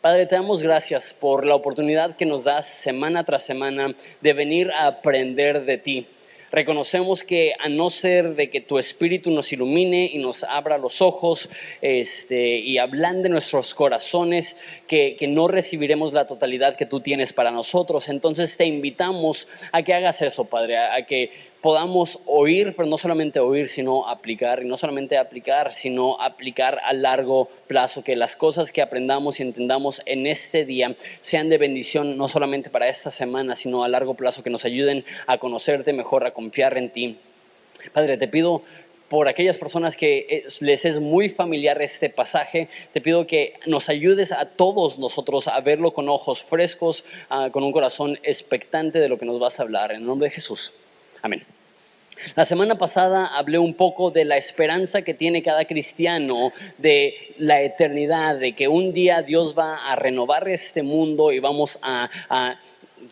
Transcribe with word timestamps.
Padre, 0.00 0.26
te 0.26 0.36
damos 0.36 0.62
gracias 0.62 1.12
por 1.12 1.44
la 1.44 1.56
oportunidad 1.56 2.14
que 2.14 2.26
nos 2.26 2.44
das 2.44 2.66
semana 2.66 3.24
tras 3.24 3.42
semana 3.42 3.94
de 4.20 4.32
venir 4.32 4.70
a 4.70 4.86
aprender 4.86 5.64
de 5.64 5.78
ti. 5.78 6.06
Reconocemos 6.52 7.24
que 7.24 7.52
a 7.58 7.68
no 7.68 7.90
ser 7.90 8.34
de 8.34 8.48
que 8.48 8.60
tu 8.60 8.78
Espíritu 8.78 9.30
nos 9.30 9.52
ilumine 9.52 10.06
y 10.12 10.18
nos 10.18 10.44
abra 10.44 10.78
los 10.78 11.02
ojos 11.02 11.50
este, 11.82 12.58
y 12.58 12.78
ablande 12.78 13.28
nuestros 13.28 13.74
corazones, 13.74 14.56
que, 14.86 15.16
que 15.16 15.26
no 15.26 15.48
recibiremos 15.48 16.12
la 16.12 16.26
totalidad 16.26 16.76
que 16.76 16.86
tú 16.86 17.00
tienes 17.00 17.32
para 17.32 17.50
nosotros. 17.50 18.08
Entonces 18.08 18.56
te 18.56 18.66
invitamos 18.66 19.48
a 19.72 19.82
que 19.82 19.92
hagas 19.92 20.22
eso, 20.22 20.44
Padre, 20.44 20.78
a, 20.78 20.94
a 20.94 21.02
que 21.02 21.30
podamos 21.60 22.20
oír, 22.26 22.74
pero 22.76 22.88
no 22.88 22.98
solamente 22.98 23.40
oír, 23.40 23.68
sino 23.68 24.08
aplicar, 24.08 24.62
y 24.62 24.66
no 24.66 24.76
solamente 24.76 25.16
aplicar, 25.16 25.72
sino 25.72 26.20
aplicar 26.20 26.80
a 26.84 26.92
largo 26.92 27.48
plazo, 27.66 28.04
que 28.04 28.16
las 28.16 28.36
cosas 28.36 28.72
que 28.72 28.82
aprendamos 28.82 29.40
y 29.40 29.42
entendamos 29.42 30.00
en 30.06 30.26
este 30.26 30.64
día 30.64 30.94
sean 31.20 31.48
de 31.48 31.58
bendición, 31.58 32.16
no 32.16 32.28
solamente 32.28 32.70
para 32.70 32.88
esta 32.88 33.10
semana, 33.10 33.54
sino 33.54 33.84
a 33.84 33.88
largo 33.88 34.14
plazo, 34.14 34.42
que 34.42 34.50
nos 34.50 34.64
ayuden 34.64 35.04
a 35.26 35.38
conocerte 35.38 35.92
mejor, 35.92 36.26
a 36.26 36.32
confiar 36.32 36.76
en 36.78 36.90
ti. 36.90 37.18
Padre, 37.92 38.16
te 38.16 38.28
pido 38.28 38.62
por 39.08 39.28
aquellas 39.28 39.56
personas 39.56 39.96
que 39.96 40.26
eh, 40.28 40.44
les 40.60 40.84
es 40.84 41.00
muy 41.00 41.28
familiar 41.28 41.80
este 41.80 42.10
pasaje, 42.10 42.68
te 42.92 43.00
pido 43.00 43.26
que 43.26 43.54
nos 43.66 43.88
ayudes 43.88 44.32
a 44.32 44.50
todos 44.50 44.98
nosotros 44.98 45.48
a 45.48 45.58
verlo 45.60 45.92
con 45.92 46.08
ojos 46.08 46.42
frescos, 46.42 47.04
ah, 47.30 47.48
con 47.50 47.64
un 47.64 47.72
corazón 47.72 48.18
expectante 48.22 48.98
de 48.98 49.08
lo 49.08 49.18
que 49.18 49.26
nos 49.26 49.38
vas 49.40 49.58
a 49.58 49.62
hablar. 49.62 49.92
En 49.92 49.98
el 49.98 50.06
nombre 50.06 50.28
de 50.28 50.34
Jesús. 50.34 50.72
Amén. 51.22 51.57
La 52.34 52.44
semana 52.44 52.76
pasada 52.76 53.26
hablé 53.26 53.58
un 53.58 53.74
poco 53.74 54.10
de 54.10 54.24
la 54.24 54.36
esperanza 54.36 55.02
que 55.02 55.14
tiene 55.14 55.42
cada 55.42 55.64
cristiano 55.64 56.52
de 56.78 57.14
la 57.38 57.62
eternidad, 57.62 58.36
de 58.38 58.52
que 58.52 58.68
un 58.68 58.92
día 58.92 59.22
Dios 59.22 59.54
va 59.56 59.90
a 59.90 59.96
renovar 59.96 60.48
este 60.48 60.82
mundo 60.82 61.32
y 61.32 61.38
vamos 61.38 61.78
a, 61.82 62.08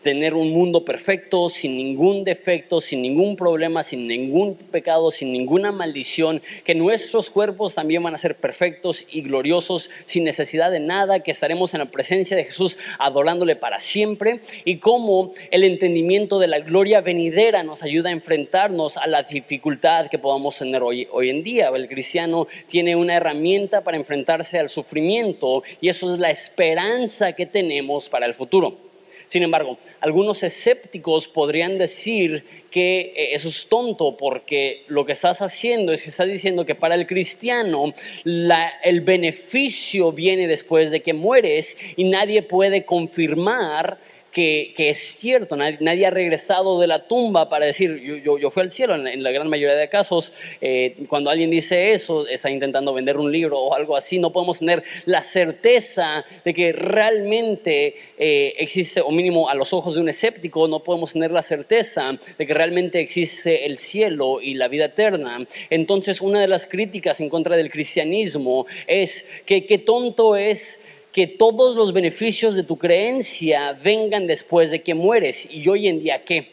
tener 0.01 0.33
un 0.33 0.51
mundo 0.51 0.85
perfecto, 0.85 1.49
sin 1.49 1.75
ningún 1.75 2.23
defecto, 2.23 2.79
sin 2.79 3.01
ningún 3.01 3.35
problema, 3.35 3.83
sin 3.83 4.07
ningún 4.07 4.55
pecado, 4.55 5.11
sin 5.11 5.31
ninguna 5.31 5.71
maldición, 5.71 6.41
que 6.63 6.75
nuestros 6.75 7.29
cuerpos 7.29 7.75
también 7.75 8.03
van 8.03 8.13
a 8.13 8.17
ser 8.17 8.35
perfectos 8.35 9.05
y 9.09 9.21
gloriosos, 9.21 9.89
sin 10.05 10.23
necesidad 10.23 10.71
de 10.71 10.79
nada, 10.79 11.21
que 11.21 11.31
estaremos 11.31 11.73
en 11.73 11.79
la 11.79 11.91
presencia 11.91 12.37
de 12.37 12.45
Jesús 12.45 12.77
adorándole 12.99 13.55
para 13.55 13.79
siempre, 13.79 14.41
y 14.65 14.77
cómo 14.77 15.33
el 15.51 15.63
entendimiento 15.63 16.39
de 16.39 16.47
la 16.47 16.59
gloria 16.59 17.01
venidera 17.01 17.63
nos 17.63 17.83
ayuda 17.83 18.09
a 18.09 18.13
enfrentarnos 18.13 18.97
a 18.97 19.07
la 19.07 19.23
dificultad 19.23 20.09
que 20.09 20.19
podamos 20.19 20.57
tener 20.57 20.83
hoy, 20.83 21.07
hoy 21.11 21.29
en 21.29 21.43
día. 21.43 21.69
El 21.69 21.87
cristiano 21.87 22.47
tiene 22.67 22.95
una 22.95 23.15
herramienta 23.15 23.83
para 23.83 23.97
enfrentarse 23.97 24.57
al 24.59 24.69
sufrimiento 24.69 25.63
y 25.81 25.89
eso 25.89 26.13
es 26.13 26.19
la 26.19 26.31
esperanza 26.31 27.33
que 27.33 27.45
tenemos 27.45 28.09
para 28.09 28.25
el 28.25 28.33
futuro. 28.33 28.86
Sin 29.29 29.43
embargo, 29.43 29.77
algunos 29.99 30.41
escépticos 30.43 31.27
podrían 31.27 31.77
decir 31.77 32.43
que 32.71 33.13
eh, 33.15 33.33
eso 33.33 33.49
es 33.49 33.67
tonto 33.67 34.15
porque 34.15 34.83
lo 34.87 35.05
que 35.05 35.11
estás 35.13 35.41
haciendo 35.41 35.91
es 35.91 36.03
que 36.03 36.09
estás 36.09 36.27
diciendo 36.27 36.65
que 36.65 36.75
para 36.75 36.95
el 36.95 37.07
cristiano 37.07 37.93
la- 38.23 38.71
el 38.83 39.01
beneficio 39.01 40.11
viene 40.11 40.47
después 40.47 40.91
de 40.91 41.01
que 41.01 41.13
mueres 41.13 41.77
y 41.97 42.05
nadie 42.05 42.41
puede 42.41 42.85
confirmar 42.85 43.97
que, 44.37 44.89
es 44.89 44.99
cierto, 44.99 45.55
nadie, 45.55 46.05
ha 46.05 46.11
regresado 46.11 46.79
de 46.79 46.85
la 46.85 47.07
tumba 47.07 47.49
para 47.49 47.65
decir 47.65 48.21
yo, 48.23 48.51
fui 48.51 48.61
al 48.61 48.69
cielo. 48.69 48.93
En 48.95 49.23
la 49.23 49.31
gran 49.31 49.49
mayoría 49.49 49.75
de 49.75 49.89
casos, 49.89 50.31
eh, 50.61 50.95
cuando 51.09 51.31
alguien 51.31 51.49
dice 51.49 51.91
eso, 51.91 52.27
está 52.27 52.51
intentando 52.51 52.93
vender 52.93 53.17
un 53.17 53.31
libro 53.31 53.59
o 53.59 53.73
algo 53.73 53.95
así, 53.95 54.19
no 54.19 54.31
podemos 54.31 54.59
tener 54.59 54.83
la 55.05 55.23
certeza 55.23 56.23
de 56.45 56.53
que 56.53 56.71
realmente 56.71 57.95
eh, 58.19 58.53
existe, 58.59 59.01
o 59.01 59.09
mínimo 59.09 59.49
a 59.49 59.55
los 59.55 59.73
ojos 59.73 59.95
de 59.95 60.01
un 60.01 60.09
escéptico, 60.09 60.67
no 60.67 60.83
podemos 60.83 61.13
tener 61.13 61.31
la 61.31 61.41
certeza 61.41 62.11
de 62.37 62.45
que 62.45 62.53
realmente 62.53 62.99
existe 62.99 63.65
el 63.65 63.79
cielo 63.79 64.39
y 64.39 64.53
la 64.53 64.67
vida 64.67 64.85
eterna. 64.85 65.47
Entonces, 65.71 66.21
una 66.21 66.41
de 66.41 66.47
las 66.47 66.67
críticas 66.67 67.19
en 67.21 67.29
contra 67.29 67.57
del 67.57 67.71
cristianismo 67.71 68.67
es 68.85 69.27
que 69.47 69.65
qué 69.65 69.79
tonto 69.79 70.35
es 70.35 70.79
que 71.17 71.25
todos 71.25 71.75
los 71.75 71.93
beneficios 71.93 72.53
de 72.53 72.61
tu 72.61 72.77
creencia 72.77 73.73
vengan 73.73 74.27
después 74.27 74.69
de 74.69 74.83
que 74.83 74.93
mueres. 74.93 75.47
¿Y 75.49 75.67
hoy 75.67 75.87
en 75.87 75.99
día 75.99 76.23
qué? 76.23 76.51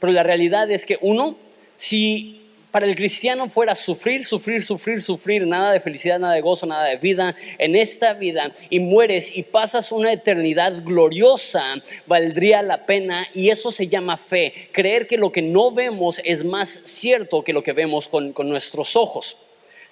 Pero 0.00 0.12
la 0.12 0.24
realidad 0.24 0.68
es 0.72 0.84
que 0.84 0.98
uno, 1.02 1.36
si 1.76 2.40
para 2.72 2.86
el 2.86 2.96
cristiano 2.96 3.48
fuera 3.48 3.76
sufrir, 3.76 4.24
sufrir, 4.24 4.64
sufrir, 4.64 5.00
sufrir, 5.00 5.46
nada 5.46 5.70
de 5.70 5.78
felicidad, 5.78 6.18
nada 6.18 6.34
de 6.34 6.40
gozo, 6.40 6.66
nada 6.66 6.88
de 6.88 6.96
vida 6.96 7.36
en 7.58 7.76
esta 7.76 8.14
vida, 8.14 8.50
y 8.70 8.80
mueres 8.80 9.36
y 9.36 9.44
pasas 9.44 9.92
una 9.92 10.12
eternidad 10.12 10.82
gloriosa, 10.82 11.76
valdría 12.08 12.60
la 12.60 12.84
pena, 12.84 13.28
y 13.32 13.50
eso 13.50 13.70
se 13.70 13.86
llama 13.86 14.16
fe, 14.16 14.68
creer 14.72 15.06
que 15.06 15.16
lo 15.16 15.30
que 15.30 15.42
no 15.42 15.70
vemos 15.70 16.20
es 16.24 16.44
más 16.44 16.80
cierto 16.86 17.44
que 17.44 17.52
lo 17.52 17.62
que 17.62 17.72
vemos 17.72 18.08
con, 18.08 18.32
con 18.32 18.48
nuestros 18.48 18.96
ojos. 18.96 19.36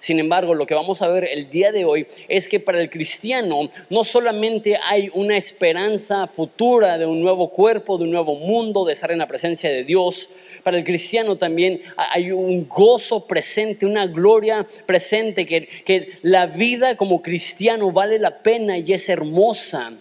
Sin 0.01 0.19
embargo, 0.19 0.55
lo 0.55 0.65
que 0.65 0.73
vamos 0.73 1.03
a 1.03 1.07
ver 1.07 1.25
el 1.25 1.51
día 1.51 1.71
de 1.71 1.85
hoy 1.85 2.07
es 2.27 2.49
que 2.49 2.59
para 2.59 2.81
el 2.81 2.89
cristiano 2.89 3.69
no 3.91 4.03
solamente 4.03 4.75
hay 4.81 5.11
una 5.13 5.37
esperanza 5.37 6.25
futura 6.25 6.97
de 6.97 7.05
un 7.05 7.21
nuevo 7.21 7.51
cuerpo, 7.51 7.99
de 7.99 8.05
un 8.05 8.11
nuevo 8.11 8.35
mundo, 8.35 8.83
de 8.83 8.93
estar 8.93 9.11
en 9.11 9.19
la 9.19 9.27
presencia 9.27 9.69
de 9.69 9.83
Dios, 9.83 10.27
para 10.63 10.77
el 10.77 10.83
cristiano 10.83 11.37
también 11.37 11.81
hay 11.95 12.31
un 12.31 12.67
gozo 12.67 13.27
presente, 13.27 13.85
una 13.85 14.07
gloria 14.07 14.65
presente, 14.87 15.45
que, 15.45 16.17
la 16.23 16.47
vida 16.47 16.95
como 16.97 17.21
cristiano 17.21 17.91
vale 17.91 18.17
la 18.17 18.41
pena 18.41 18.77
y 18.77 18.91
es 18.91 19.07
hermosa. 19.07 19.93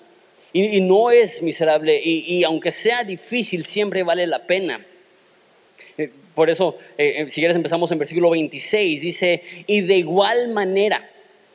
Y, 0.53 0.78
y 0.78 0.81
no 0.81 1.10
es 1.10 1.43
miserable, 1.43 2.00
y, 2.03 2.39
y 2.39 2.44
aunque 2.44 2.71
sea 2.71 3.05
difícil, 3.05 3.65
siempre 3.65 4.03
vale 4.03 4.27
la 4.27 4.47
pena. 4.47 4.81
Eh, 6.00 6.11
Por 6.34 6.49
eso, 6.49 6.77
eh, 6.97 7.27
si 7.28 7.41
quieres, 7.41 7.56
empezamos 7.56 7.91
en 7.93 7.99
versículo 7.99 8.31
26. 8.31 9.00
Dice, 9.00 9.43
y 9.66 9.83
de 9.83 9.97
igual 9.97 10.49
manera, 10.49 11.09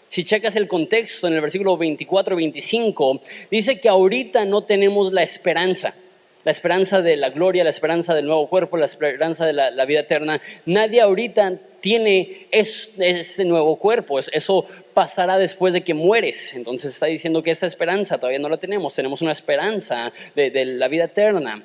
si 0.10 0.24
checas 0.24 0.56
el 0.56 0.68
contexto 0.68 1.28
en 1.28 1.34
el 1.34 1.42
versículo 1.42 1.78
24 1.78 2.36
y 2.36 2.38
25, 2.44 3.22
dice 3.50 3.80
que 3.80 3.90
ahorita 3.90 4.46
no 4.46 4.64
tenemos 4.64 5.12
la 5.12 5.24
esperanza. 5.24 5.96
La 6.44 6.52
esperanza 6.52 7.02
de 7.02 7.18
la 7.18 7.32
gloria, 7.32 7.64
la 7.64 7.72
esperanza 7.72 8.14
del 8.14 8.26
nuevo 8.28 8.48
cuerpo, 8.48 8.78
la 8.78 8.86
esperanza 8.86 9.48
de 9.48 9.54
la, 9.54 9.86
vida 9.86 10.02
eterna. 10.02 10.40
Nadie 10.68 11.02
ahorita 11.02 11.58
tiene 11.82 12.46
es- 12.52 12.94
ese 13.00 13.46
nuevo 13.46 13.78
cuerpo. 13.78 14.20
Es- 14.20 14.30
Eso 14.32 14.64
pasará 14.94 15.40
después 15.40 15.74
de 15.74 15.82
que 15.82 15.96
mueres. 15.96 16.54
Entonces 16.54 16.94
está 16.94 17.08
diciendo 17.08 17.42
que 17.42 17.50
esa 17.50 17.66
esperanza 17.66 18.20
todavía 18.20 18.38
no 18.38 18.50
la 18.50 18.58
tenemos. 18.58 18.94
Tenemos 18.94 19.24
una 19.24 19.32
esperanza 19.32 20.14
de 20.36 20.66
la 20.66 20.88
vida 20.88 21.06
eterna. 21.06 21.64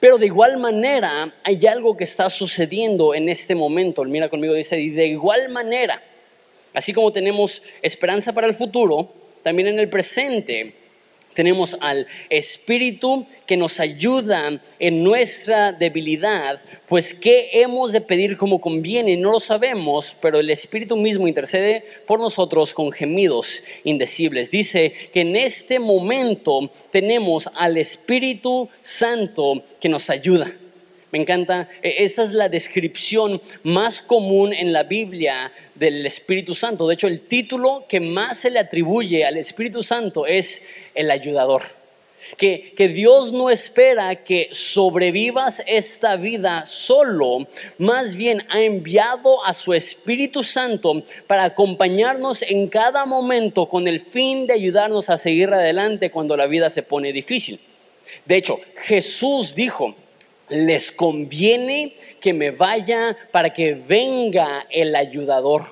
Pero 0.00 0.18
de 0.18 0.26
igual 0.26 0.58
manera 0.58 1.34
hay 1.42 1.66
algo 1.66 1.96
que 1.96 2.04
está 2.04 2.28
sucediendo 2.28 3.14
en 3.14 3.28
este 3.28 3.54
momento. 3.54 4.04
Mira 4.04 4.28
conmigo, 4.28 4.54
dice, 4.54 4.78
y 4.78 4.90
de 4.90 5.06
igual 5.06 5.48
manera, 5.48 6.02
así 6.74 6.92
como 6.92 7.12
tenemos 7.12 7.62
esperanza 7.80 8.32
para 8.32 8.46
el 8.46 8.54
futuro, 8.54 9.12
también 9.42 9.68
en 9.68 9.78
el 9.78 9.88
presente 9.88 10.74
tenemos 11.36 11.76
al 11.80 12.08
Espíritu 12.30 13.26
que 13.46 13.56
nos 13.56 13.78
ayuda 13.78 14.60
en 14.80 15.04
nuestra 15.04 15.70
debilidad, 15.70 16.58
pues 16.88 17.14
qué 17.14 17.50
hemos 17.52 17.92
de 17.92 18.00
pedir 18.00 18.36
como 18.36 18.60
conviene, 18.60 19.16
no 19.16 19.30
lo 19.30 19.38
sabemos, 19.38 20.16
pero 20.20 20.40
el 20.40 20.50
Espíritu 20.50 20.96
mismo 20.96 21.28
intercede 21.28 21.84
por 22.06 22.18
nosotros 22.18 22.74
con 22.74 22.90
gemidos 22.90 23.62
indecibles. 23.84 24.50
Dice 24.50 24.92
que 25.12 25.20
en 25.20 25.36
este 25.36 25.78
momento 25.78 26.70
tenemos 26.90 27.48
al 27.54 27.76
Espíritu 27.76 28.68
Santo 28.82 29.62
que 29.78 29.88
nos 29.88 30.10
ayuda. 30.10 30.52
Me 31.12 31.20
encanta, 31.20 31.68
e- 31.82 32.02
esa 32.02 32.22
es 32.22 32.32
la 32.32 32.48
descripción 32.48 33.40
más 33.62 34.02
común 34.02 34.52
en 34.52 34.72
la 34.72 34.82
Biblia 34.82 35.52
del 35.74 36.04
Espíritu 36.04 36.54
Santo. 36.54 36.86
De 36.88 36.94
hecho, 36.94 37.06
el 37.06 37.20
título 37.20 37.84
que 37.88 38.00
más 38.00 38.38
se 38.38 38.50
le 38.50 38.58
atribuye 38.58 39.24
al 39.24 39.36
Espíritu 39.36 39.82
Santo 39.82 40.26
es 40.26 40.62
el 40.94 41.10
ayudador. 41.10 41.62
Que, 42.38 42.72
que 42.76 42.88
Dios 42.88 43.32
no 43.32 43.50
espera 43.50 44.24
que 44.24 44.48
sobrevivas 44.50 45.62
esta 45.64 46.16
vida 46.16 46.66
solo, 46.66 47.46
más 47.78 48.16
bien 48.16 48.42
ha 48.48 48.60
enviado 48.62 49.44
a 49.44 49.54
su 49.54 49.72
Espíritu 49.72 50.42
Santo 50.42 51.04
para 51.28 51.44
acompañarnos 51.44 52.42
en 52.42 52.66
cada 52.66 53.06
momento 53.06 53.66
con 53.66 53.86
el 53.86 54.00
fin 54.00 54.48
de 54.48 54.54
ayudarnos 54.54 55.08
a 55.08 55.18
seguir 55.18 55.50
adelante 55.50 56.10
cuando 56.10 56.36
la 56.36 56.46
vida 56.46 56.68
se 56.68 56.82
pone 56.82 57.12
difícil. 57.12 57.60
De 58.24 58.36
hecho, 58.38 58.58
Jesús 58.82 59.54
dijo, 59.54 59.94
les 60.48 60.90
conviene 60.92 61.94
que 62.20 62.32
me 62.32 62.50
vaya 62.50 63.16
para 63.32 63.52
que 63.52 63.74
venga 63.74 64.66
el 64.70 64.94
ayudador. 64.94 65.64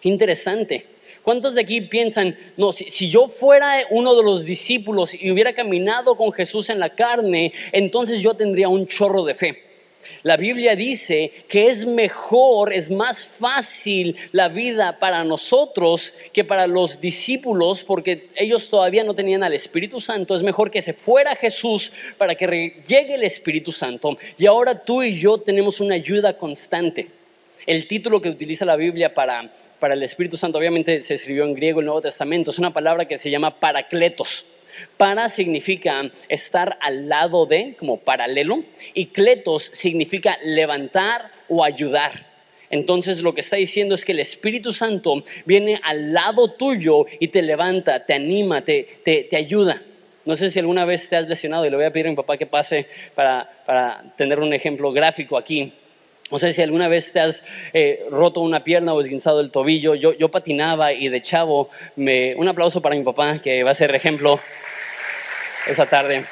Qué 0.00 0.08
interesante. 0.08 0.86
¿Cuántos 1.22 1.54
de 1.56 1.62
aquí 1.62 1.80
piensan, 1.80 2.36
no, 2.56 2.70
si, 2.70 2.88
si, 2.88 3.10
yo 3.10 3.28
fuera 3.28 3.80
uno 3.90 4.14
de 4.14 4.22
los 4.22 4.44
discípulos 4.44 5.12
y 5.12 5.30
hubiera 5.30 5.52
caminado 5.52 6.16
con 6.16 6.30
Jesús 6.32 6.70
en 6.70 6.78
la 6.78 6.90
carne, 6.90 7.52
entonces 7.72 8.20
yo 8.22 8.34
tendría 8.34 8.68
un 8.68 8.86
chorro 8.86 9.24
de 9.24 9.34
fe? 9.34 9.65
La 10.22 10.36
Biblia 10.36 10.74
dice 10.74 11.32
que 11.48 11.68
es 11.68 11.86
mejor, 11.86 12.72
es 12.72 12.90
más 12.90 13.26
fácil 13.26 14.16
la 14.32 14.48
vida 14.48 14.98
para 14.98 15.24
nosotros 15.24 16.12
que 16.32 16.44
para 16.44 16.66
los 16.66 17.00
discípulos, 17.00 17.84
porque 17.84 18.28
ellos 18.36 18.68
todavía 18.68 19.04
no 19.04 19.14
tenían 19.14 19.42
al 19.42 19.54
Espíritu 19.54 20.00
Santo. 20.00 20.34
Es 20.34 20.42
mejor 20.42 20.70
que 20.70 20.82
se 20.82 20.92
fuera 20.92 21.36
Jesús 21.36 21.92
para 22.18 22.34
que 22.34 22.82
llegue 22.86 23.14
el 23.14 23.24
Espíritu 23.24 23.72
Santo. 23.72 24.18
Y 24.38 24.46
ahora 24.46 24.84
tú 24.84 25.02
y 25.02 25.16
yo 25.16 25.38
tenemos 25.38 25.80
una 25.80 25.94
ayuda 25.94 26.36
constante. 26.36 27.08
El 27.66 27.86
título 27.86 28.20
que 28.20 28.28
utiliza 28.28 28.64
la 28.64 28.76
Biblia 28.76 29.12
para, 29.12 29.50
para 29.80 29.94
el 29.94 30.02
Espíritu 30.02 30.36
Santo, 30.36 30.58
obviamente 30.58 31.02
se 31.02 31.14
escribió 31.14 31.44
en 31.44 31.54
griego 31.54 31.80
el 31.80 31.86
Nuevo 31.86 32.00
Testamento, 32.00 32.50
es 32.50 32.58
una 32.58 32.72
palabra 32.72 33.06
que 33.06 33.18
se 33.18 33.30
llama 33.30 33.58
paracletos 33.58 34.46
para 34.96 35.28
significa 35.28 36.10
estar 36.28 36.78
al 36.80 37.08
lado 37.08 37.46
de, 37.46 37.74
como 37.78 37.98
paralelo, 37.98 38.64
y 38.94 39.06
kletos 39.06 39.70
significa 39.72 40.38
levantar 40.42 41.30
o 41.48 41.64
ayudar. 41.64 42.26
Entonces 42.70 43.22
lo 43.22 43.34
que 43.34 43.40
está 43.40 43.56
diciendo 43.56 43.94
es 43.94 44.04
que 44.04 44.12
el 44.12 44.20
Espíritu 44.20 44.72
Santo 44.72 45.22
viene 45.44 45.80
al 45.82 46.12
lado 46.12 46.52
tuyo 46.52 47.06
y 47.20 47.28
te 47.28 47.42
levanta, 47.42 48.04
te 48.04 48.14
anima, 48.14 48.62
te, 48.62 49.28
ayuda. 49.36 49.82
No 50.24 50.34
sé 50.34 50.50
si 50.50 50.58
alguna 50.58 50.84
vez 50.84 51.08
te 51.08 51.16
has 51.16 51.28
lesionado 51.28 51.64
y 51.66 51.70
le 51.70 51.76
voy 51.76 51.84
a 51.84 51.92
pedir 51.92 52.06
a 52.06 52.10
mi 52.10 52.16
papá 52.16 52.36
que 52.36 52.46
pase 52.46 52.86
para, 53.14 54.12
tener 54.16 54.40
un 54.40 54.52
ejemplo 54.52 54.92
gráfico 54.92 55.38
aquí. 55.38 55.72
No 56.30 56.38
sé 56.38 56.52
si 56.52 56.62
alguna 56.62 56.88
vez 56.88 57.12
te 57.12 57.20
has 57.20 57.44
eh, 57.72 58.04
roto 58.10 58.40
una 58.40 58.64
pierna 58.64 58.92
o 58.92 59.00
esguinzado 59.00 59.40
el 59.40 59.50
tobillo. 59.50 59.94
Yo, 59.94 60.12
yo 60.12 60.28
patinaba 60.28 60.92
y 60.92 61.08
de 61.08 61.20
chavo, 61.20 61.70
un 61.96 62.48
aplauso 62.48 62.82
para 62.82 62.96
mi 62.96 63.04
papá 63.04 63.38
que 63.38 63.62
va 63.62 63.70
a 63.70 63.74
ser 63.74 63.94
ejemplo 63.94 64.40
esa 65.68 65.86
tarde. 65.86 66.24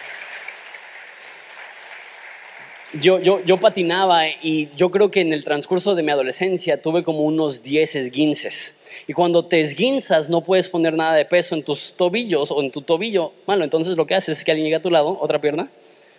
Yo, 3.00 3.18
yo, 3.18 3.44
yo, 3.44 3.58
patinaba 3.58 4.28
y 4.28 4.68
yo 4.76 4.90
creo 4.90 5.10
que 5.10 5.20
en 5.20 5.32
el 5.32 5.42
transcurso 5.42 5.96
de 5.96 6.04
mi 6.04 6.12
adolescencia 6.12 6.80
tuve 6.80 7.02
como 7.02 7.22
unos 7.22 7.64
10 7.64 7.96
esguinces. 7.96 8.76
Y 9.08 9.12
cuando 9.12 9.46
te 9.46 9.58
esguinzas 9.58 10.30
no 10.30 10.42
puedes 10.42 10.68
poner 10.68 10.94
nada 10.94 11.14
de 11.14 11.24
peso 11.24 11.56
en 11.56 11.64
tus 11.64 11.94
tobillos 11.94 12.52
o 12.52 12.62
en 12.62 12.70
tu 12.70 12.82
tobillo. 12.82 13.32
Bueno, 13.46 13.64
entonces 13.64 13.96
lo 13.96 14.06
que 14.06 14.14
haces 14.14 14.38
es 14.38 14.44
que 14.44 14.52
alguien 14.52 14.66
llega 14.66 14.78
a 14.78 14.82
tu 14.82 14.90
lado, 14.90 15.18
otra 15.20 15.40
pierna, 15.40 15.70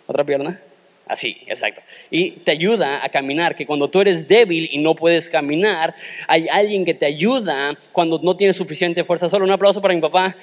otra 0.05 0.25
pierna. 0.25 0.61
Así, 1.07 1.37
exacto. 1.45 1.81
Y 2.09 2.31
te 2.31 2.51
ayuda 2.51 3.05
a 3.05 3.09
caminar, 3.09 3.55
que 3.55 3.65
cuando 3.65 3.89
tú 3.89 4.01
eres 4.01 4.27
débil 4.27 4.67
y 4.71 4.79
no 4.79 4.95
puedes 4.95 5.29
caminar, 5.29 5.93
hay 6.27 6.47
alguien 6.49 6.83
que 6.83 6.95
te 6.95 7.05
ayuda 7.05 7.77
cuando 7.91 8.19
no 8.23 8.35
tienes 8.35 8.55
suficiente 8.55 9.03
fuerza. 9.03 9.29
Solo 9.29 9.45
un 9.45 9.51
aplauso 9.51 9.81
para 9.81 9.93
mi 9.93 10.01
papá. 10.01 10.35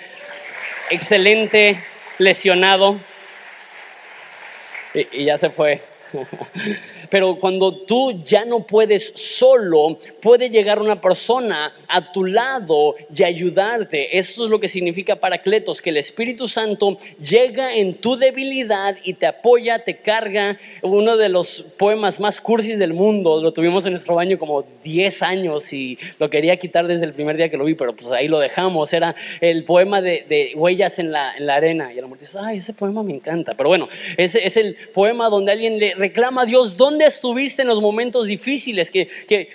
Excelente 0.91 1.83
lesionado 2.19 3.01
y, 4.95 5.25
ya 5.25 5.37
se 5.37 5.51
fue. 5.51 5.81
Pero 7.11 7.37
cuando 7.39 7.73
tú 7.73 8.13
ya 8.25 8.45
no 8.45 8.67
puedes 8.67 9.13
solo, 9.15 9.99
puede 10.21 10.51
llegar 10.51 10.81
una 10.81 11.01
persona 11.01 11.73
a 11.89 12.13
tu 12.13 12.25
lado 12.25 12.95
y 13.15 13.23
ayudarte. 13.23 14.17
Esto 14.17 14.45
es 14.45 14.51
lo 14.51 14.61
que 14.61 14.69
significa 14.69 15.17
Paracletos, 15.17 15.83
que 15.83 15.91
el 15.91 15.99
Espíritu 15.99 16.49
Santo 16.49 16.97
llega 17.21 17.75
en 17.75 17.95
tu 17.95 18.17
debilidad 18.17 18.97
y 19.05 19.15
te 19.15 19.27
apoya, 19.27 19.85
te 19.85 19.99
carga. 19.99 20.59
Uno 20.83 21.17
de 21.17 21.29
los 21.29 21.63
poemas 21.79 22.21
más 22.21 22.41
cursis 22.41 22.79
del 22.79 22.95
mundo, 22.95 23.43
lo 23.43 23.53
tuvimos 23.53 23.85
en 23.87 23.93
nuestro 23.93 24.15
baño 24.15 24.39
como 24.39 24.65
10 24.85 25.23
años 25.23 25.73
y 25.73 25.99
lo 26.19 26.31
quería 26.31 26.57
quitar 26.57 26.87
desde 26.87 27.05
el 27.05 27.13
primer 27.13 27.37
día 27.37 27.49
que 27.49 27.57
lo 27.57 27.65
vi, 27.65 27.75
pero 27.75 27.95
pues 27.95 28.11
ahí 28.13 28.29
lo 28.29 28.39
dejamos. 28.39 28.93
Era 28.93 29.15
el 29.41 29.65
poema 29.65 30.01
de, 30.01 30.53
Huellas 30.57 30.99
en 30.99 31.13
la, 31.13 31.35
arena. 31.49 31.93
Y 31.93 31.99
el 31.99 32.05
amor 32.05 32.19
dice, 32.19 32.39
ay, 32.41 32.59
ese 32.59 32.73
poema 32.73 33.03
me 33.03 33.15
encanta. 33.15 33.55
Pero 33.55 33.69
bueno, 33.69 33.89
ese 34.17 34.45
es 34.45 34.57
el 34.57 34.77
poema 34.95 35.29
donde 35.29 35.53
alguien 35.53 35.79
le 35.79 35.95
reclama 36.03 36.43
a 36.43 36.47
Dios, 36.47 36.77
¿dónde 36.77 37.07
estuviste 37.07 37.63
en 37.63 37.69
los 37.69 37.81
momentos 37.81 38.27
difíciles? 38.27 38.91
Que, 38.91 39.09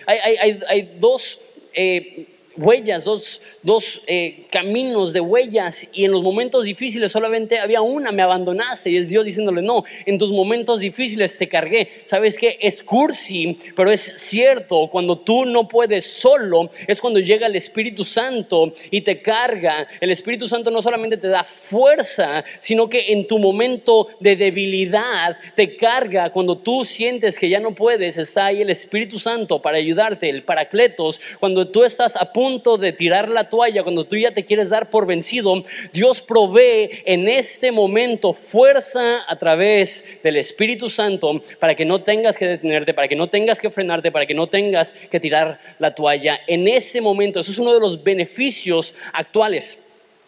hay, 0.06 0.98
dos 0.98 1.40
eh, 1.74 2.26
huellas, 2.57 3.04
dos, 3.04 3.42
dos 3.62 4.01
eh, 4.07 4.45
caminos 4.50 5.13
de 5.13 5.21
huellas 5.21 5.88
y 5.94 6.06
en 6.06 6.12
los 6.12 6.24
momentos 6.24 6.65
difíciles 6.65 7.12
solamente 7.12 7.59
había 7.59 7.81
una, 7.81 8.12
me 8.12 8.21
abandonaste 8.21 8.89
y 8.89 8.98
es 8.98 9.07
Dios 9.07 9.25
diciéndole, 9.25 9.62
no, 9.62 9.83
en 10.06 10.18
tus 10.18 10.31
momentos 10.31 10.80
difíciles 10.80 11.38
te 11.38 11.48
cargué. 11.48 12.04
¿Sabes 12.06 12.38
qué? 12.38 12.57
Es 12.59 12.81
cursi, 12.83 13.57
pero 13.75 13.92
es 13.92 14.13
cierto, 14.18 14.89
cuando 14.92 15.19
tú 15.19 15.45
no 15.45 15.68
puedes 15.68 16.06
solo, 16.06 16.69
es 16.88 17.00
cuando 17.00 17.19
llega 17.19 17.48
el 17.48 17.56
Espíritu 17.56 18.04
Santo 18.04 18.74
y 18.92 19.01
te 19.01 19.21
carga. 19.21 19.88
El 20.01 20.12
Espíritu 20.12 20.48
Santo 20.48 20.71
no 20.71 20.81
solamente 20.81 21.18
te 21.18 21.27
da 21.27 21.44
fuerza, 21.44 22.44
sino 22.60 22.89
que 22.89 23.12
en 23.12 23.27
tu 23.27 23.38
momento 23.38 24.07
de 24.19 24.36
debilidad 24.36 25.38
te 25.56 25.77
carga. 25.77 26.31
Cuando 26.31 26.57
tú 26.57 26.83
sientes 26.83 27.38
que 27.38 27.50
ya 27.50 27.60
no 27.60 27.75
puedes, 27.75 28.18
está 28.18 28.48
ahí 28.48 28.62
el 28.62 28.69
Espíritu 28.69 29.19
Santo 29.19 29.62
para 29.62 29.77
ayudarte, 29.77 30.30
el 30.30 30.44
Paracletos. 30.44 31.19
Cuando 31.39 31.68
tú 31.68 31.83
estás 31.83 32.15
a 32.15 32.31
punto 32.31 32.47
de 32.48 32.94
tirar 32.94 33.28
la 33.28 33.50
toalla, 33.50 33.84
cuando 33.84 34.06
tú 34.06 34.16
ya 34.16 34.32
te 34.32 34.46
quieres 34.46 34.70
dar 34.70 34.90
por 34.90 35.06
vencido, 35.06 35.64
Dios 35.92 36.22
provee 36.22 36.90
en 37.06 37.28
este 37.28 37.72
momento 37.72 38.32
fuerza 38.32 39.24
a 39.28 39.36
través 39.36 40.06
del 40.24 40.38
Espíritu 40.38 40.90
Santo 40.90 41.42
para 41.60 41.76
que 41.76 41.84
no 41.84 42.02
tengas 42.02 42.38
que 42.38 42.48
detenerte, 42.48 42.94
para 42.94 43.10
que 43.10 43.18
no 43.18 43.28
tengas 43.28 43.60
que 43.60 43.70
frenarte, 43.70 44.12
para 44.12 44.26
que 44.26 44.34
no 44.34 44.48
tengas 44.48 44.94
que 44.94 45.20
tirar 45.20 45.60
la 45.80 45.94
toalla. 45.94 46.40
En 46.48 46.68
este 46.68 47.02
momento, 47.02 47.42
eso 47.42 47.52
es 47.52 47.60
uno 47.60 47.74
de 47.74 47.82
los 47.82 48.02
beneficios 48.02 48.96
actuales. 49.12 49.78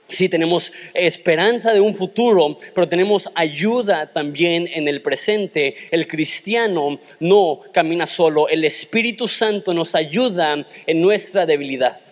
Sí, 0.09 0.27
tenemos 0.27 0.73
esperanza 0.95 1.71
de 1.71 1.79
un 1.79 1.93
futuro, 1.93 2.57
pero 2.73 2.89
tenemos 2.89 3.29
ayuda 3.35 4.07
también 4.11 4.67
en 4.73 4.87
el 4.87 5.01
presente. 5.03 5.75
El 5.91 6.07
cristiano 6.07 6.99
no 7.19 7.61
camina 7.71 8.07
solo, 8.07 8.49
el 8.49 8.65
Espíritu 8.65 9.27
Santo 9.27 9.71
nos 9.71 9.93
ayuda 9.93 10.65
en 10.87 11.01
nuestra 11.01 11.45
debilidad. 11.45 12.08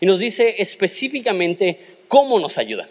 Y 0.00 0.06
nos 0.06 0.18
dice 0.18 0.56
específicamente 0.58 1.78
cómo 2.08 2.38
nos 2.38 2.58
ayuda. 2.58 2.88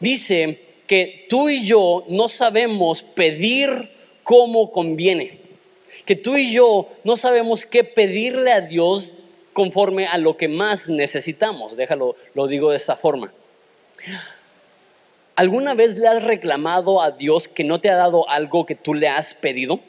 Dice 0.00 0.60
que 0.86 1.26
tú 1.28 1.48
y 1.48 1.64
yo 1.64 2.04
no 2.08 2.28
sabemos 2.28 3.02
pedir 3.02 3.90
como 4.22 4.70
conviene. 4.70 5.38
Que 6.04 6.16
tú 6.16 6.36
y 6.36 6.52
yo 6.52 6.88
no 7.04 7.16
sabemos 7.16 7.66
qué 7.66 7.84
pedirle 7.84 8.52
a 8.52 8.60
Dios 8.60 9.12
conforme 9.52 10.06
a 10.06 10.18
lo 10.18 10.36
que 10.36 10.48
más 10.48 10.88
necesitamos. 10.88 11.76
Déjalo, 11.76 12.16
lo 12.34 12.46
digo 12.46 12.70
de 12.70 12.76
esta 12.76 12.96
forma. 12.96 13.32
¿Alguna 15.34 15.74
vez 15.74 15.98
le 15.98 16.08
has 16.08 16.22
reclamado 16.22 17.00
a 17.00 17.10
Dios 17.10 17.48
que 17.48 17.64
no 17.64 17.80
te 17.80 17.88
ha 17.88 17.96
dado 17.96 18.28
algo 18.28 18.66
que 18.66 18.74
tú 18.74 18.94
le 18.94 19.08
has 19.08 19.34
pedido? 19.34 19.80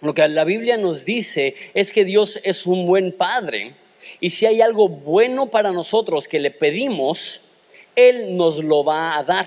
Lo 0.00 0.14
que 0.14 0.26
la 0.28 0.44
Biblia 0.44 0.76
nos 0.76 1.04
dice 1.04 1.54
es 1.74 1.92
que 1.92 2.04
Dios 2.04 2.40
es 2.42 2.66
un 2.66 2.86
buen 2.86 3.12
padre 3.12 3.74
y 4.20 4.30
si 4.30 4.46
hay 4.46 4.60
algo 4.60 4.88
bueno 4.88 5.46
para 5.46 5.72
nosotros 5.72 6.28
que 6.28 6.40
le 6.40 6.50
pedimos, 6.50 7.40
Él 7.94 8.36
nos 8.36 8.62
lo 8.62 8.84
va 8.84 9.16
a 9.16 9.22
dar. 9.22 9.46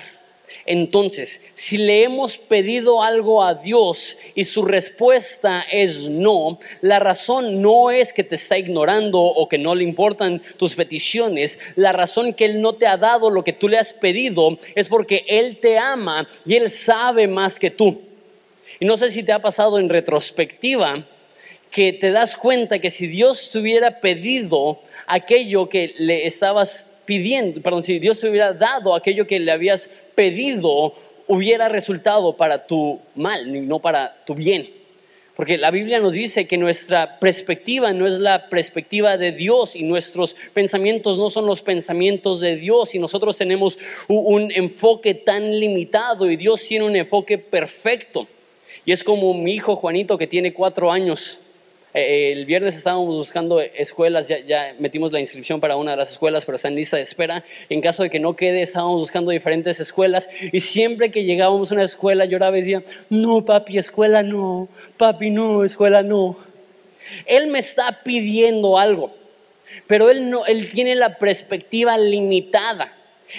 Entonces, 0.65 1.41
si 1.55 1.77
le 1.77 2.03
hemos 2.03 2.37
pedido 2.37 3.03
algo 3.03 3.43
a 3.43 3.55
Dios 3.55 4.17
y 4.35 4.45
su 4.45 4.63
respuesta 4.63 5.63
es 5.71 6.09
no, 6.09 6.59
la 6.81 6.99
razón 6.99 7.61
no 7.61 7.91
es 7.91 8.13
que 8.13 8.23
te 8.23 8.35
está 8.35 8.57
ignorando 8.57 9.19
o 9.19 9.47
que 9.47 9.57
no 9.57 9.75
le 9.75 9.83
importan 9.83 10.41
tus 10.57 10.75
peticiones, 10.75 11.59
la 11.75 11.91
razón 11.91 12.33
que 12.33 12.45
Él 12.45 12.61
no 12.61 12.73
te 12.73 12.87
ha 12.87 12.97
dado 12.97 13.29
lo 13.29 13.43
que 13.43 13.53
tú 13.53 13.67
le 13.67 13.77
has 13.77 13.93
pedido 13.93 14.57
es 14.75 14.87
porque 14.87 15.25
Él 15.27 15.57
te 15.57 15.77
ama 15.77 16.27
y 16.45 16.55
Él 16.55 16.71
sabe 16.71 17.27
más 17.27 17.59
que 17.59 17.71
tú. 17.71 18.01
Y 18.79 18.85
no 18.85 18.97
sé 18.97 19.09
si 19.09 19.23
te 19.23 19.31
ha 19.31 19.39
pasado 19.39 19.79
en 19.79 19.89
retrospectiva, 19.89 21.05
que 21.71 21.93
te 21.93 22.11
das 22.11 22.35
cuenta 22.35 22.79
que 22.79 22.89
si 22.89 23.07
Dios 23.07 23.49
te 23.51 23.59
hubiera 23.59 23.99
pedido 23.99 24.79
aquello 25.07 25.69
que 25.69 25.93
le 25.97 26.25
estabas 26.25 26.87
pidiendo, 27.05 27.61
perdón, 27.61 27.83
si 27.83 27.99
Dios 27.99 28.19
te 28.19 28.29
hubiera 28.29 28.53
dado 28.53 28.93
aquello 28.93 29.27
que 29.27 29.39
le 29.39 29.51
habías 29.51 29.89
pedido, 30.15 30.95
hubiera 31.27 31.69
resultado 31.69 32.35
para 32.35 32.65
tu 32.65 32.99
mal, 33.15 33.67
no 33.67 33.79
para 33.79 34.23
tu 34.25 34.33
bien. 34.35 34.69
Porque 35.35 35.57
la 35.57 35.71
Biblia 35.71 35.99
nos 35.99 36.13
dice 36.13 36.47
que 36.47 36.57
nuestra 36.57 37.17
perspectiva 37.17 37.93
no 37.93 38.05
es 38.05 38.19
la 38.19 38.49
perspectiva 38.49 39.15
de 39.15 39.31
Dios 39.31 39.73
y 39.73 39.83
nuestros 39.83 40.35
pensamientos 40.53 41.17
no 41.17 41.29
son 41.29 41.45
los 41.45 41.61
pensamientos 41.61 42.41
de 42.41 42.57
Dios 42.57 42.93
y 42.93 42.99
nosotros 42.99 43.37
tenemos 43.37 43.79
un 44.09 44.51
enfoque 44.51 45.13
tan 45.13 45.57
limitado 45.57 46.29
y 46.29 46.35
Dios 46.35 46.65
tiene 46.65 46.83
un 46.83 46.95
enfoque 46.97 47.37
perfecto. 47.37 48.27
Y 48.83 48.91
es 48.91 49.01
como 49.01 49.33
mi 49.33 49.53
hijo 49.53 49.77
Juanito 49.77 50.17
que 50.17 50.27
tiene 50.27 50.51
cuatro 50.51 50.91
años 50.91 51.41
eh, 51.93 52.31
el 52.33 52.45
viernes 52.45 52.75
estábamos 52.75 53.15
buscando 53.15 53.59
escuelas, 53.59 54.27
ya, 54.27 54.75
metimos 54.79 55.11
la 55.11 55.19
inscripción 55.19 55.59
para 55.59 55.75
una 55.75 55.91
de 55.91 55.97
las 55.97 56.11
escuelas, 56.11 56.45
pero 56.45 56.55
está 56.55 56.67
en 56.67 56.75
lista 56.75 56.97
de 56.97 57.03
espera. 57.03 57.43
En 57.69 57.81
caso 57.81 58.03
de 58.03 58.09
que 58.09 58.19
no 58.19 58.35
quede, 58.35 58.61
estábamos 58.61 58.99
buscando 58.99 59.31
diferentes 59.31 59.79
escuelas 59.79 60.29
y 60.51 60.59
siempre 60.59 61.09
que 61.09 61.23
llegábamos 61.23 61.71
a 61.71 61.75
una 61.75 61.83
escuela 61.83 62.25
lloraba 62.25 62.57
y 62.57 62.61
decía, 62.61 62.83
no, 63.09 63.43
papi, 63.43 63.77
escuela 63.77 64.21
no, 64.21 64.69
papi, 64.97 65.31
no, 65.31 65.63
escuela 65.63 66.03
no. 66.03 66.37
Él 67.25 67.47
me 67.47 67.59
está 67.59 68.03
pidiendo 68.03 68.77
algo, 68.77 69.15
pero 69.87 70.11
él, 70.11 70.29
no, 70.29 70.45
él 70.45 70.69
tiene 70.69 70.95
la 70.95 71.17
perspectiva 71.17 71.97
limitada. 71.97 72.93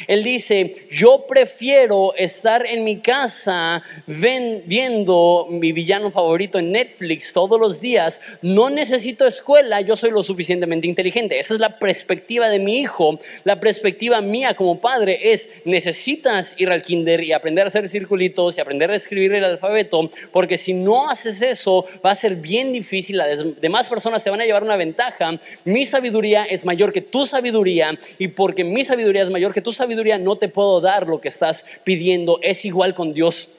Él 0.07 0.23
dice, 0.23 0.87
yo 0.91 1.27
prefiero 1.27 2.15
estar 2.17 2.67
en 2.67 2.85
mi 2.85 3.01
casa 3.01 3.83
viendo 4.07 5.47
mi 5.51 5.73
villano 5.73 6.11
favorito 6.11 6.59
en 6.59 6.73
Netflix 6.73 7.33
todos 7.33 7.59
los 7.61 7.81
días. 7.81 8.21
No 8.43 8.71
necesito 8.71 9.27
escuela, 9.27 9.81
yo 9.81 9.97
soy 9.97 10.11
lo 10.11 10.23
suficientemente 10.23 10.87
inteligente. 10.87 11.39
Esa 11.39 11.55
es 11.55 11.61
la 11.61 11.79
perspectiva 11.79 12.49
de 12.49 12.59
mi 12.59 12.81
hijo. 12.81 13.19
La 13.45 13.61
perspectiva 13.61 14.21
mía 14.21 14.55
como 14.55 14.81
padre 14.81 15.33
es, 15.33 15.49
necesitas 15.65 16.55
ir 16.59 16.71
al 16.71 16.83
kinder 16.83 17.23
y 17.23 17.33
aprender 17.33 17.65
a 17.65 17.69
hacer 17.69 17.89
circulitos 17.89 18.57
y 18.57 18.61
aprender 18.61 18.91
a 18.91 18.95
escribir 18.95 19.35
el 19.35 19.45
alfabeto, 19.45 20.11
porque 20.33 20.57
si 20.57 20.73
no 20.73 21.09
haces 21.11 21.43
eso 21.43 21.85
va 22.05 22.13
a 22.13 22.15
ser 22.15 22.37
bien 22.37 22.73
difícil. 22.73 23.17
Las 23.17 23.45
demás 23.61 23.89
personas 23.89 24.23
se 24.23 24.31
van 24.31 24.41
a 24.41 24.45
llevar 24.45 24.63
una 24.63 24.77
ventaja. 24.77 25.39
Mi 25.65 25.85
sabiduría 25.85 26.45
es 26.45 26.65
mayor 26.65 26.93
que 26.93 27.01
tu 27.01 27.27
sabiduría 27.27 27.99
y 28.19 28.29
porque 28.29 28.65
mi 28.65 28.85
sabiduría 28.85 29.23
es 29.23 29.31
mayor 29.31 29.53
que 29.53 29.61
tu 29.61 29.73
sabiduría 29.73 29.80
no 29.87 30.37
te 30.37 30.49
puedo 30.49 30.81
dar 30.81 31.07
lo 31.07 31.21
que 31.21 31.29
estás 31.29 31.65
pidiendo. 31.85 32.39
Es 32.43 32.65
igual 32.65 32.95
con 32.95 33.13
Dios. 33.13 33.51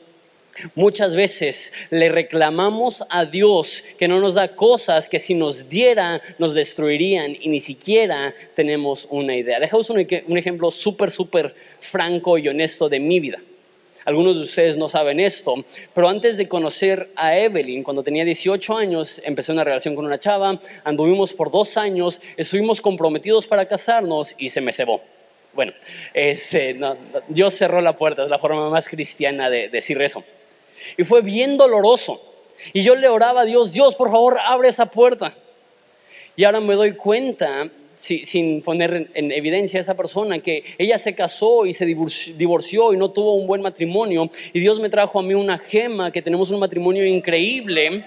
Muchas 0.76 1.16
veces 1.16 1.72
le 1.90 2.10
reclamamos 2.10 3.04
a 3.10 3.26
Dios 3.26 3.84
que 3.98 4.08
no 4.08 4.20
nos 4.20 4.34
da 4.36 4.50
cosas 4.50 5.08
que 5.08 5.18
si 5.18 5.34
nos 5.34 5.70
diera 5.70 6.22
nos 6.40 6.54
destruirían 6.54 7.38
y 7.40 7.48
ni 7.50 7.60
siquiera 7.60 8.34
tenemos 8.56 9.08
una 9.10 9.36
idea. 9.36 9.60
Dejamos 9.60 9.90
un, 9.90 10.06
un 10.28 10.38
ejemplo 10.38 10.70
súper, 10.70 11.10
súper 11.10 11.56
franco 11.80 12.38
y 12.38 12.48
honesto 12.50 12.90
de 12.90 13.00
mi 13.00 13.20
vida. 13.20 13.40
Algunos 14.04 14.38
de 14.38 14.44
ustedes 14.44 14.78
no 14.78 14.88
saben 14.88 15.20
esto, 15.20 15.54
pero 15.94 16.10
antes 16.10 16.36
de 16.36 16.48
conocer 16.48 17.12
a 17.16 17.38
Evelyn, 17.38 17.84
cuando 17.84 18.02
tenía 18.02 18.26
18 18.26 18.76
años, 18.76 19.22
empecé 19.24 19.52
una 19.52 19.64
relación 19.64 19.96
con 19.96 20.06
una 20.06 20.18
chava, 20.18 20.60
anduvimos 20.84 21.34
por 21.34 21.52
dos 21.52 21.78
años, 21.78 22.20
estuvimos 22.36 22.82
comprometidos 22.82 23.46
para 23.46 23.68
casarnos 23.68 24.34
y 24.40 24.50
se 24.50 24.60
me 24.60 24.74
cebó. 24.74 25.02
Bueno, 25.54 25.74
este, 26.14 26.80
Dios 27.28 27.54
cerró 27.54 27.82
la 27.82 27.98
puerta, 27.98 28.24
es 28.24 28.30
la 28.30 28.40
forma 28.40 28.70
más 28.70 28.88
cristiana 28.88 29.50
de, 29.50 29.68
decir 29.68 30.02
eso. 30.02 30.24
Y 30.98 31.04
fue 31.04 31.22
bien 31.22 31.58
doloroso. 31.58 32.22
Y 32.74 32.84
yo 32.84 32.96
le 32.96 33.10
oraba 33.10 33.42
a 33.42 33.46
Dios, 33.46 33.74
Dios, 33.74 33.96
por 33.96 34.12
favor, 34.12 34.38
abre 34.40 34.70
esa 34.70 34.86
puerta. 34.86 35.34
Y 36.36 36.44
ahora 36.44 36.62
me 36.62 36.76
doy 36.76 36.94
cuenta, 36.94 37.70
sin 37.98 38.62
poner 38.62 39.10
en 39.14 39.32
evidencia 39.32 39.80
a 39.80 39.82
esa 39.82 39.96
persona, 39.96 40.40
que 40.40 40.64
ella 40.78 40.98
se 40.98 41.14
casó 41.14 41.66
y 41.66 41.74
se 41.74 41.86
divorció 41.86 42.94
y 42.94 42.98
no 42.98 43.12
tuvo 43.12 43.34
un 43.34 43.46
buen 43.46 43.62
matrimonio. 43.62 44.30
Y 44.54 44.60
Dios 44.60 44.80
me 44.80 44.90
trajo 44.90 45.20
a 45.20 45.24
mí 45.24 45.34
una 45.34 45.58
gema, 45.58 46.12
que 46.12 46.22
tenemos 46.22 46.50
un 46.52 46.60
matrimonio 46.60 47.06
increíble. 47.06 48.06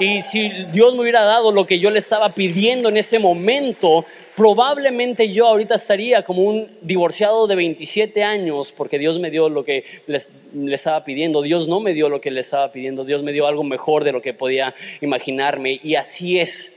Y 0.00 0.22
si 0.22 0.48
Dios 0.72 0.94
me 0.94 1.02
hubiera 1.02 1.24
dado 1.24 1.52
lo 1.52 1.66
que 1.66 1.78
yo 1.78 1.90
le 1.90 1.98
estaba 1.98 2.30
pidiendo 2.30 2.88
en 2.88 2.96
ese 2.96 3.18
momento, 3.18 4.06
probablemente 4.38 5.32
yo 5.32 5.48
ahorita 5.48 5.74
estaría 5.74 6.22
como 6.22 6.42
un 6.42 6.68
divorciado 6.80 7.48
de 7.48 7.56
27 7.56 8.22
años 8.22 8.70
porque 8.70 8.96
Dios 8.96 9.18
me 9.18 9.32
dio 9.32 9.48
lo 9.48 9.64
que 9.64 9.84
le 10.06 10.74
estaba 10.76 11.02
pidiendo. 11.02 11.42
Dios 11.42 11.66
no 11.66 11.80
me 11.80 11.92
dio 11.92 12.08
lo 12.08 12.20
que 12.20 12.30
le 12.30 12.38
estaba 12.38 12.70
pidiendo. 12.70 13.04
Dios 13.04 13.24
me 13.24 13.32
dio 13.32 13.48
algo 13.48 13.64
mejor 13.64 14.04
de 14.04 14.12
lo 14.12 14.22
que 14.22 14.34
podía 14.34 14.76
imaginarme. 15.00 15.80
Y 15.82 15.96
así 15.96 16.38
es. 16.38 16.72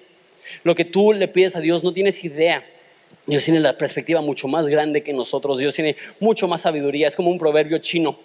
Lo 0.63 0.74
que 0.74 0.86
tú 0.86 1.13
le 1.13 1.27
pides 1.27 1.56
a 1.56 1.60
Dios 1.60 1.84
no 1.84 1.94
tienes 1.94 2.24
idea. 2.24 2.65
Dios 3.27 3.46
tiene 3.46 3.60
la 3.60 3.77
perspectiva 3.77 4.22
mucho 4.22 4.48
más 4.48 4.68
grande 4.68 5.03
que 5.03 5.13
nosotros. 5.13 5.60
Dios 5.60 5.75
tiene 5.75 5.98
mucho 6.20 6.48
más 6.48 6.62
sabiduría. 6.62 7.10
Es 7.10 7.15
como 7.15 7.30
un 7.30 7.38
proverbio 7.38 7.77
chino 7.77 8.18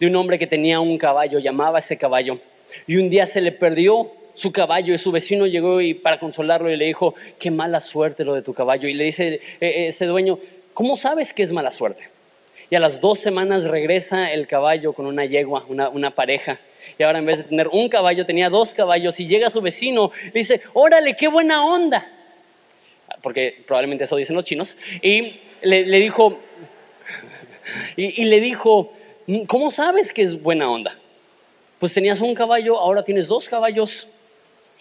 de 0.00 0.08
un 0.08 0.16
hombre 0.16 0.36
que 0.36 0.48
tenía 0.48 0.80
un 0.80 0.98
caballo, 0.98 1.38
llamaba 1.38 1.78
a 1.78 1.78
ese 1.78 1.96
caballo. 1.96 2.40
Y 2.88 2.96
un 2.96 3.08
día 3.08 3.24
se 3.26 3.40
le 3.40 3.52
perdió 3.52 4.10
su 4.40 4.52
caballo 4.52 4.94
y 4.94 4.98
su 4.98 5.12
vecino 5.12 5.46
llegó 5.46 5.82
y 5.82 5.92
para 5.92 6.18
consolarlo 6.18 6.70
y 6.70 6.76
le 6.76 6.86
dijo, 6.86 7.14
qué 7.38 7.50
mala 7.50 7.78
suerte 7.78 8.24
lo 8.24 8.34
de 8.34 8.40
tu 8.40 8.54
caballo. 8.54 8.88
Y 8.88 8.94
le 8.94 9.04
dice 9.04 9.34
eh, 9.34 9.40
eh, 9.60 9.86
ese 9.88 10.06
dueño, 10.06 10.38
¿cómo 10.72 10.96
sabes 10.96 11.34
que 11.34 11.42
es 11.42 11.52
mala 11.52 11.70
suerte? 11.70 12.08
Y 12.70 12.74
a 12.74 12.80
las 12.80 13.02
dos 13.02 13.18
semanas 13.18 13.64
regresa 13.64 14.32
el 14.32 14.46
caballo 14.46 14.94
con 14.94 15.04
una 15.04 15.26
yegua, 15.26 15.66
una, 15.68 16.14
pareja. 16.14 16.58
Y 16.98 17.02
ahora 17.02 17.18
en 17.18 17.26
vez 17.26 17.38
de 17.38 17.44
tener 17.44 17.68
un 17.68 17.90
caballo, 17.90 18.24
tenía 18.24 18.48
dos 18.48 18.72
caballos. 18.72 19.20
Y 19.20 19.26
llega 19.26 19.50
su 19.50 19.60
vecino, 19.60 20.10
le 20.24 20.32
dice, 20.32 20.62
órale, 20.72 21.16
qué 21.16 21.28
buena 21.28 21.62
onda. 21.62 22.08
Porque 23.22 23.62
probablemente 23.66 24.04
eso 24.04 24.16
dicen 24.16 24.36
los 24.36 24.44
chinos. 24.44 24.76
Y 25.02 25.40
le, 25.60 25.84
dijo, 26.00 26.38
y 27.96 28.24
le 28.24 28.40
dijo, 28.40 28.92
¿cómo 29.48 29.70
sabes 29.70 30.12
que 30.12 30.22
es 30.22 30.40
buena 30.40 30.70
onda? 30.70 30.96
Pues 31.78 31.92
tenías 31.92 32.20
un 32.20 32.34
caballo, 32.34 32.78
ahora 32.78 33.02
tienes 33.02 33.26
dos 33.28 33.48
caballos. 33.48 34.08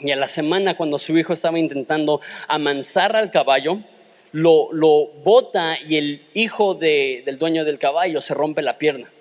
Y 0.01 0.12
a 0.12 0.15
la 0.15 0.27
semana, 0.27 0.77
cuando 0.77 0.98
su 0.98 1.18
hijo 1.18 1.34
estaba 1.34 1.60
intentando 1.60 2.22
amansar 2.48 3.15
al 3.15 3.32
caballo, 3.32 3.79
lo, 4.32 5.08
bota 5.24 5.77
y 5.79 5.98
el 5.98 6.22
hijo 6.34 6.75
del 6.75 7.38
dueño 7.38 7.65
del 7.65 7.79
caballo 7.79 8.22
se 8.22 8.34
rompe 8.34 8.62
la 8.62 8.77
pierna. 8.77 9.12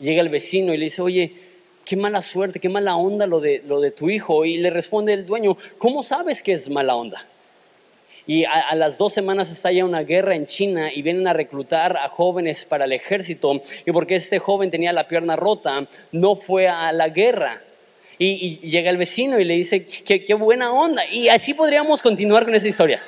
Llega 0.00 0.22
el 0.22 0.30
vecino 0.30 0.72
y 0.72 0.78
le 0.78 0.84
dice, 0.84 1.02
oye, 1.02 1.34
qué 1.84 1.96
mala 1.96 2.22
suerte, 2.22 2.60
qué 2.60 2.68
mala 2.68 2.96
onda 2.96 3.26
lo 3.26 3.40
de, 3.40 3.62
lo 3.66 3.80
de 3.80 3.90
tu 3.90 4.08
hijo. 4.08 4.44
Y 4.44 4.56
le 4.56 4.70
responde 4.70 5.12
el 5.12 5.26
dueño, 5.26 5.56
¿cómo 5.78 6.02
sabes 6.02 6.42
que 6.42 6.52
es 6.52 6.70
mala 6.70 6.96
onda? 6.96 7.26
Y 8.26 8.44
a, 8.44 8.52
a, 8.52 8.74
las 8.76 8.98
dos 8.98 9.12
semanas 9.12 9.50
estalla 9.50 9.84
una 9.84 10.02
guerra 10.02 10.36
en 10.36 10.46
China 10.46 10.92
y 10.94 11.02
vienen 11.02 11.26
a 11.26 11.32
reclutar 11.32 11.96
a 11.96 12.08
jóvenes 12.08 12.64
para 12.64 12.84
el 12.84 12.92
ejército. 12.92 13.60
Y 13.84 13.92
porque 13.92 14.14
este 14.14 14.38
joven 14.38 14.70
tenía 14.70 14.92
la 14.92 15.08
pierna 15.08 15.36
rota, 15.36 15.86
no 16.12 16.36
fue 16.36 16.68
a 16.68 16.90
la 16.92 17.08
guerra 17.08 17.62
y, 18.24 18.58
llega 18.68 18.90
el 18.90 18.96
vecino 18.96 19.38
y 19.38 19.44
le 19.44 19.54
dice, 19.54 19.84
qué, 19.84 20.24
qué 20.24 20.34
buena 20.34 20.72
onda. 20.72 21.02
Y 21.10 21.28
así 21.28 21.54
podríamos 21.54 22.02
continuar 22.02 22.44
con 22.44 22.54
esa 22.54 22.68
historia. 22.68 23.02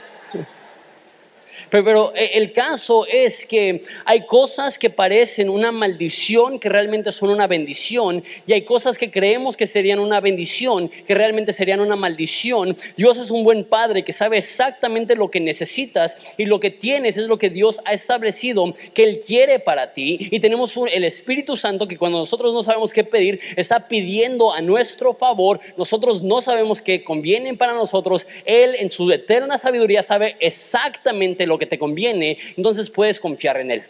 Pero, 1.71 2.13
eh, 2.15 2.31
el 2.35 2.53
caso 2.53 3.07
es 3.11 3.45
que 3.47 3.83
hay 4.05 4.27
cosas 4.27 4.79
que 4.79 4.91
parecen 4.91 5.49
una 5.49 5.73
maldición 5.73 6.59
que 6.59 6.69
realmente 6.69 7.13
son 7.13 7.31
una 7.31 7.47
bendición 7.47 8.23
y 8.47 8.53
hay 8.53 8.63
cosas 8.63 8.99
que 8.99 9.11
creemos 9.11 9.57
que 9.57 9.67
serían 9.67 9.99
una 9.99 10.21
bendición 10.21 10.91
que 11.07 11.15
realmente 11.15 11.53
serían 11.53 11.81
una 11.81 11.97
maldición. 11.97 12.77
Dios 12.97 13.17
es 13.19 13.31
un 13.31 13.45
buen 13.45 13.65
padre 13.65 14.05
que 14.05 14.13
sabe 14.13 14.39
exactamente 14.39 15.17
lo 15.17 15.31
que 15.31 15.41
necesitas 15.41 16.17
y 16.37 16.45
lo 16.45 16.61
que 16.61 16.71
tienes 16.71 17.17
es 17.17 17.27
lo 17.27 17.39
que 17.39 17.51
Dios 17.51 17.81
ha 17.85 17.93
establecido 17.93 18.75
que 18.95 19.05
Él 19.05 19.21
quiere 19.21 19.59
para 19.59 19.93
ti. 19.93 20.29
Y 20.31 20.41
tenemos 20.41 20.75
el 20.93 21.05
Espíritu 21.05 21.57
Santo 21.57 21.89
que 21.89 21.99
cuando 21.99 22.19
nosotros 22.19 22.53
no 22.53 22.63
sabemos 22.63 22.93
qué 22.93 23.05
pedir, 23.05 23.41
está 23.57 23.89
pidiendo 23.89 24.53
a 24.53 24.61
nuestro 24.61 25.15
favor. 25.15 25.61
Nosotros 25.77 26.23
no 26.23 26.41
sabemos 26.41 26.81
qué 26.81 27.05
conviene 27.05 27.55
para 27.55 27.75
nosotros. 27.75 28.27
Él 28.45 28.75
en 28.79 28.91
su 28.91 29.11
eterna 29.11 29.59
sabiduría 29.59 30.03
sabe 30.03 30.37
exactamente 30.41 31.44
lo 31.47 31.59
que 31.59 31.67
te 31.67 31.79
conviene, 31.79 32.39
entonces 32.57 32.91
puedes 32.91 33.21
confiar 33.21 33.59
en 33.59 33.71
Él. 33.71 33.85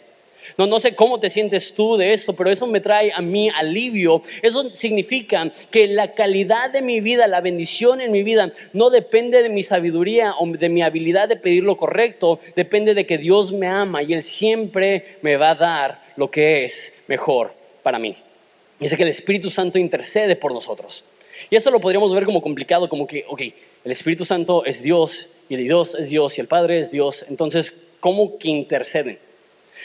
No, 0.57 0.67
no 0.67 0.79
sé 0.79 0.95
cómo 0.95 1.19
te 1.19 1.29
sientes 1.29 1.73
tú 1.73 1.97
de 1.97 2.13
eso, 2.13 2.35
pero 2.35 2.49
eso 2.49 2.67
me 2.67 2.79
trae 2.79 3.11
a 3.13 3.21
mí 3.21 3.49
alivio. 3.49 4.21
Eso 4.41 4.69
significa 4.73 5.51
que 5.71 5.87
la 5.87 6.13
calidad 6.13 6.71
de 6.71 6.81
mi 6.81 7.01
vida, 7.01 7.27
la 7.27 7.41
bendición 7.41 8.01
en 8.01 8.11
mi 8.11 8.23
vida, 8.23 8.51
no 8.73 8.89
depende 8.89 9.41
de 9.41 9.49
mi 9.49 9.63
sabiduría 9.63 10.33
o 10.37 10.47
de 10.47 10.69
mi 10.69 10.81
habilidad 10.81 11.27
de 11.27 11.35
pedir 11.35 11.63
lo 11.63 11.77
correcto, 11.77 12.39
depende 12.55 12.93
de 12.93 13.05
que 13.05 13.17
Dios 13.17 13.51
me 13.51 13.67
ama 13.67 14.03
y 14.03 14.13
Él 14.13 14.23
siempre 14.23 15.17
me 15.21 15.37
va 15.37 15.51
a 15.51 15.55
dar 15.55 16.01
lo 16.15 16.29
que 16.29 16.65
es 16.65 16.93
mejor 17.07 17.53
para 17.83 17.99
mí. 17.99 18.15
Dice 18.79 18.97
que 18.97 19.03
el 19.03 19.09
Espíritu 19.09 19.49
Santo 19.49 19.79
intercede 19.79 20.35
por 20.35 20.53
nosotros. 20.53 21.05
Y 21.49 21.55
eso 21.55 21.69
lo 21.71 21.79
podríamos 21.79 22.13
ver 22.13 22.25
como 22.25 22.41
complicado, 22.41 22.89
como 22.89 23.07
que, 23.07 23.25
ok, 23.27 23.41
el 23.83 23.91
Espíritu 23.91 24.25
Santo 24.25 24.65
es 24.65 24.81
Dios 24.81 25.29
y 25.49 25.55
Dios 25.57 25.95
es 25.95 26.09
Dios 26.09 26.37
y 26.37 26.41
el 26.41 26.47
Padre 26.47 26.79
es 26.79 26.91
Dios, 26.91 27.25
entonces, 27.29 27.75
¿cómo 27.99 28.37
que 28.37 28.49
interceden? 28.49 29.19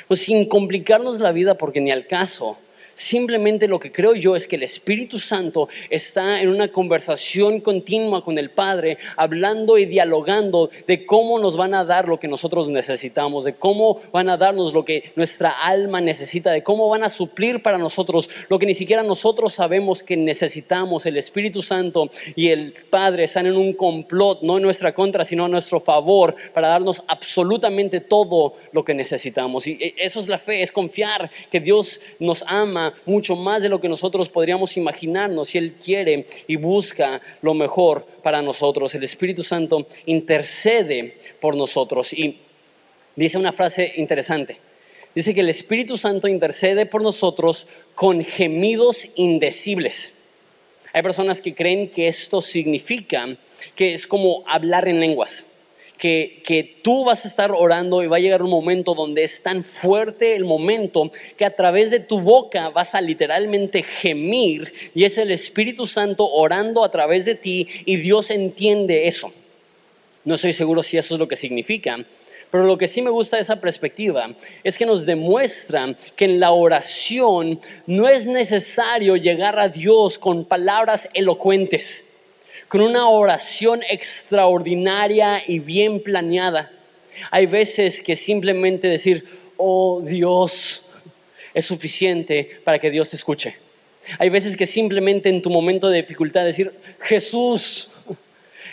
Pues 0.09 0.21
sin 0.21 0.49
complicarnos 0.49 1.21
la 1.21 1.33
vida, 1.33 1.57
porque 1.57 1.81
ni 1.81 1.91
al 1.91 2.07
caso, 2.07 2.57
Simplemente 2.95 3.69
lo 3.69 3.79
que 3.79 3.93
creo 3.93 4.15
yo 4.15 4.37
es 4.37 4.47
que 4.47 4.57
el 4.57 4.63
Espíritu 4.63 5.19
Santo 5.19 5.69
está 5.89 6.41
en 6.41 6.49
una 6.49 6.69
conversación 6.69 7.61
continua 7.61 8.23
con 8.23 8.39
el 8.39 8.51
Padre, 8.51 8.99
hablando 9.17 9.79
y 9.79 9.87
dialogando 9.87 10.71
de 10.87 11.07
cómo 11.07 11.39
nos 11.39 11.57
van 11.57 11.75
a 11.75 11.85
dar 11.85 12.09
lo 12.09 12.19
que 12.19 12.29
nosotros 12.29 12.69
necesitamos, 12.69 13.45
de 13.45 13.55
cómo 13.55 14.01
van 14.13 14.29
a 14.29 14.37
darnos 14.37 14.73
lo 14.75 14.85
que 14.85 15.13
nuestra 15.17 15.51
alma 15.51 16.01
necesita, 16.01 16.51
de 16.51 16.63
cómo 16.63 16.89
van 16.89 17.05
a 17.05 17.09
suplir 17.09 17.63
para 17.63 17.79
nosotros 17.79 18.29
lo 18.49 18.59
que 18.59 18.67
ni 18.67 18.75
siquiera 18.75 19.03
nosotros 19.03 19.53
sabemos 19.53 20.03
que 20.03 20.17
necesitamos. 20.17 21.07
El 21.07 21.17
Espíritu 21.17 21.63
Santo 21.63 22.11
y 22.35 22.49
el 22.49 22.75
Padre 22.91 23.25
están 23.25 23.47
en 23.47 23.57
un 23.57 23.73
complot, 23.75 24.43
no 24.43 24.57
en 24.57 24.63
nuestra 24.63 24.95
contra, 24.95 25.25
sino 25.25 25.45
a 25.45 25.49
nuestro 25.49 25.81
favor, 25.81 26.35
para 26.55 26.69
darnos 26.69 27.03
absolutamente 27.07 28.01
todo 28.01 28.55
lo 28.73 28.85
que 28.85 28.95
necesitamos. 28.95 29.67
Y 29.67 29.79
eso 29.97 30.21
es 30.21 30.29
la 30.29 30.39
fe, 30.39 30.63
es 30.63 30.73
confiar 30.73 31.31
que 31.51 31.61
Dios 31.61 32.01
nos 32.19 32.45
ama 32.47 32.80
mucho 33.07 33.37
más 33.37 33.63
de 33.63 33.69
lo 33.69 33.81
que 33.81 33.89
nosotros 33.89 34.29
podríamos 34.29 34.77
imaginarnos 34.77 35.49
si 35.49 35.59
Él 35.59 35.75
quiere 35.83 36.27
y 36.47 36.57
busca 36.57 37.21
lo 37.43 37.55
mejor 37.55 38.07
para 38.23 38.43
nosotros. 38.43 38.95
El 38.95 39.05
Espíritu 39.05 39.43
Santo 39.43 39.87
intercede 40.07 41.17
por 41.41 41.57
nosotros 41.57 42.13
y 42.13 42.39
dice 43.17 43.39
una 43.39 43.53
frase 43.53 43.93
interesante. 43.97 44.59
Dice 45.15 45.35
que 45.35 45.41
el 45.41 45.49
Espíritu 45.49 45.97
Santo 45.97 46.29
intercede 46.29 46.87
por 46.87 47.03
nosotros 47.03 47.67
con 47.95 48.25
gemidos 48.25 49.09
indecibles. 49.17 50.15
Hay 50.93 51.03
personas 51.03 51.41
que 51.41 51.55
creen 51.55 51.91
que 51.91 52.09
esto 52.09 52.41
significa 52.41 53.37
que 53.75 53.95
es 53.95 54.07
como 54.07 54.45
hablar 54.47 54.89
en 54.89 55.01
lenguas 55.01 55.50
que, 56.01 56.79
tú 56.83 57.05
vas 57.05 57.25
a 57.25 57.29
estar 57.29 57.53
orando 57.53 58.03
y 58.03 58.07
va 58.07 58.17
a 58.17 58.21
llegar 58.21 58.43
un 58.43 58.51
momento 58.51 58.95
donde 58.95 59.23
es 59.23 59.43
tan 59.43 59.63
fuerte 59.63 60.35
el 60.35 60.45
momento 60.45 61.13
que 61.37 61.45
a 61.45 61.55
través 61.55 61.91
de 61.91 62.01
tu 62.01 62.21
boca 62.21 62.71
vas 62.71 62.95
a 62.95 63.01
literalmente 63.01 63.83
gemir 63.83 64.73
y 64.95 65.05
es 65.05 65.19
el 65.19 65.31
Espíritu 65.31 65.85
Santo 65.87 66.27
orando 66.27 66.83
a 66.83 66.91
través 66.91 67.27
de 67.27 67.35
ti 67.35 67.69
y 67.85 67.97
Dios 67.97 68.31
entiende 68.31 69.07
eso. 69.07 69.33
No 70.25 70.35
estoy 70.35 70.55
seguro 70.55 70.83
si 70.83 70.97
eso 70.97 71.15
es 71.15 71.21
lo 71.21 71.29
que 71.29 71.37
significa, 71.37 71.99
pero 72.51 72.65
lo 72.65 72.79
que 72.79 72.89
sí 72.89 73.03
me 73.03 73.11
gusta 73.11 73.37
de 73.37 73.43
esa 73.43 73.61
perspectiva 73.61 74.35
es 74.65 74.77
que 74.77 74.87
nos 74.87 75.07
demuestra 75.07 75.95
que 76.17 76.25
en 76.25 76.41
la 76.41 76.51
oración 76.53 77.61
no 77.87 78.09
es 78.09 78.27
necesario 78.27 79.17
llegar 79.17 79.59
a 79.59 79.69
Dios 79.69 80.19
con 80.19 80.47
palabras 80.47 81.09
elocuentes, 81.13 82.07
con 82.69 82.81
una 82.81 83.09
oración 83.09 83.83
extraordinaria 83.89 85.43
y 85.47 85.59
bien 85.59 86.03
planeada. 86.03 86.71
Hay 87.31 87.47
veces 87.47 88.03
que 88.03 88.17
simplemente 88.17 88.89
decir, 88.89 89.25
oh 89.57 90.03
Dios, 90.05 90.87
es 91.55 91.67
suficiente 91.67 92.61
para 92.65 92.79
que 92.79 92.91
Dios 92.91 93.11
te 93.11 93.17
escuche. 93.17 93.57
Hay 94.19 94.31
veces 94.31 94.57
que 94.57 94.67
simplemente 94.67 95.29
en 95.29 95.43
tu 95.43 95.51
momento 95.51 95.89
de 95.89 96.01
dificultad 96.01 96.45
decir, 96.45 96.73
Jesús, 97.01 97.91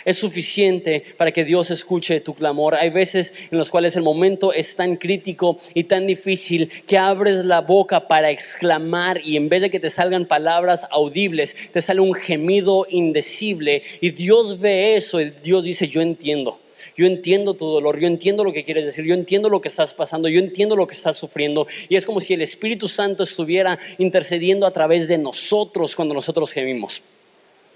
es 0.08 0.16
suficiente 0.16 1.04
para 1.18 1.32
que 1.32 1.44
Dios 1.44 1.70
escuche 1.70 2.20
tu 2.20 2.32
clamor. 2.32 2.74
Hay 2.74 2.88
veces 2.88 3.34
en 3.50 3.58
los 3.58 3.70
cuales 3.70 3.94
el 3.94 4.02
momento 4.02 4.54
es 4.54 4.74
tan 4.74 4.96
crítico 4.96 5.58
y 5.74 5.84
tan 5.84 6.06
difícil 6.06 6.70
que 6.86 6.96
abres 6.96 7.44
la 7.44 7.60
boca 7.60 8.08
para 8.08 8.30
exclamar 8.30 9.20
y 9.22 9.36
en 9.36 9.50
vez 9.50 9.60
de 9.60 9.70
que 9.70 9.80
te 9.80 9.90
salgan 9.90 10.24
palabras 10.24 10.86
audibles, 10.90 11.54
te 11.74 11.82
sale 11.82 12.00
un 12.00 12.14
gemido 12.14 12.86
indecible 12.88 13.82
y 14.00 14.10
Dios 14.10 14.58
ve 14.58 14.96
eso 14.96 15.20
y 15.20 15.30
Dios 15.42 15.64
dice, 15.64 15.88
yo 15.88 16.00
entiendo. 16.00 16.58
Yo 16.96 17.04
entiendo 17.04 17.52
tu 17.52 17.66
dolor, 17.66 18.00
yo 18.00 18.06
entiendo 18.06 18.44
lo 18.44 18.52
que 18.52 18.64
quieres 18.64 18.86
decir, 18.86 19.04
yo 19.04 19.12
entiendo 19.12 19.50
lo 19.50 19.60
que 19.60 19.68
estás 19.68 19.92
pasando, 19.92 20.28
yo 20.28 20.40
entiendo 20.40 20.74
lo 20.74 20.86
que 20.86 20.94
estás 20.94 21.18
sufriendo. 21.18 21.66
Y 21.90 21.96
es 21.96 22.06
como 22.06 22.20
si 22.20 22.32
el 22.32 22.40
Espíritu 22.40 22.88
Santo 22.88 23.24
estuviera 23.24 23.78
intercediendo 23.98 24.66
a 24.66 24.70
través 24.70 25.06
de 25.06 25.18
nosotros 25.18 25.94
cuando 25.94 26.14
nosotros 26.14 26.50
gemimos. 26.50 27.02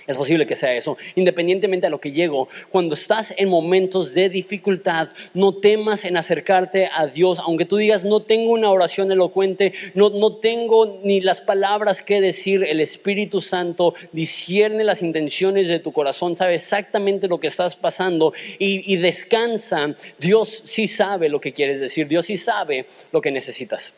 Es 0.06 0.16
posible 0.16 0.46
que 0.46 0.56
sea 0.56 0.74
eso. 0.74 0.96
Independientemente 1.14 1.86
de 1.86 1.90
lo 1.90 2.00
que 2.00 2.12
llego, 2.12 2.48
cuando 2.70 2.94
estás 2.94 3.32
en 3.36 3.48
momentos 3.48 4.14
de 4.14 4.28
dificultad, 4.28 5.10
no 5.34 5.54
temas 5.54 6.04
en 6.04 6.16
acercarte 6.16 6.88
a 6.92 7.06
Dios. 7.06 7.38
Aunque 7.38 7.64
tú 7.64 7.76
digas, 7.76 8.04
no 8.04 8.20
tengo 8.20 8.52
una 8.52 8.70
oración 8.70 9.12
elocuente, 9.12 9.72
no, 9.94 10.10
no 10.10 10.36
tengo 10.36 11.00
ni 11.04 11.20
las 11.20 11.40
palabras 11.40 12.02
que 12.02 12.20
decir, 12.20 12.64
el 12.64 12.80
Espíritu 12.80 13.40
Santo 13.40 13.94
discierne 14.12 14.84
las 14.84 15.02
intenciones 15.02 15.68
de 15.68 15.78
tu 15.78 15.92
corazón, 15.92 16.36
sabe 16.36 16.54
exactamente 16.54 17.28
lo 17.28 17.38
que 17.38 17.46
estás 17.46 17.76
pasando 17.76 18.32
y, 18.58 18.92
y 18.92 18.96
descansa. 18.96 19.94
Dios 20.18 20.62
sí 20.64 20.86
sabe 20.86 21.28
lo 21.28 21.40
que 21.40 21.52
quieres 21.52 21.80
decir, 21.80 22.08
Dios 22.08 22.26
sí 22.26 22.36
sabe 22.36 22.86
lo 23.12 23.20
que 23.20 23.30
necesitas. 23.30 23.94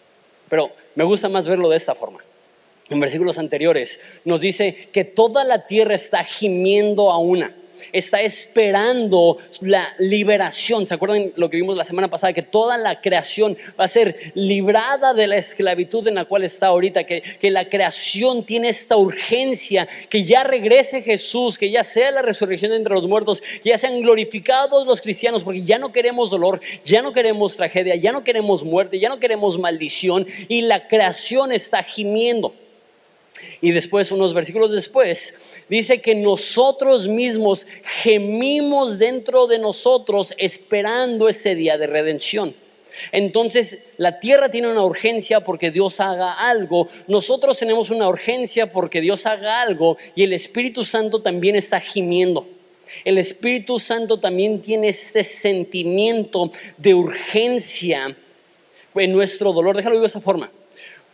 Pero 0.49 0.71
me 0.95 1.05
gusta 1.05 1.29
más 1.29 1.49
verlo 1.49 1.69
de 1.71 1.77
esta 1.77 1.95
forma 1.95 2.21
en 2.91 3.01
versículos 3.01 3.39
anteriores, 3.39 4.01
nos 4.25 4.41
dice 4.41 4.89
que 4.93 5.05
toda 5.05 5.45
la 5.45 5.67
tierra 5.67 5.95
está 5.95 6.25
gimiendo 6.25 7.11
a 7.11 7.19
una, 7.19 7.55
está 7.93 8.21
esperando 8.21 9.39
la 9.61 9.95
liberación. 9.99 10.87
¿Se 10.87 10.95
acuerdan 10.95 11.33
lo 11.37 11.49
que 11.49 11.57
vimos 11.57 11.77
la 11.77 11.85
semana 11.85 12.09
pasada? 12.09 12.33
Que 12.33 12.43
toda 12.43 12.77
la 12.77 13.01
creación 13.01 13.57
va 13.79 13.85
a 13.85 13.89
ser 13.89 14.33
librada 14.35 15.15
de 15.15 15.27
la 15.27 15.37
esclavitud 15.37 16.07
en 16.07 16.17
la 16.17 16.25
cual 16.27 16.45
está 16.45 16.69
ahorita, 16.69 17.05
que, 17.05 17.23
que 17.23 17.51
la 17.51 17.69
creación 17.69 18.45
tiene 18.45 18.69
esta 18.69 18.97
urgencia, 18.97 19.89
que 20.09 20.25
ya 20.25 20.45
regrese 20.45 21.03
Jesús, 21.03 21.59
que 21.59 21.71
ya 21.71 21.83
sea 21.83 22.11
la 22.11 22.23
resurrección 22.23 22.73
entre 22.73 22.95
los 22.95 23.09
muertos, 23.09 23.41
que 23.41 23.71
ya 23.71 23.79
sean 23.79 24.01
glorificados 24.03 24.87
los 24.87 25.01
cristianos, 25.01 25.43
porque 25.43 25.63
ya 25.63 25.79
no 25.79 25.93
queremos 25.93 26.31
dolor, 26.31 26.61
ya 26.85 27.03
no 27.03 27.13
queremos 27.13 27.57
tragedia, 27.57 27.97
ya 27.97 28.13
no 28.13 28.25
queremos 28.25 28.65
muerte, 28.65 28.99
ya 28.99 29.09
no 29.09 29.19
queremos 29.19 29.59
maldición, 29.59 30.27
y 30.49 30.63
la 30.63 30.87
creación 30.87 31.53
está 31.53 31.83
gimiendo. 31.83 32.55
Y 33.61 33.73
después, 33.73 34.13
unos 34.13 34.35
versículos 34.35 34.73
después, 34.73 35.35
dice 35.69 36.01
que 36.01 36.15
nosotros 36.15 37.09
mismos 37.09 37.67
gemimos 38.03 38.99
dentro 38.99 39.47
de 39.47 39.59
nosotros 39.59 40.35
esperando 40.39 41.29
ese 41.29 41.55
día 41.55 41.79
de 41.79 41.87
redención. 41.87 42.55
Entonces, 43.13 43.79
la 43.97 44.21
tierra 44.21 44.51
tiene 44.51 44.69
una 44.69 44.85
urgencia 44.85 45.41
porque 45.41 45.71
Dios 45.71 46.01
haga 46.01 46.33
algo, 46.33 46.89
nosotros 47.09 47.59
tenemos 47.59 47.91
una 47.91 48.09
urgencia 48.09 48.71
porque 48.71 49.01
Dios 49.01 49.27
haga 49.27 49.61
algo 49.61 49.97
y 50.15 50.23
el 50.23 50.33
Espíritu 50.33 50.85
Santo 50.85 51.21
también 51.21 51.57
está 51.57 51.81
gimiendo. 51.81 52.47
El 53.05 53.19
Espíritu 53.19 53.79
Santo 53.79 54.21
también 54.21 54.61
tiene 54.61 54.89
este 54.89 55.25
sentimiento 55.25 56.51
de 56.77 56.95
urgencia 56.95 58.17
en 58.95 59.13
nuestro 59.13 59.53
dolor. 59.53 59.77
Déjalo 59.77 60.01
de 60.01 60.07
esa 60.07 60.21
forma. 60.21 60.51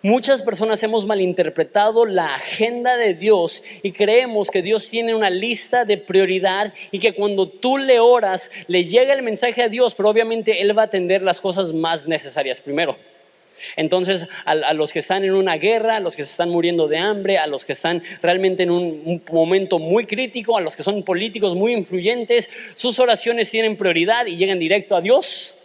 Muchas 0.02 0.40
personas 0.40 0.82
hemos 0.82 1.04
malinterpretado 1.04 2.06
la 2.06 2.34
agenda 2.36 2.96
de 2.96 3.12
Dios 3.12 3.62
y 3.82 3.92
creemos 3.92 4.50
que 4.50 4.62
Dios 4.62 4.88
tiene 4.88 5.14
una 5.14 5.28
lista 5.28 5.84
de 5.84 5.98
prioridad 5.98 6.72
y 6.90 6.98
que 6.98 7.12
cuando 7.12 7.46
tú 7.46 7.76
le 7.76 8.00
oras, 8.00 8.50
le 8.66 8.84
llega 8.84 9.12
el 9.12 9.22
mensaje 9.22 9.62
a 9.62 9.68
Dios, 9.68 9.94
pero 9.94 10.08
obviamente 10.08 10.62
Él 10.62 10.76
va 10.76 10.82
a 10.82 10.84
atender 10.86 11.20
las 11.20 11.38
cosas 11.38 11.74
más 11.74 12.08
necesarias 12.08 12.62
primero. 12.62 12.96
Entonces, 13.76 14.26
a, 14.46 14.72
los 14.72 14.90
que 14.90 15.00
están 15.00 15.22
en 15.22 15.34
una 15.34 15.56
guerra, 15.56 15.96
a 15.96 16.00
los 16.00 16.16
que 16.16 16.24
se 16.24 16.30
están 16.30 16.48
muriendo 16.48 16.88
de 16.88 16.96
hambre, 16.96 17.36
a 17.36 17.46
los 17.46 17.66
que 17.66 17.72
están 17.72 18.02
realmente 18.22 18.62
en 18.62 18.70
un 18.70 19.22
momento 19.30 19.78
muy 19.78 20.06
crítico, 20.06 20.56
a 20.56 20.62
los 20.62 20.76
que 20.76 20.82
son 20.82 21.02
políticos 21.02 21.54
muy 21.54 21.74
influyentes, 21.74 22.48
sus 22.74 22.98
oraciones 22.98 23.50
tienen 23.50 23.76
prioridad 23.76 24.24
y 24.24 24.36
llegan 24.36 24.58
directo 24.58 24.96
a 24.96 25.02
Dios. 25.02 25.58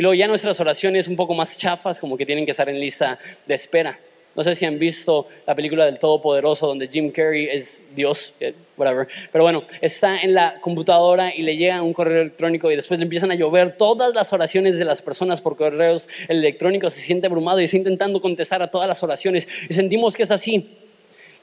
Y 0.00 0.02
luego 0.02 0.14
ya 0.14 0.26
nuestras 0.26 0.58
oraciones 0.60 1.08
un 1.08 1.16
poco 1.16 1.34
más 1.34 1.58
chafas, 1.58 2.00
como 2.00 2.16
que 2.16 2.24
tienen 2.24 2.46
que 2.46 2.52
estar 2.52 2.66
en 2.70 2.80
lista 2.80 3.18
de 3.46 3.52
espera. 3.52 4.00
No 4.34 4.42
sé 4.42 4.54
si 4.54 4.64
han 4.64 4.78
visto 4.78 5.28
la 5.46 5.54
película 5.54 5.84
del 5.84 5.98
Todopoderoso 5.98 6.66
donde 6.66 6.88
Jim 6.88 7.10
Carrey 7.10 7.48
es 7.52 7.82
Dios, 7.94 8.32
eh, 8.40 8.54
whatever. 8.78 9.06
Pero 9.30 9.44
bueno, 9.44 9.62
está 9.82 10.22
en 10.22 10.32
la 10.32 10.58
computadora 10.62 11.34
y 11.34 11.42
le 11.42 11.54
llega 11.54 11.82
un 11.82 11.92
correo 11.92 12.22
electrónico 12.22 12.70
y 12.70 12.76
después 12.76 12.98
le 12.98 13.04
empiezan 13.04 13.30
a 13.30 13.34
llover 13.34 13.76
todas 13.76 14.14
las 14.14 14.32
oraciones 14.32 14.78
de 14.78 14.86
las 14.86 15.02
personas 15.02 15.42
por 15.42 15.58
correos 15.58 16.08
electrónicos. 16.28 16.94
Se 16.94 17.02
siente 17.02 17.26
abrumado 17.26 17.60
y 17.60 17.64
está 17.64 17.76
intentando 17.76 18.22
contestar 18.22 18.62
a 18.62 18.70
todas 18.70 18.88
las 18.88 19.02
oraciones. 19.02 19.46
Y 19.68 19.74
sentimos 19.74 20.16
que 20.16 20.22
es 20.22 20.30
así 20.30 20.78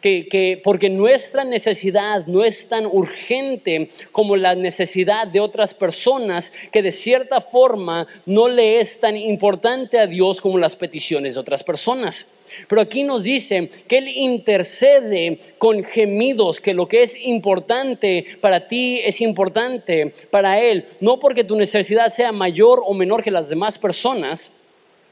que, 0.02 0.62
porque 0.64 0.90
nuestra 0.90 1.44
necesidad 1.44 2.26
no 2.28 2.44
es 2.44 2.68
tan 2.68 2.86
urgente 2.86 3.90
como 4.12 4.36
la 4.36 4.56
necesidad 4.56 5.28
de 5.28 5.40
otras 5.40 5.74
personas, 5.74 6.54
que 6.72 6.82
de 6.82 6.92
cierta 6.92 7.42
forma 7.42 8.08
no 8.26 8.48
le 8.48 8.80
es 8.80 9.00
tan 9.00 9.18
importante 9.18 10.00
a 10.00 10.08
Dios 10.08 10.42
como 10.42 10.58
las 10.58 10.76
peticiones 10.76 11.34
de 11.34 11.40
otras 11.40 11.64
personas. 11.64 12.28
Pero 12.70 12.82
aquí 12.82 13.04
nos 13.04 13.24
dice 13.24 13.70
que 13.88 13.98
Él 13.98 14.08
intercede 14.08 15.40
con 15.58 15.84
gemidos, 15.84 16.62
que 16.62 16.74
lo 16.74 16.88
que 16.88 17.04
es 17.04 17.16
importante 17.26 18.26
para 18.40 18.68
ti 18.68 19.02
es 19.04 19.20
importante 19.20 20.14
para 20.32 20.60
Él, 20.60 20.86
no 21.02 21.20
porque 21.20 21.44
tu 21.44 21.58
necesidad 21.58 22.08
sea 22.08 22.32
mayor 22.32 22.82
o 22.86 22.94
menor 22.94 23.22
que 23.22 23.32
las 23.32 23.50
demás 23.50 23.78
personas, 23.78 24.54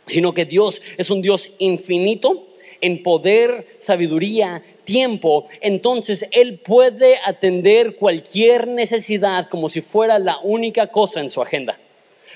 sino 0.05 0.33
que 0.33 0.45
Dios 0.45 0.81
es 0.97 1.09
un 1.09 1.21
Dios 1.21 1.51
infinito 1.57 2.47
en 2.81 3.03
poder, 3.03 3.67
sabiduría, 3.79 4.61
tiempo, 4.83 5.45
entonces 5.61 6.25
Él 6.31 6.59
puede 6.59 7.17
atender 7.25 7.95
cualquier 7.95 8.67
necesidad 8.67 9.49
como 9.49 9.67
si 9.69 9.81
fuera 9.81 10.19
la 10.19 10.39
única 10.39 10.87
cosa 10.87 11.19
en 11.19 11.29
su 11.29 11.41
agenda. 11.41 11.77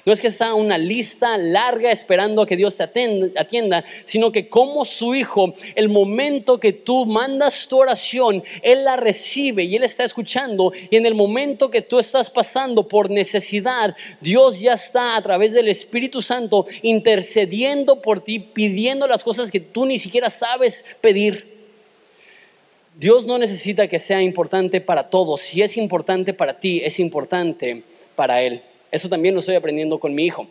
No 0.05 0.13
es 0.13 0.21
que 0.21 0.27
está 0.27 0.53
una 0.53 0.77
lista 0.77 1.37
larga 1.37 1.91
esperando 1.91 2.41
a 2.41 2.47
que 2.47 2.55
Dios 2.55 2.77
te 2.77 2.83
atienda, 2.83 3.83
sino 4.05 4.31
que 4.31 4.47
como 4.47 4.85
su 4.85 5.15
hijo, 5.15 5.53
el 5.75 5.89
momento 5.89 6.59
que 6.59 6.73
tú 6.73 7.05
mandas 7.05 7.67
tu 7.67 7.77
oración, 7.77 8.43
Él 8.61 8.85
la 8.85 8.95
recibe 8.95 9.63
y 9.63 9.75
Él 9.75 9.83
está 9.83 10.03
escuchando. 10.03 10.71
Y 10.89 10.95
en 10.95 11.05
el 11.05 11.15
momento 11.15 11.69
que 11.69 11.81
tú 11.81 11.99
estás 11.99 12.29
pasando 12.29 12.87
por 12.87 13.09
necesidad, 13.09 13.95
Dios 14.21 14.59
ya 14.59 14.73
está 14.73 15.15
a 15.15 15.21
través 15.21 15.53
del 15.53 15.67
Espíritu 15.67 16.21
Santo 16.21 16.65
intercediendo 16.81 18.01
por 18.01 18.21
ti, 18.21 18.39
pidiendo 18.39 19.07
las 19.07 19.23
cosas 19.23 19.51
que 19.51 19.59
tú 19.59 19.85
ni 19.85 19.97
siquiera 19.97 20.29
sabes 20.29 20.85
pedir. 21.01 21.59
Dios 22.99 23.25
no 23.25 23.37
necesita 23.37 23.87
que 23.87 23.97
sea 23.97 24.21
importante 24.21 24.81
para 24.81 25.09
todos. 25.09 25.39
Si 25.39 25.61
es 25.61 25.77
importante 25.77 26.33
para 26.33 26.59
ti, 26.59 26.81
es 26.83 26.99
importante 26.99 27.83
para 28.15 28.41
Él. 28.41 28.61
Eso 28.91 29.09
también 29.09 29.35
lo 29.35 29.39
estoy 29.39 29.55
aprendiendo 29.55 29.99
con 29.99 30.15
mi 30.15 30.25
hijo. 30.25 30.47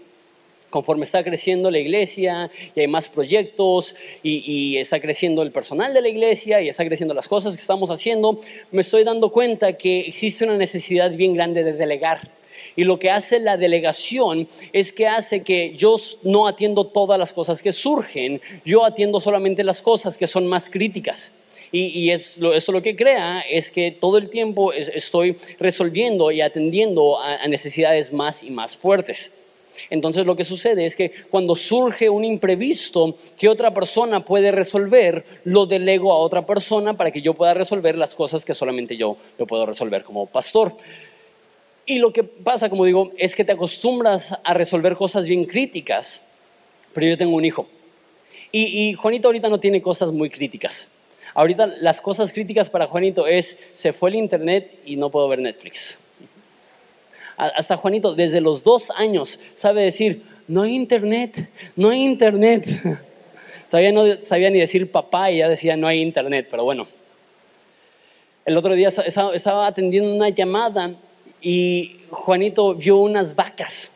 Conforme 0.70 1.04
está 1.04 1.24
creciendo 1.24 1.70
la 1.70 1.78
iglesia 1.78 2.50
y 2.74 2.80
hay 2.80 2.86
más 2.86 3.08
proyectos 3.08 3.96
y, 4.22 4.76
está 4.76 5.00
creciendo 5.00 5.42
el 5.42 5.50
personal 5.50 5.94
de 5.94 6.02
la 6.02 6.08
iglesia 6.08 6.60
y 6.60 6.68
está 6.68 6.84
creciendo 6.84 7.14
las 7.14 7.26
cosas 7.26 7.56
que 7.56 7.60
estamos 7.60 7.90
haciendo, 7.90 8.38
me 8.70 8.82
estoy 8.82 9.02
dando 9.02 9.30
cuenta 9.30 9.72
que 9.72 10.00
existe 10.00 10.44
una 10.44 10.58
necesidad 10.58 11.10
bien 11.10 11.34
grande 11.34 11.64
de 11.64 11.72
delegar. 11.72 12.30
Y 12.76 12.84
lo 12.84 12.98
que 12.98 13.10
hace 13.10 13.40
la 13.40 13.56
delegación 13.56 14.46
es 14.72 14.92
que 14.92 15.06
hace 15.06 15.42
que 15.42 15.74
yo 15.74 15.96
no 16.22 16.46
atiendo 16.46 16.86
todas 16.86 17.18
las 17.18 17.32
cosas 17.32 17.62
que 17.62 17.72
surgen, 17.72 18.40
yo 18.64 18.84
atiendo 18.84 19.20
solamente 19.20 19.64
las 19.64 19.80
cosas 19.80 20.18
que 20.18 20.26
son 20.26 20.46
más 20.46 20.68
críticas. 20.68 21.32
Y, 21.70 22.10
es 22.10 22.38
lo, 22.38 22.52
lo 22.54 22.82
que 22.82 22.96
crea 22.96 23.40
es 23.40 23.70
que 23.70 23.90
todo 23.90 24.18
el 24.18 24.30
tiempo 24.30 24.72
estoy 24.72 25.36
resolviendo 25.58 26.30
y 26.30 26.40
atendiendo 26.40 27.20
a 27.20 27.46
necesidades 27.46 28.12
más 28.12 28.42
y 28.42 28.50
más 28.50 28.76
fuertes. 28.76 29.32
Entonces 29.90 30.26
lo 30.26 30.36
que 30.36 30.44
sucede 30.44 30.84
es 30.84 30.96
que 30.96 31.12
cuando 31.30 31.54
surge 31.54 32.08
un 32.08 32.24
imprevisto 32.24 33.16
que 33.36 33.48
otra 33.48 33.72
persona 33.72 34.24
puede 34.24 34.50
resolver, 34.50 35.24
lo 35.44 35.66
delego 35.66 36.12
a 36.12 36.18
otra 36.18 36.44
persona 36.46 36.96
para 36.96 37.10
que 37.10 37.22
yo 37.22 37.34
pueda 37.34 37.54
resolver 37.54 37.96
las 37.96 38.14
cosas 38.14 38.44
que 38.44 38.54
solamente 38.54 38.96
yo 38.96 39.16
lo 39.38 39.46
puedo 39.46 39.66
resolver 39.66 40.04
como 40.04 40.26
pastor. 40.26 40.76
Y 41.86 41.98
lo 41.98 42.12
que 42.12 42.22
pasa, 42.22 42.68
como 42.68 42.84
digo, 42.84 43.12
es 43.16 43.34
que 43.34 43.44
te 43.44 43.52
acostumbras 43.52 44.38
a 44.44 44.54
resolver 44.54 44.94
cosas 44.96 45.26
bien 45.26 45.44
críticas, 45.44 46.24
pero 46.92 47.06
yo 47.06 47.16
tengo 47.16 47.34
un 47.34 47.44
hijo. 47.44 47.66
Y, 48.50 48.94
Juanito 48.94 49.28
ahorita 49.28 49.48
no 49.48 49.60
tiene 49.60 49.82
cosas 49.82 50.10
muy 50.10 50.30
críticas. 50.30 50.88
Ahorita 51.38 51.66
las 51.66 52.00
cosas 52.00 52.32
críticas 52.32 52.68
para 52.68 52.86
Juanito 52.86 53.26
es, 53.26 53.56
se 53.74 53.92
fue 53.92 54.10
el 54.10 54.16
internet 54.16 54.80
y 54.84 54.96
no 54.96 55.08
puedo 55.08 55.28
ver 55.28 55.38
Netflix 55.38 55.98
hasta 57.38 57.76
Juanito, 57.76 58.14
desde 58.14 58.40
los 58.40 58.64
dos 58.64 58.90
años, 58.90 59.38
sabe 59.54 59.82
decir, 59.82 60.24
no 60.48 60.62
hay 60.62 60.74
internet, 60.74 61.48
no 61.76 61.90
hay 61.90 62.04
internet. 62.04 62.66
Todavía 63.70 63.92
no 63.92 64.24
sabía 64.24 64.50
ni 64.50 64.58
decir 64.58 64.90
papá 64.90 65.30
y 65.30 65.38
ya 65.38 65.48
decía, 65.48 65.76
no 65.76 65.86
hay 65.86 66.00
internet, 66.00 66.48
pero 66.50 66.64
bueno. 66.64 66.88
El 68.44 68.56
otro 68.56 68.74
día 68.74 68.88
estaba 68.88 69.66
atendiendo 69.66 70.12
una 70.12 70.30
llamada 70.30 70.94
y 71.40 72.00
Juanito 72.10 72.74
vio 72.74 72.96
unas 72.96 73.36
vacas, 73.36 73.92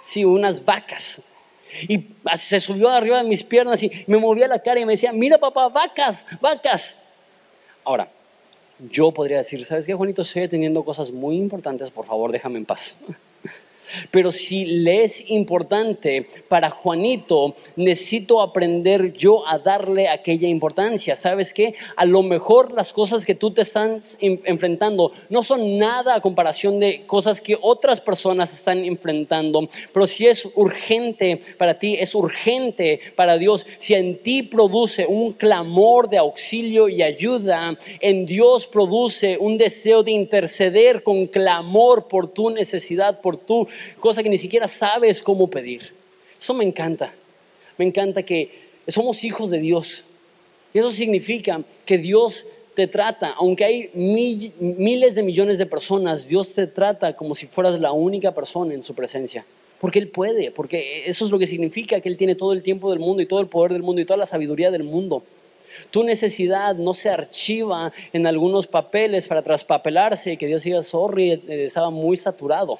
sí, 0.00 0.24
unas 0.24 0.64
vacas. 0.64 1.20
Y 1.82 2.06
se 2.36 2.60
subió 2.60 2.88
arriba 2.90 3.22
de 3.22 3.28
mis 3.28 3.42
piernas 3.42 3.82
y 3.82 3.90
me 4.06 4.18
movía 4.18 4.48
la 4.48 4.60
cara 4.60 4.80
y 4.80 4.84
me 4.84 4.92
decía, 4.92 5.12
mira 5.12 5.38
papá, 5.38 5.68
vacas, 5.68 6.26
vacas. 6.40 6.98
Ahora, 7.84 8.08
yo 8.90 9.12
podría 9.12 9.38
decir, 9.38 9.64
¿sabes 9.64 9.86
qué, 9.86 9.94
Juanito? 9.94 10.22
Estoy 10.22 10.44
atendiendo 10.44 10.84
cosas 10.84 11.10
muy 11.10 11.36
importantes, 11.36 11.90
por 11.90 12.06
favor, 12.06 12.32
déjame 12.32 12.58
en 12.58 12.64
paz. 12.64 12.96
Pero 14.10 14.30
si 14.30 14.64
le 14.64 15.04
es 15.04 15.28
importante 15.30 16.26
para 16.48 16.70
Juanito, 16.70 17.54
necesito 17.76 18.40
aprender 18.40 19.12
yo 19.12 19.46
a 19.46 19.58
darle 19.58 20.08
aquella 20.08 20.48
importancia. 20.48 21.14
¿Sabes 21.14 21.52
qué? 21.52 21.74
A 21.96 22.04
lo 22.04 22.22
mejor 22.22 22.72
las 22.72 22.92
cosas 22.92 23.24
que 23.24 23.34
tú 23.34 23.50
te 23.50 23.62
estás 23.62 24.16
enfrentando 24.20 25.12
no 25.28 25.42
son 25.42 25.78
nada 25.78 26.14
a 26.14 26.20
comparación 26.20 26.78
de 26.78 27.06
cosas 27.06 27.40
que 27.40 27.56
otras 27.60 28.00
personas 28.00 28.52
están 28.52 28.84
enfrentando. 28.84 29.68
Pero 29.92 30.06
si 30.06 30.26
es 30.26 30.48
urgente 30.54 31.40
para 31.58 31.78
ti, 31.78 31.96
es 31.98 32.14
urgente 32.14 33.00
para 33.16 33.38
Dios. 33.38 33.66
Si 33.78 33.94
en 33.94 34.22
ti 34.22 34.42
produce 34.42 35.06
un 35.06 35.32
clamor 35.32 36.08
de 36.08 36.18
auxilio 36.18 36.88
y 36.88 37.02
ayuda, 37.02 37.76
en 38.00 38.26
Dios 38.26 38.66
produce 38.66 39.36
un 39.38 39.58
deseo 39.58 40.02
de 40.02 40.12
interceder 40.12 41.02
con 41.02 41.26
clamor 41.26 42.08
por 42.08 42.28
tu 42.28 42.50
necesidad, 42.50 43.20
por 43.20 43.36
tu 43.36 43.66
cosa 44.00 44.22
que 44.22 44.28
ni 44.28 44.38
siquiera 44.38 44.68
sabes 44.68 45.22
cómo 45.22 45.48
pedir. 45.48 45.92
Eso 46.38 46.54
me 46.54 46.64
encanta. 46.64 47.12
Me 47.76 47.84
encanta 47.84 48.22
que 48.22 48.50
somos 48.88 49.24
hijos 49.24 49.50
de 49.50 49.58
Dios. 49.58 50.04
Y 50.72 50.78
eso 50.78 50.90
significa 50.90 51.62
que 51.86 51.98
Dios 51.98 52.46
te 52.74 52.88
trata, 52.88 53.30
aunque 53.36 53.64
hay 53.64 53.90
miles 53.94 55.14
de 55.14 55.22
millones 55.22 55.58
de 55.58 55.66
personas, 55.66 56.26
Dios 56.26 56.54
te 56.54 56.66
trata 56.66 57.14
como 57.14 57.34
si 57.34 57.46
fueras 57.46 57.78
la 57.78 57.92
única 57.92 58.32
persona 58.32 58.74
en 58.74 58.82
su 58.82 58.94
presencia. 58.94 59.46
Porque 59.80 59.98
Él 59.98 60.08
puede, 60.08 60.50
porque 60.50 61.06
eso 61.06 61.24
es 61.24 61.30
lo 61.30 61.38
que 61.38 61.46
significa 61.46 62.00
que 62.00 62.08
Él 62.08 62.16
tiene 62.16 62.34
todo 62.34 62.52
el 62.52 62.62
tiempo 62.62 62.90
del 62.90 62.98
mundo 62.98 63.22
y 63.22 63.26
todo 63.26 63.40
el 63.40 63.46
poder 63.46 63.72
del 63.72 63.82
mundo 63.82 64.00
y 64.00 64.04
toda 64.04 64.16
la 64.16 64.26
sabiduría 64.26 64.70
del 64.70 64.82
mundo. 64.82 65.22
Tu 65.90 66.02
necesidad 66.04 66.74
no 66.74 66.94
se 66.94 67.10
archiva 67.10 67.92
en 68.12 68.26
algunos 68.26 68.66
papeles 68.66 69.28
para 69.28 69.42
traspapelarse 69.42 70.32
y 70.32 70.36
que 70.36 70.46
Dios 70.46 70.62
diga, 70.62 70.82
sorry, 70.82 71.42
estaba 71.48 71.90
muy 71.90 72.16
saturado. 72.16 72.78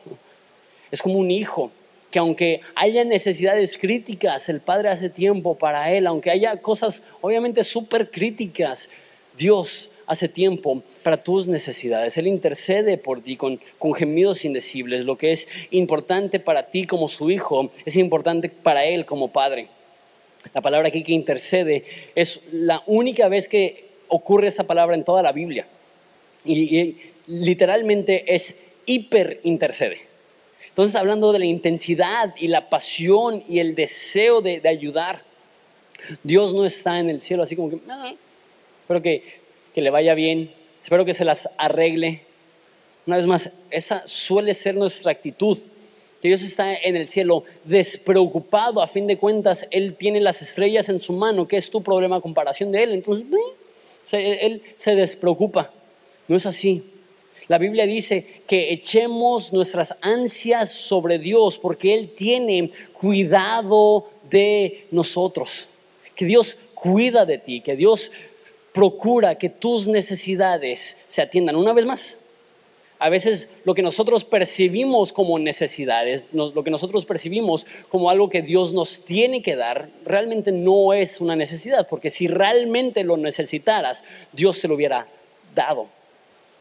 Es 0.95 1.03
como 1.03 1.19
un 1.19 1.31
hijo 1.31 1.71
que 2.11 2.21
aunque 2.21 2.61
haya 2.77 3.03
necesidades 3.03 3.77
críticas, 3.77 4.49
el 4.49 4.61
Padre 4.61 4.91
hace 4.91 5.11
tiempo 5.11 5.59
para 5.59 5.91
él, 5.93 6.07
aunque 6.07 6.31
haya 6.31 6.57
cosas 6.59 7.03
obviamente 7.21 7.65
súper 7.65 8.13
críticas, 8.13 8.89
Dios 9.37 9.91
hace 10.07 10.29
tiempo 10.29 10.85
para 11.03 11.17
tus 11.17 11.49
necesidades. 11.49 12.17
Él 12.17 12.29
intercede 12.29 12.97
por 12.97 13.23
ti 13.23 13.37
con, 13.37 13.59
con, 13.79 13.93
gemidos 13.95 14.45
indecibles. 14.45 15.05
Lo 15.05 15.19
que 15.19 15.33
es 15.33 15.49
importante 15.73 16.39
para 16.39 16.71
ti 16.71 16.85
como 16.85 17.09
su 17.09 17.29
hijo 17.29 17.73
es 17.85 17.97
importante 17.97 18.49
para 18.49 18.85
Él 18.85 19.05
como 19.05 19.33
Padre. 19.33 19.67
La 20.53 20.61
palabra 20.61 20.89
aquí 20.89 21.03
que 21.03 21.13
intercede 21.13 21.83
es 22.15 22.41
la 22.53 22.85
única 22.87 23.27
vez 23.27 23.49
que 23.49 23.89
ocurre 24.07 24.47
esa 24.47 24.65
palabra 24.65 24.95
en 24.95 25.03
toda 25.03 25.23
la 25.23 25.33
Biblia. 25.33 25.67
Y, 26.45 26.97
literalmente 27.27 28.33
es 28.33 28.57
hiper 28.87 29.41
intercede. 29.43 30.04
Entonces, 30.75 30.97
hablando 30.97 31.33
de 31.33 31.39
la 31.39 31.45
intensidad 31.45 32.35
y 32.37 32.49
la 32.49 32.69
pasión 32.69 33.45
y 33.49 33.61
el 33.61 33.77
deseo 33.77 34.41
de, 34.41 34.61
ayudar, 34.69 35.23
Dios 36.25 36.53
no 36.53 36.65
está 36.65 36.99
en 36.99 37.11
el 37.11 37.21
cielo 37.21 37.45
así 37.45 37.55
como 37.55 37.71
que, 37.71 37.79
ah, 37.89 38.13
espero 38.81 39.01
que, 39.01 39.23
que 39.73 39.81
le 39.81 39.91
vaya 39.91 40.15
bien, 40.15 40.51
espero 40.83 41.05
que 41.05 41.15
se 41.15 41.25
las 41.25 41.49
arregle. 41.59 42.23
Una 43.07 43.19
vez 43.19 43.27
más, 43.29 43.53
esa 43.71 44.05
suele 44.09 44.53
ser 44.53 44.75
nuestra 44.75 45.13
actitud 45.13 45.59
que 46.21 46.27
Dios 46.27 46.43
está 46.43 46.75
en 46.75 46.97
el 46.97 47.09
cielo 47.09 47.45
despreocupado, 47.63 48.83
a 48.83 48.89
fin 48.89 49.07
de 49.07 49.17
cuentas, 49.17 49.69
Él 49.71 49.95
tiene 49.95 50.21
las 50.21 50.43
estrellas 50.43 50.89
en 50.89 51.01
su 51.01 51.13
mano, 51.13 51.47
¿qué 51.47 51.57
es 51.57 51.71
tu 51.71 51.85
problema 51.85 52.17
a 52.17 52.21
comparación 52.21 52.73
de 52.73 52.83
Él? 52.83 52.93
Entonces, 52.95 53.27
Él 54.11 54.61
se 54.77 54.97
despreocupa. 54.97 55.71
No 56.27 56.35
es 56.35 56.47
así. 56.47 56.94
La 57.49 57.59
Biblia 57.59 57.87
dice 57.87 58.41
que 58.47 58.73
echemos 58.73 59.53
nuestras 59.53 59.95
ansias 60.01 60.71
sobre 60.71 61.19
Dios 61.19 61.59
porque 61.59 61.95
Él 61.95 62.11
tiene 62.15 62.71
cuidado 62.93 64.09
de 64.31 64.87
nosotros. 64.91 65.69
Que 66.15 66.25
Dios 66.25 66.57
cuida 66.75 67.27
de 67.27 67.39
ti, 67.39 67.61
que 67.61 67.77
Dios 67.77 68.11
procura 68.73 69.37
que 69.37 69.51
tus 69.51 69.87
necesidades 69.87 70.97
se 71.09 71.23
atiendan. 71.23 71.57
Una 71.57 71.73
vez 71.73 71.85
más, 71.85 72.19
a 72.99 73.11
veces 73.11 73.49
lo 73.65 73.75
que 73.75 73.83
nosotros 73.83 74.25
percibimos 74.25 75.13
como 75.13 75.39
necesidades, 75.39 76.25
lo 76.33 76.65
que 76.65 76.71
nosotros 76.71 77.05
percibimos 77.05 77.67
como 77.91 78.09
algo 78.09 78.31
que 78.31 78.43
Dios 78.43 78.73
nos 78.73 79.05
tiene 79.05 79.43
que 79.43 79.57
dar, 79.57 79.91
realmente 80.05 80.53
no 80.53 80.95
es 80.95 81.21
una 81.21 81.37
necesidad, 81.37 81.87
porque 81.89 82.09
si 82.09 82.27
realmente 82.27 83.05
lo 83.05 83.17
necesitaras, 83.17 84.05
Dios 84.33 84.57
se 84.57 84.69
lo 84.69 84.75
hubiera 84.75 85.07
dado. 85.55 85.89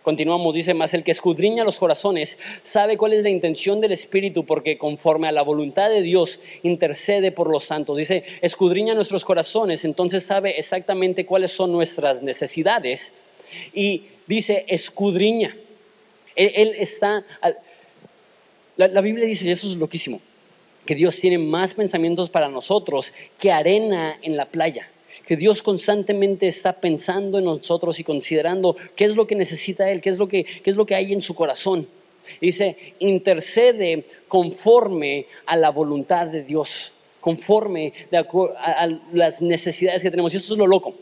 Continuamos, 0.04 0.54
dice, 0.54 0.74
más 0.74 0.94
el 0.94 1.06
que 1.06 1.12
escudriña 1.12 1.64
los 1.64 1.80
corazones 1.80 2.38
sabe 2.64 2.98
cuál 2.98 3.14
es 3.14 3.24
la 3.24 3.30
intención 3.30 3.80
del 3.80 3.94
Espíritu 3.94 4.46
porque 4.46 4.78
conforme 4.78 5.30
a 5.30 5.32
la 5.32 5.44
voluntad 5.44 5.90
de 5.90 6.02
Dios 6.02 6.42
intercede 6.62 7.32
por 7.32 7.50
los 7.50 7.64
santos. 7.64 7.98
Dice, 7.98 8.26
escudriña 8.42 8.96
nuestros 8.96 9.24
corazones, 9.24 9.86
entonces 9.86 10.26
sabe 10.26 10.60
exactamente 10.60 11.26
cuáles 11.26 11.52
son 11.52 11.72
nuestras 11.72 12.22
necesidades. 12.22 13.14
Y 13.74 14.04
dice, 14.28 14.66
escudriña. 14.68 15.56
Él, 16.36 16.76
está... 16.78 17.24
La, 18.76 18.90
la 18.90 19.02
Biblia 19.02 19.26
dice, 19.26 19.46
y 19.46 19.52
eso 19.52 19.68
es 19.68 19.78
loquísimo, 19.78 20.20
que 20.86 20.96
Dios 20.96 21.16
tiene 21.16 21.38
más 21.38 21.74
pensamientos 21.74 22.30
para 22.30 22.50
nosotros 22.50 23.14
que 23.40 23.54
arena 23.54 24.18
en 24.22 24.36
la 24.36 24.46
playa 24.46 24.90
que 25.26 25.38
Dios 25.38 25.62
constantemente 25.62 26.48
está 26.48 26.74
pensando 26.74 27.38
en 27.38 27.46
nosotros 27.46 28.00
y 28.00 28.04
considerando 28.04 28.76
qué 28.96 29.06
es 29.06 29.16
lo 29.16 29.28
que 29.28 29.36
necesita 29.36 29.90
Él, 29.90 30.02
qué 30.02 30.10
es 30.10 30.18
lo 30.18 30.28
que, 30.28 30.44
qué 30.44 30.70
es 30.70 30.76
lo 30.76 30.86
que 30.86 30.96
hay 30.96 31.14
en 31.14 31.22
su 31.22 31.34
corazón. 31.34 31.88
Dice, 32.40 32.96
intercede 33.00 34.06
conforme 34.28 35.28
a 35.46 35.56
la 35.56 35.70
voluntad 35.70 36.28
de 36.28 36.44
Dios, 36.44 36.94
conforme 37.20 37.94
a, 38.12 38.88
las 39.12 39.42
necesidades 39.42 40.02
que 40.02 40.10
tenemos. 40.10 40.34
Y 40.34 40.38
esto 40.38 40.54
es 40.54 40.60
lo 40.60 40.68
loco. 40.68 40.94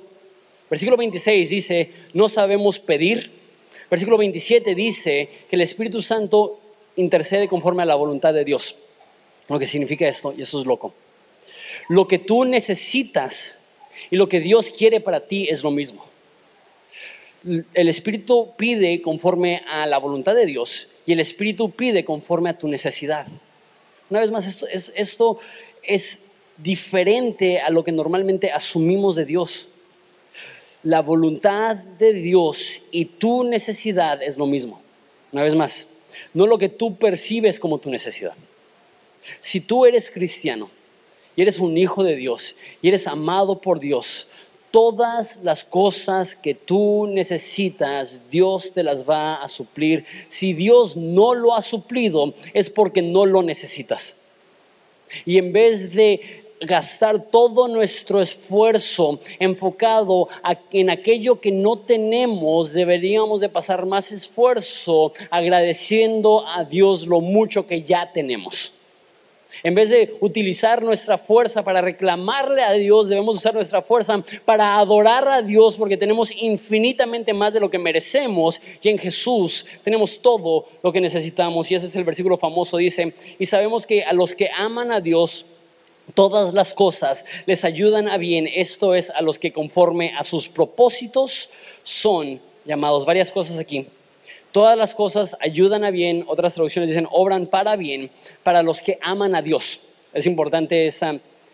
Versículo 0.70 0.98
26 0.98 1.50
dice, 1.50 1.92
no 2.14 2.30
sabemos 2.30 2.80
pedir. 2.80 3.32
Versículo 3.90 4.18
27 4.18 4.74
dice 4.74 5.30
que 5.50 5.56
el 5.56 5.62
Espíritu 5.62 6.02
Santo 6.02 6.60
intercede 6.96 7.48
conforme 7.48 7.84
a 7.84 7.86
la 7.86 7.96
voluntad 7.96 8.34
de 8.34 8.46
Dios. 8.46 8.78
Lo 9.48 9.60
que 9.60 9.66
significa 9.66 10.08
esto, 10.08 10.34
y 10.36 10.42
eso 10.42 10.60
es 10.60 10.66
loco. 10.66 10.94
Lo 11.90 12.08
que 12.08 12.20
tú 12.20 12.46
necesitas 12.46 13.58
y 14.10 14.16
lo 14.16 14.28
que 14.30 14.40
Dios 14.40 14.72
quiere 14.72 15.00
para 15.00 15.28
ti 15.28 15.48
es 15.50 15.64
lo 15.64 15.72
mismo. 15.72 16.06
El 17.74 17.90
Espíritu 17.90 18.52
pide 18.56 19.02
conforme 19.02 19.64
a 19.68 19.86
la 19.88 19.98
voluntad 19.98 20.36
de 20.36 20.46
Dios 20.46 20.90
y 21.06 21.14
el 21.14 21.20
Espíritu 21.20 21.72
pide 21.72 22.06
conforme 22.06 22.50
a 22.50 22.58
tu 22.58 22.68
necesidad. 22.68 23.26
Una 24.10 24.20
vez 24.20 24.30
más, 24.30 24.66
esto 24.96 25.40
es, 25.84 26.20
diferente 26.58 27.60
a 27.60 27.72
lo 27.72 27.84
que 27.84 27.92
normalmente 27.92 28.52
asumimos 28.52 29.16
de 29.16 29.26
Dios. 29.26 29.68
La 30.84 31.02
voluntad 31.02 31.76
de 31.76 32.14
Dios 32.14 32.84
y 32.92 33.06
tu 33.06 33.44
necesidad 33.44 34.22
es 34.22 34.38
lo 34.38 34.46
mismo. 34.46 34.82
Una 35.32 35.44
vez 35.44 35.56
más, 35.56 35.88
no 36.34 36.46
lo 36.46 36.60
que 36.60 36.70
tú 36.70 36.98
percibes 36.98 37.60
como 37.60 37.80
tu 37.80 37.90
necesidad. 37.90 38.36
Si 39.40 39.62
tú 39.62 39.86
eres 39.86 40.12
cristiano, 40.12 40.70
y 41.36 41.42
eres 41.42 41.60
un 41.60 41.78
hijo 41.78 42.04
de 42.04 42.16
Dios 42.16 42.56
y 42.82 42.90
eres 42.90 43.08
amado 43.08 43.60
por 43.60 43.80
Dios, 43.80 44.28
Todas 44.72 45.42
las 45.44 45.66
cosas 45.66 46.34
que 46.34 46.56
tú 46.56 47.06
necesitas, 47.06 48.22
Dios 48.32 48.72
te 48.74 48.84
las 48.84 49.08
va 49.08 49.36
a 49.36 49.50
suplir. 49.50 50.06
Si 50.30 50.54
Dios 50.54 50.96
no 50.96 51.36
lo 51.36 51.54
ha 51.54 51.62
suplido, 51.62 52.34
es 52.54 52.70
porque 52.70 53.02
no 53.02 53.26
lo 53.26 53.44
necesitas. 53.44 54.16
Y 55.26 55.38
en 55.38 55.52
vez 55.52 55.94
de 55.94 56.42
gastar 56.62 57.26
todo 57.26 57.68
nuestro 57.68 58.22
esfuerzo 58.22 59.20
enfocado 59.40 60.30
en 60.72 60.90
aquello 60.90 61.42
que 61.42 61.52
no 61.52 61.80
tenemos, 61.80 62.72
deberíamos 62.72 63.42
de 63.42 63.50
pasar 63.50 63.86
más 63.86 64.14
esfuerzo 64.14 65.12
agradeciendo 65.32 66.48
a 66.48 66.64
Dios 66.64 67.06
lo 67.06 67.20
mucho 67.20 67.68
que 67.68 67.84
ya 67.84 68.10
tenemos. 68.14 68.74
En 69.64 69.76
vez 69.76 69.90
de 69.90 70.14
utilizar 70.22 70.82
nuestra 70.82 71.18
fuerza 71.18 71.64
para 71.64 71.82
reclamarle 71.82 72.64
a 72.64 72.74
Dios, 72.74 73.10
debemos 73.10 73.38
usar 73.38 73.54
nuestra 73.54 73.82
fuerza 73.82 74.24
para 74.46 74.78
adorar 74.78 75.28
a 75.28 75.42
Dios 75.42 75.78
porque 75.78 75.98
tenemos 75.98 76.32
infinitamente 76.32 77.34
más 77.34 77.54
de 77.54 77.60
lo 77.60 77.70
que 77.70 77.78
merecemos 77.78 78.62
y 78.82 78.90
en 78.90 78.98
Jesús 78.98 79.66
tenemos 79.84 80.22
todo 80.22 80.68
lo 80.82 80.92
que 80.92 81.02
necesitamos. 81.02 81.70
Y 81.72 81.76
ese 81.76 81.88
es 81.88 81.96
el 81.96 82.04
versículo 82.04 82.38
famoso, 82.38 82.78
dice, 82.78 83.14
y 83.38 83.46
sabemos 83.46 83.86
que 83.86 84.04
a 84.04 84.14
los 84.14 84.36
que 84.36 84.50
aman 84.56 84.92
a 84.92 85.02
Dios, 85.02 85.46
todas 86.14 86.54
las 86.54 86.74
cosas 86.74 87.26
les 87.46 87.64
ayudan 87.64 88.08
a 88.08 88.18
bien, 88.18 88.48
esto 88.54 88.96
es 88.96 89.10
a 89.10 89.22
los 89.22 89.40
que 89.40 89.54
conforme 89.54 90.14
a 90.18 90.24
sus 90.24 90.50
propósitos 90.50 91.50
son 91.84 92.42
llamados. 92.66 93.06
Varias 93.06 93.32
cosas 93.32 93.60
aquí. 93.60 93.88
Todas 94.52 94.78
las 94.78 94.94
cosas 94.94 95.38
ayudan 95.40 95.84
a 95.84 95.92
bien, 95.92 96.26
otras 96.28 96.56
traducciones 96.56 96.90
dicen 96.90 97.08
obran 97.10 97.48
para 97.48 97.76
bien, 97.78 98.10
para 98.44 98.64
los 98.64 98.82
que 98.82 98.98
aman 99.02 99.34
a 99.36 99.42
Dios. 99.42 99.82
Es 100.14 100.26
importante 100.26 100.86
esta, 100.86 101.14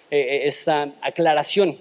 eh, 0.09 0.49
eh, 0.49 0.91
aclaración. 1.01 1.77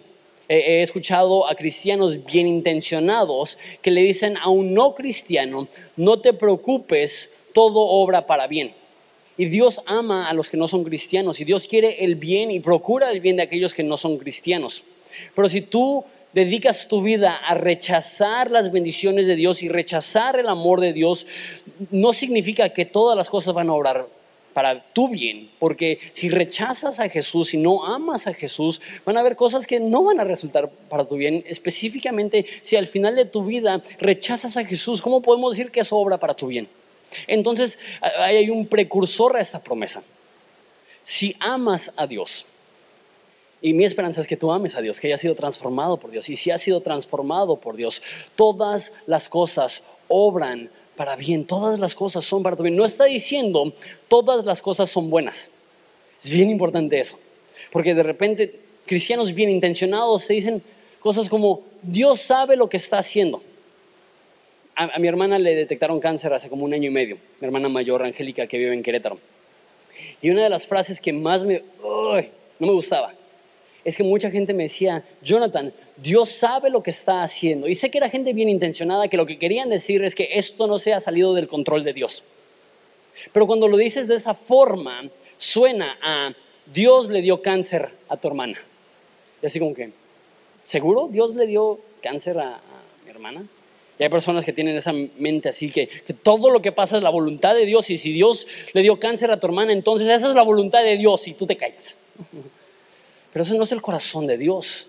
he 0.48 0.80
escuchado 0.80 1.48
a 1.48 1.56
cristianos 1.56 2.24
bien 2.24 2.46
intencionados 2.46 3.58
que 3.82 3.90
le 3.90 4.02
dicen 4.02 4.36
a 4.36 4.48
un 4.48 4.74
no 4.74 4.94
cristiano, 4.94 5.66
no 5.96 6.20
te 6.20 6.32
preocupes, 6.32 7.32
todo 7.52 7.80
obra 7.80 8.26
para 8.26 8.46
bien. 8.46 8.72
Y 9.38 9.46
Dios 9.46 9.80
ama 9.86 10.28
a 10.28 10.34
los 10.34 10.48
que 10.48 10.56
no 10.56 10.66
son 10.66 10.84
cristianos 10.84 11.40
y 11.40 11.44
Dios 11.44 11.66
quiere 11.66 12.04
el 12.04 12.14
bien 12.14 12.50
y 12.50 12.60
procura 12.60 13.10
el 13.10 13.20
bien 13.20 13.36
de 13.36 13.42
aquellos 13.42 13.74
que 13.74 13.82
no 13.82 13.96
son 13.96 14.18
cristianos. 14.18 14.82
Pero 15.34 15.48
si 15.48 15.62
tú 15.62 16.04
dedicas 16.36 16.86
tu 16.86 17.00
vida 17.00 17.34
a 17.34 17.54
rechazar 17.54 18.50
las 18.50 18.70
bendiciones 18.70 19.26
de 19.26 19.36
Dios 19.36 19.62
y 19.62 19.70
rechazar 19.70 20.38
el 20.38 20.50
amor 20.50 20.80
de 20.80 20.92
Dios, 20.92 21.26
no 21.90 22.12
significa 22.12 22.68
que 22.74 22.84
todas 22.84 23.16
las 23.16 23.30
cosas 23.30 23.54
van 23.54 23.70
a 23.70 23.72
obrar 23.72 24.06
para 24.52 24.82
tu 24.92 25.08
bien, 25.08 25.50
porque 25.58 25.98
si 26.12 26.28
rechazas 26.28 27.00
a 27.00 27.08
Jesús 27.08 27.54
y 27.54 27.56
no 27.56 27.86
amas 27.86 28.26
a 28.26 28.34
Jesús, 28.34 28.82
van 29.06 29.16
a 29.16 29.20
haber 29.20 29.34
cosas 29.34 29.66
que 29.66 29.80
no 29.80 30.04
van 30.04 30.20
a 30.20 30.24
resultar 30.24 30.68
para 30.90 31.06
tu 31.06 31.16
bien. 31.16 31.42
Específicamente, 31.46 32.44
si 32.60 32.76
al 32.76 32.86
final 32.86 33.16
de 33.16 33.24
tu 33.24 33.42
vida 33.42 33.82
rechazas 33.98 34.58
a 34.58 34.64
Jesús, 34.66 35.00
¿cómo 35.00 35.22
podemos 35.22 35.56
decir 35.56 35.72
que 35.72 35.80
eso 35.80 35.96
obra 35.96 36.18
para 36.18 36.34
tu 36.34 36.48
bien? 36.48 36.68
Entonces, 37.26 37.78
hay 38.02 38.50
un 38.50 38.66
precursor 38.66 39.38
a 39.38 39.40
esta 39.40 39.62
promesa. 39.62 40.02
Si 41.02 41.34
amas 41.40 41.90
a 41.96 42.06
Dios, 42.06 42.44
y 43.62 43.72
mi 43.72 43.84
esperanza 43.84 44.20
es 44.20 44.26
que 44.26 44.36
tú 44.36 44.52
ames 44.52 44.76
a 44.76 44.80
Dios, 44.80 45.00
que 45.00 45.08
hayas 45.08 45.20
sido 45.20 45.34
transformado 45.34 45.96
por 45.96 46.10
Dios. 46.10 46.28
Y 46.28 46.36
si 46.36 46.50
has 46.50 46.60
sido 46.60 46.80
transformado 46.82 47.56
por 47.56 47.76
Dios, 47.76 48.02
todas 48.34 48.92
las 49.06 49.28
cosas 49.28 49.82
obran 50.08 50.70
para 50.94 51.16
bien, 51.16 51.46
todas 51.46 51.78
las 51.78 51.94
cosas 51.94 52.24
son 52.24 52.42
para 52.42 52.56
tu 52.56 52.62
bien. 52.62 52.76
No 52.76 52.84
está 52.84 53.04
diciendo 53.04 53.72
todas 54.08 54.44
las 54.44 54.62
cosas 54.62 54.90
son 54.90 55.10
buenas. 55.10 55.50
Es 56.22 56.30
bien 56.30 56.50
importante 56.50 56.98
eso. 56.98 57.18
Porque 57.72 57.94
de 57.94 58.02
repente 58.02 58.60
cristianos 58.84 59.34
bien 59.34 59.50
intencionados 59.50 60.26
te 60.26 60.34
dicen 60.34 60.62
cosas 61.00 61.28
como 61.28 61.62
Dios 61.82 62.20
sabe 62.20 62.56
lo 62.56 62.68
que 62.68 62.76
está 62.76 62.98
haciendo. 62.98 63.42
A, 64.74 64.98
mi 64.98 65.08
hermana 65.08 65.38
le 65.38 65.54
detectaron 65.54 66.00
cáncer 66.00 66.32
hace 66.34 66.50
como 66.50 66.64
un 66.64 66.74
año 66.74 66.90
y 66.90 66.92
medio, 66.92 67.16
mi 67.40 67.46
hermana 67.46 67.70
mayor, 67.70 68.02
Angélica, 68.02 68.46
que 68.46 68.58
vive 68.58 68.74
en 68.74 68.82
Querétaro. 68.82 69.18
Y 70.20 70.28
una 70.28 70.42
de 70.42 70.50
las 70.50 70.66
frases 70.66 71.00
que 71.00 71.14
más 71.14 71.46
me, 71.46 71.62
no 71.82 72.66
me 72.66 72.72
gustaba, 72.72 73.14
es 73.86 73.96
que 73.96 74.02
mucha 74.02 74.32
gente 74.32 74.52
me 74.52 74.64
decía, 74.64 75.04
Jonathan, 75.22 75.72
Dios 75.96 76.30
sabe 76.30 76.70
lo 76.70 76.82
que 76.82 76.90
está 76.90 77.22
haciendo. 77.22 77.68
Y 77.68 77.76
sé 77.76 77.88
que 77.88 77.98
era 77.98 78.10
gente 78.10 78.32
bien 78.32 78.48
intencionada, 78.48 79.06
que 79.06 79.16
lo 79.16 79.26
que 79.26 79.38
querían 79.38 79.70
decir 79.70 80.02
es 80.02 80.16
que 80.16 80.30
esto 80.32 80.66
no 80.66 80.78
se 80.78 80.92
ha 80.92 80.98
salido 80.98 81.34
del 81.34 81.46
control 81.46 81.84
de 81.84 81.92
Dios. 81.92 82.24
Pero 83.32 83.46
cuando 83.46 83.68
lo 83.68 83.76
dices 83.76 84.08
de 84.08 84.16
esa 84.16 84.34
forma, 84.34 85.08
suena 85.36 85.96
a 86.02 86.34
Dios 86.74 87.08
le 87.10 87.22
dio 87.22 87.42
cáncer 87.42 87.90
a 88.08 88.16
tu 88.16 88.26
hermana. 88.26 88.60
Y 89.40 89.46
así 89.46 89.60
como 89.60 89.72
que, 89.72 89.92
¿seguro 90.64 91.06
Dios 91.08 91.36
le 91.36 91.46
dio 91.46 91.78
cáncer 92.02 92.40
a, 92.40 92.60
mi 93.04 93.10
hermana? 93.12 93.46
Y 94.00 94.02
hay 94.02 94.08
personas 94.08 94.44
que 94.44 94.52
tienen 94.52 94.76
esa 94.76 94.92
mente 94.92 95.50
así, 95.50 95.70
que, 95.70 95.86
que, 95.86 96.12
todo 96.12 96.50
lo 96.50 96.60
que 96.60 96.72
pasa 96.72 96.96
es 96.96 97.04
la 97.04 97.10
voluntad 97.10 97.54
de 97.54 97.64
Dios 97.64 97.88
y 97.90 97.98
si 97.98 98.10
Dios 98.10 98.48
le 98.72 98.82
dio 98.82 98.98
cáncer 98.98 99.30
a 99.30 99.38
tu 99.38 99.46
hermana, 99.46 99.72
entonces 99.72 100.08
esa 100.08 100.28
es 100.28 100.34
la 100.34 100.42
voluntad 100.42 100.82
de 100.82 100.96
Dios 100.96 101.28
y 101.28 101.34
tú 101.34 101.46
te 101.46 101.56
callas. 101.56 101.96
Pero 103.36 103.44
ese 103.44 103.58
no 103.58 103.64
es 103.64 103.72
el 103.72 103.82
corazón 103.82 104.26
de 104.26 104.38
Dios. 104.38 104.88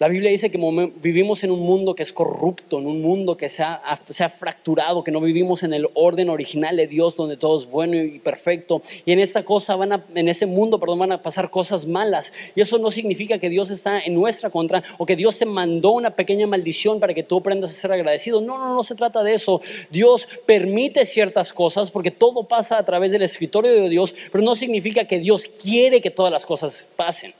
La 0.00 0.08
Biblia 0.08 0.30
dice 0.30 0.50
que 0.50 0.58
vivimos 1.02 1.44
en 1.44 1.50
un 1.50 1.60
mundo 1.60 1.94
que 1.94 2.02
es 2.02 2.10
corrupto, 2.10 2.78
en 2.78 2.86
un 2.86 3.02
mundo 3.02 3.36
que 3.36 3.50
se 3.50 3.62
ha, 3.62 4.00
fracturado, 4.38 5.04
que 5.04 5.10
no 5.10 5.20
vivimos 5.20 5.62
en 5.62 5.74
el 5.74 5.90
orden 5.92 6.30
original 6.30 6.74
de 6.78 6.86
Dios 6.86 7.16
donde 7.16 7.36
todo 7.36 7.58
es 7.60 7.66
bueno 7.66 8.02
y 8.02 8.18
perfecto. 8.18 8.80
Y 9.04 9.12
en 9.12 9.18
esta 9.18 9.44
cosa 9.44 9.76
van 9.76 9.92
a, 9.92 10.06
en 10.14 10.30
ese 10.30 10.46
mundo, 10.46 10.80
perdón, 10.80 11.00
van 11.00 11.12
a 11.12 11.20
pasar 11.20 11.50
cosas 11.50 11.86
malas. 11.86 12.32
Y 12.56 12.62
eso 12.62 12.78
no 12.78 12.90
significa 12.90 13.38
que 13.38 13.50
Dios 13.50 13.70
está 13.70 14.00
en 14.00 14.14
nuestra 14.14 14.48
contra 14.48 14.82
o 14.96 15.04
que 15.04 15.16
Dios 15.16 15.36
te 15.36 15.44
mandó 15.44 15.90
una 15.90 16.16
pequeña 16.16 16.46
maldición 16.46 16.98
para 16.98 17.12
que 17.12 17.22
tú 17.22 17.36
aprendas 17.36 17.68
a 17.68 17.74
ser 17.74 17.92
agradecido. 17.92 18.40
No, 18.40 18.56
no, 18.56 18.74
no 18.74 18.82
se 18.82 18.94
trata 18.94 19.22
de 19.22 19.34
eso. 19.34 19.60
Dios 19.90 20.26
permite 20.46 21.04
ciertas 21.04 21.52
cosas 21.52 21.90
porque 21.90 22.10
todo 22.10 22.44
pasa 22.44 22.78
a 22.78 22.86
través 22.86 23.12
del 23.12 23.20
escritorio 23.20 23.72
de 23.72 23.90
Dios, 23.90 24.14
pero 24.32 24.42
no 24.42 24.54
significa 24.54 25.04
que 25.04 25.18
Dios 25.18 25.46
quiere 25.62 26.00
que 26.00 26.10
todas 26.10 26.32
las 26.32 26.46
cosas 26.46 26.88
pasen. 26.96 27.34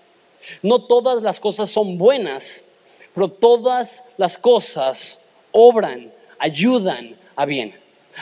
No 0.62 0.83
todas 0.83 1.22
las 1.22 1.40
cosas 1.40 1.70
son 1.70 1.98
buenas, 1.98 2.64
pero 3.14 3.29
todas 3.29 4.05
las 4.16 4.38
cosas 4.38 5.18
obran, 5.53 6.12
ayudan 6.38 7.16
a 7.37 7.44
bien. 7.44 7.74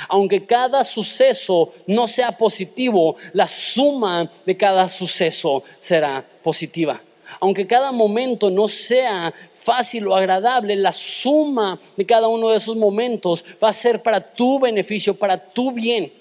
Aunque 0.09 0.44
cada 0.44 0.85
suceso 0.85 1.72
no 1.87 2.07
sea 2.07 2.33
positivo, 2.33 3.16
la 3.33 3.46
suma 3.48 4.31
de 4.44 4.57
cada 4.57 4.88
suceso 4.88 5.62
será 5.81 6.24
positiva. 6.42 7.00
Aunque 7.40 7.66
cada 7.66 7.92
momento 7.92 8.50
no 8.50 8.68
sea 8.68 9.33
fácil 9.61 10.07
o 10.07 10.14
agradable, 10.14 10.76
la 10.76 10.92
suma 10.92 11.78
de 11.96 12.07
cada 12.07 12.28
uno 12.28 12.50
de 12.50 12.57
esos 12.57 12.76
momentos 12.76 13.44
va 13.62 13.70
a 13.70 13.72
ser 13.72 14.02
para 14.02 14.20
tu 14.20 14.59
beneficio, 14.59 15.14
para 15.14 15.38
tu 15.38 15.72
bien. 15.72 16.12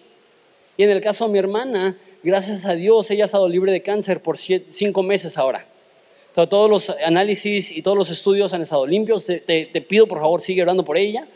Y 0.76 0.84
en 0.84 0.90
el 0.90 1.02
caso 1.02 1.26
de 1.26 1.34
mi 1.34 1.40
hermana, 1.40 1.98
gracias 2.24 2.66
a 2.66 2.74
Dios, 2.74 3.10
ella 3.10 3.24
ha 3.24 3.26
estado 3.26 3.48
libre 3.48 3.72
de 3.72 3.82
cáncer 3.82 4.22
por 4.22 4.38
cinco 4.38 5.04
meses 5.04 5.38
ahora 5.38 5.66
todos 6.46 6.70
los 6.70 6.90
análisis 7.04 7.76
y 7.76 7.82
todos 7.82 7.98
los 7.98 8.12
estudios 8.12 8.54
han 8.54 8.62
estado 8.62 8.86
limpios. 8.86 9.26
Te, 9.26 9.86
pido, 9.88 10.08
por 10.08 10.20
favor, 10.20 10.42
sigue 10.42 10.62
orando 10.62 10.86
por 10.86 10.98
ella. 10.98 11.28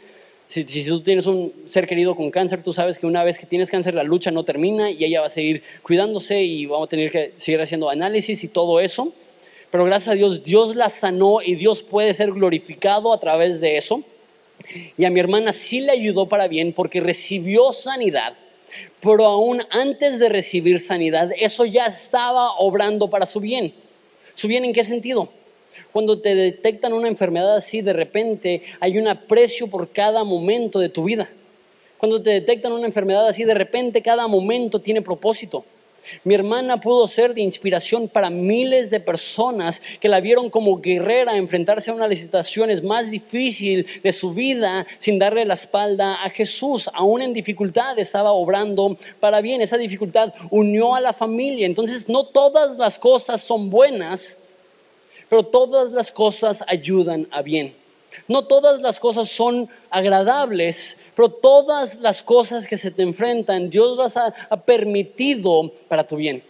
Si, 0.46 0.64
tú 0.86 1.02
tienes 1.02 1.26
un 1.26 1.54
ser 1.66 1.88
querido 1.88 2.14
con 2.14 2.30
cáncer, 2.30 2.62
tú 2.62 2.74
sabes 2.74 3.00
que 3.00 3.08
una 3.08 3.24
vez 3.24 3.40
que 3.40 3.46
tienes 3.46 3.72
cáncer, 3.72 3.96
la 3.96 4.04
lucha 4.04 4.30
no 4.30 4.44
termina 4.44 4.92
y 4.92 5.04
ella 5.04 5.22
va 5.22 5.28
a 5.28 5.30
seguir 5.30 5.64
cuidándose 5.82 6.44
y 6.44 6.66
vamos 6.66 6.88
a 6.88 6.90
tener 6.90 7.12
que 7.12 7.34
seguir 7.38 7.62
haciendo 7.62 7.90
análisis 7.90 8.44
y 8.44 8.50
todo 8.50 8.80
eso. 8.80 9.14
Pero 9.72 9.86
gracias 9.86 10.10
a 10.10 10.16
Dios, 10.16 10.44
Dios 10.44 10.76
la 10.76 10.90
sanó 10.90 11.42
y 11.42 11.56
Dios 11.56 11.82
puede 11.82 12.14
ser 12.14 12.32
glorificado 12.34 13.14
a 13.14 13.20
través 13.20 13.62
de 13.62 13.78
eso. 13.78 14.04
Y 14.98 15.06
a 15.06 15.10
mi 15.10 15.20
hermana 15.20 15.54
sí 15.54 15.82
le 15.82 15.94
ayudó 15.94 16.28
para 16.28 16.48
bien 16.48 16.74
porque 16.74 17.00
recibió 17.00 17.72
sanidad, 17.72 18.34
pero 19.02 19.26
aún 19.26 19.64
antes 19.70 20.20
de 20.20 20.30
recibir 20.30 20.80
sanidad, 20.80 21.32
eso 21.38 21.66
ya 21.66 21.86
estaba 21.86 22.54
obrando 22.58 23.10
para 23.10 23.26
su 23.26 23.40
bien. 23.40 23.74
¿Su 24.36 24.48
bien 24.48 24.65
en 24.65 24.74
qué 24.74 24.84
sentido? 24.84 25.30
Cuando 25.91 26.20
te 26.20 26.36
detectan 26.36 26.94
una 26.94 27.08
enfermedad 27.08 27.56
así, 27.56 27.82
de 27.82 27.94
repente 27.94 28.63
hay 28.80 28.98
un 28.98 29.08
aprecio 29.08 29.67
por 29.67 29.89
cada 29.89 30.24
momento 30.24 30.80
de 30.80 30.89
tu 30.89 31.04
vida. 31.04 31.30
Cuando 31.98 32.22
te 32.22 32.32
detectan 32.32 32.72
una 32.72 32.88
enfermedad 32.88 33.28
así, 33.28 33.44
de 33.44 33.54
repente 33.54 34.02
cada 34.02 34.28
momento 34.28 34.80
tiene 34.80 35.02
propósito. 35.02 35.65
Mi 36.24 36.36
hermana 36.36 36.80
pudo 36.80 37.08
ser 37.08 37.34
de 37.34 37.42
inspiración 37.42 38.08
para 38.08 38.30
miles 38.30 38.90
de 38.90 39.00
personas 39.00 39.82
que 40.00 40.10
la 40.10 40.20
vieron 40.20 40.50
como 40.50 40.82
guerrera 40.82 41.38
enfrentarse 41.38 41.92
a 41.92 41.94
una 41.94 42.04
de 42.04 42.10
las 42.10 42.20
situaciones 42.20 42.84
más 42.84 43.10
difíciles 43.10 43.86
de 44.04 44.12
su 44.12 44.34
vida 44.34 44.86
sin 45.00 45.20
darle 45.20 45.46
la 45.46 45.54
espalda 45.54 46.24
a 46.24 46.30
Jesús. 46.30 46.90
Aún 46.94 47.22
en 47.22 47.34
dificultad 47.34 47.98
estaba 47.98 48.32
obrando 48.32 48.98
para 49.20 49.42
bien. 49.42 49.62
Esa 49.62 49.78
dificultad 49.78 50.34
unió 50.50 50.96
a 50.96 51.02
la 51.02 51.14
familia. 51.14 51.66
Entonces 51.66 52.08
no 52.10 52.26
todas 52.26 52.78
las 52.78 53.00
cosas 53.00 53.42
son 53.42 53.70
buenas, 53.70 54.38
pero 55.30 55.44
todas 55.44 55.92
las 55.92 56.12
cosas 56.12 56.64
ayudan 56.68 57.28
a 57.32 57.42
bien. 57.42 57.81
No 58.28 58.45
todas 58.45 58.82
las 58.82 59.00
cosas 59.00 59.30
son 59.30 59.69
agradables, 59.89 61.00
pero 61.15 61.30
todas 61.30 62.00
las 62.00 62.21
cosas 62.21 62.67
que 62.67 62.78
se 62.78 62.91
te 62.91 63.04
enfrentan, 63.04 63.69
Dios 63.69 63.97
las 63.97 64.17
ha, 64.17 64.34
permitido 64.65 65.71
para 65.88 66.06
tu 66.06 66.17
bien. 66.17 66.43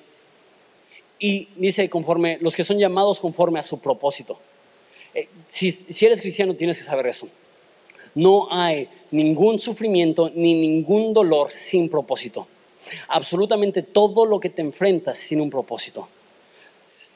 Y 1.19 1.47
dice 1.56 1.89
conforme, 1.89 2.38
los 2.41 2.56
que 2.56 2.63
son 2.63 2.80
llamados 2.80 3.19
conforme 3.19 3.60
a 3.60 3.63
su 3.63 3.80
propósito. 3.80 4.39
Eh, 5.13 5.28
si, 5.50 5.71
si 5.71 6.06
eres 6.06 6.21
cristiano 6.21 6.56
tienes 6.56 6.78
que 6.78 6.84
saber 6.84 7.08
eso. 7.08 7.28
No 8.15 8.47
hay 8.52 8.89
ningún 9.12 9.60
sufrimiento 9.60 10.32
ni 10.34 10.54
ningún 10.56 11.13
dolor 11.13 11.52
sin 11.52 11.89
propósito. 11.89 12.47
Absolutamente 13.08 13.84
todo 13.84 14.26
lo 14.26 14.39
que 14.39 14.50
te 14.50 14.62
enfrentas 14.62 15.26
tiene 15.28 15.43
un 15.43 15.50
propósito. 15.50 16.08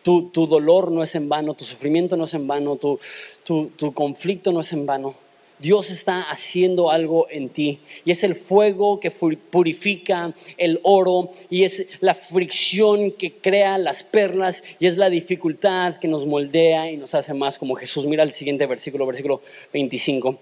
Tu, 0.06 0.30
tu 0.30 0.46
dolor 0.46 0.92
no 0.92 1.02
es 1.02 1.16
en 1.16 1.28
vano, 1.28 1.56
tu 1.56 1.66
sufrimiento 1.66 2.16
no 2.16 2.26
es 2.26 2.34
en 2.36 2.46
vano, 2.46 2.76
tu, 2.76 3.00
tu, 3.44 3.72
tu 3.76 3.92
conflicto 3.92 4.52
no 4.52 4.60
es 4.60 4.72
en 4.72 4.86
vano. 4.86 5.16
Dios 5.58 5.90
está 5.90 6.30
haciendo 6.30 6.92
algo 6.92 7.28
en 7.32 7.50
ti 7.50 7.80
y 8.04 8.12
es 8.12 8.24
el 8.24 8.36
fuego 8.36 9.00
que 9.00 9.10
purifica 9.10 10.32
el 10.58 10.80
oro 10.84 11.32
y 11.50 11.64
es 11.64 11.88
la 12.02 12.14
fricción 12.14 13.14
que 13.14 13.34
crea 13.34 13.80
las 13.80 14.04
perlas 14.04 14.64
y 14.80 14.86
es 14.86 14.96
la 14.96 15.10
dificultad 15.10 15.98
que 15.98 16.08
nos 16.08 16.28
moldea 16.28 16.92
y 16.92 16.98
nos 16.98 17.16
hace 17.16 17.34
más 17.34 17.58
como 17.58 17.74
Jesús. 17.74 18.06
Mira 18.06 18.22
el 18.22 18.32
siguiente 18.32 18.68
versículo, 18.68 19.08
versículo 19.08 19.42
25. 19.74 20.38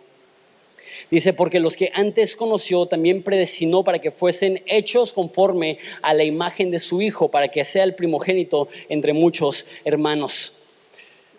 Dice, 1.11 1.33
porque 1.33 1.59
los 1.59 1.75
que 1.75 1.91
antes 1.93 2.35
conoció 2.35 2.85
también 2.85 3.23
predestinó 3.23 3.83
para 3.83 3.99
que 3.99 4.11
fuesen 4.11 4.63
hechos 4.65 5.13
conforme 5.13 5.77
a 6.01 6.13
la 6.13 6.23
imagen 6.23 6.71
de 6.71 6.79
su 6.79 7.01
Hijo, 7.01 7.29
para 7.29 7.49
que 7.49 7.63
sea 7.63 7.83
el 7.83 7.95
primogénito 7.95 8.67
entre 8.89 9.13
muchos 9.13 9.65
hermanos. 9.85 10.55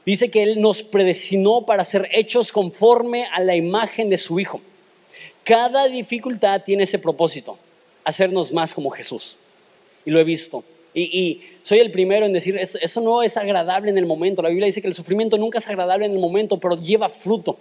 Dice 0.04 0.30
que 0.30 0.42
Él 0.42 0.60
nos 0.60 0.82
predestinó 0.82 1.64
para 1.64 1.84
ser 1.84 2.08
hechos 2.12 2.52
conforme 2.52 3.24
a 3.24 3.40
la 3.40 3.56
imagen 3.56 4.10
de 4.10 4.16
su 4.16 4.38
Hijo. 4.38 4.60
Cada 5.44 5.88
dificultad 5.88 6.62
tiene 6.64 6.82
ese 6.82 6.98
propósito, 6.98 7.58
hacernos 8.04 8.52
más 8.52 8.74
como 8.74 8.90
Jesús. 8.90 9.36
Y 10.04 10.10
lo 10.10 10.20
he 10.20 10.24
visto. 10.24 10.62
Y, 10.94 11.40
soy 11.64 11.78
el 11.80 11.90
primero 11.90 12.24
en 12.24 12.32
decir, 12.32 12.56
eso, 12.56 12.78
eso 12.80 13.00
no 13.00 13.22
es 13.22 13.36
agradable 13.36 13.90
en 13.90 13.98
el 13.98 14.06
momento. 14.06 14.42
La 14.42 14.50
Biblia 14.50 14.66
dice 14.66 14.80
que 14.80 14.86
el 14.86 14.94
sufrimiento 14.94 15.36
nunca 15.38 15.58
es 15.58 15.66
agradable 15.66 16.06
en 16.06 16.12
el 16.12 16.18
momento, 16.18 16.58
pero 16.58 16.76
lleva 16.76 17.08
fruto. 17.08 17.58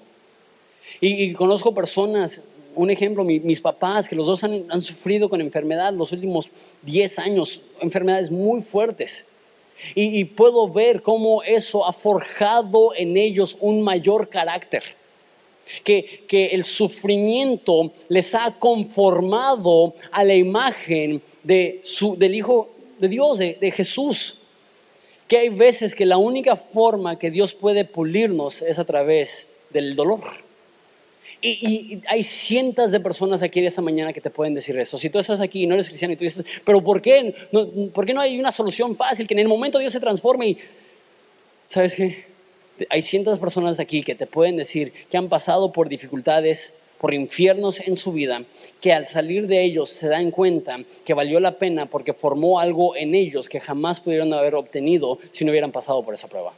Y, 1.02 1.34
conozco 1.34 1.74
personas, 1.74 2.44
un 2.76 2.90
ejemplo, 2.90 3.24
mis 3.24 3.62
papás, 3.62 4.08
que 4.08 4.16
los 4.16 4.28
dos 4.28 4.44
han, 4.44 4.82
sufrido 4.82 5.30
con 5.30 5.42
enfermedad 5.42 5.94
los 5.94 6.12
últimos 6.12 6.50
10 6.84 7.20
años, 7.20 7.62
enfermedades 7.80 8.32
muy 8.32 8.62
fuertes. 8.62 9.26
Y, 9.96 10.26
puedo 10.26 10.70
ver 10.70 11.02
cómo 11.02 11.44
eso 11.44 11.86
ha 11.86 11.94
forjado 11.94 12.94
en 12.96 13.18
ellos 13.18 13.58
un 13.60 13.82
mayor 13.82 14.30
carácter. 14.30 14.84
Que, 15.84 16.26
el 16.30 16.64
sufrimiento 16.64 17.92
les 18.10 18.36
ha 18.36 18.56
conformado 18.60 19.94
a 20.12 20.24
la 20.24 20.36
imagen 20.36 21.22
de 21.44 21.82
del 22.18 22.36
Hijo 22.36 22.70
de 23.00 23.08
Dios, 23.08 23.40
de 23.40 23.74
Jesús. 23.76 24.38
Que 25.28 25.38
hay 25.38 25.50
veces 25.50 25.96
que 25.96 26.06
la 26.06 26.18
única 26.18 26.56
forma 26.56 27.18
que 27.18 27.32
Dios 27.32 27.54
puede 27.54 27.86
pulirnos 27.86 28.62
es 28.62 28.78
a 28.78 28.86
través 28.86 29.50
del 29.72 29.96
dolor. 29.96 30.43
Y, 31.46 32.02
hay 32.08 32.24
cientos 32.24 32.92
de 32.92 33.02
personas 33.02 33.44
aquí 33.44 33.60
esta 33.66 33.82
mañana 33.82 34.14
que 34.14 34.22
te 34.22 34.30
pueden 34.30 34.54
decir 34.54 34.80
eso. 34.80 34.98
Si 34.98 35.10
tú 35.10 35.20
estás 35.20 35.42
aquí 35.42 35.64
y 35.64 35.68
no 35.68 35.74
eres 35.74 35.88
cristiano 35.90 36.14
y 36.14 36.18
tú 36.18 36.24
dices, 36.24 36.46
pero 36.64 36.82
¿por 36.82 37.02
qué 37.02 37.36
no, 37.52 37.68
¿por 37.92 38.06
qué 38.06 38.14
no 38.14 38.22
hay 38.22 38.40
una 38.40 38.52
solución 38.52 38.96
fácil 38.96 39.28
que 39.28 39.34
en 39.34 39.42
el 39.42 39.50
momento 39.50 39.78
Dios 39.78 39.92
se 39.92 40.00
transforme? 40.00 40.48
Y, 40.48 40.58
¿Sabes 41.68 41.96
qué? 41.96 42.24
Hay 42.90 43.02
cientos 43.02 43.36
de 43.36 43.42
personas 43.42 43.82
aquí 43.82 44.04
que 44.04 44.16
te 44.16 44.26
pueden 44.26 44.56
decir 44.56 44.94
que 45.12 45.18
han 45.18 45.28
pasado 45.28 45.74
por 45.74 45.90
dificultades, 45.90 46.74
por 46.98 47.14
infiernos 47.14 47.82
en 47.82 47.98
su 47.98 48.14
vida, 48.14 48.44
que 48.80 48.94
al 48.94 49.06
salir 49.06 49.46
de 49.48 49.66
ellos 49.66 49.90
se 49.90 50.08
dan 50.08 50.32
cuenta 50.32 50.80
que 51.04 51.14
valió 51.14 51.42
la 51.42 51.58
pena 51.58 51.88
porque 51.88 52.14
formó 52.14 52.62
algo 52.62 52.96
en 52.96 53.16
ellos 53.16 53.50
que 53.50 53.60
jamás 53.60 54.00
pudieron 54.00 54.34
haber 54.34 54.56
obtenido 54.56 55.20
si 55.34 55.44
no 55.44 55.52
hubieran 55.52 55.74
pasado 55.74 56.04
por 56.06 56.14
esa 56.14 56.30
prueba 56.30 56.54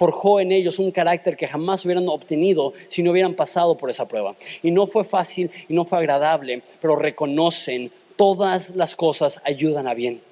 forjó 0.00 0.40
en 0.40 0.50
ellos 0.50 0.78
un 0.78 0.92
carácter 0.92 1.36
que 1.36 1.46
jamás 1.46 1.84
hubieran 1.84 2.08
obtenido 2.08 2.72
si 2.88 3.02
no 3.02 3.10
hubieran 3.10 3.34
pasado 3.34 3.76
por 3.76 3.90
esa 3.90 4.08
prueba. 4.08 4.34
Y 4.62 4.70
no 4.70 4.86
fue 4.86 5.04
fácil 5.04 5.50
y 5.68 5.74
no 5.74 5.84
fue 5.84 5.98
agradable, 5.98 6.62
pero 6.80 6.96
reconocen 6.96 7.92
todas 8.16 8.74
las 8.74 8.96
cosas 8.96 9.42
ayudan 9.44 9.86
a 9.86 9.92
bien. 9.92 10.22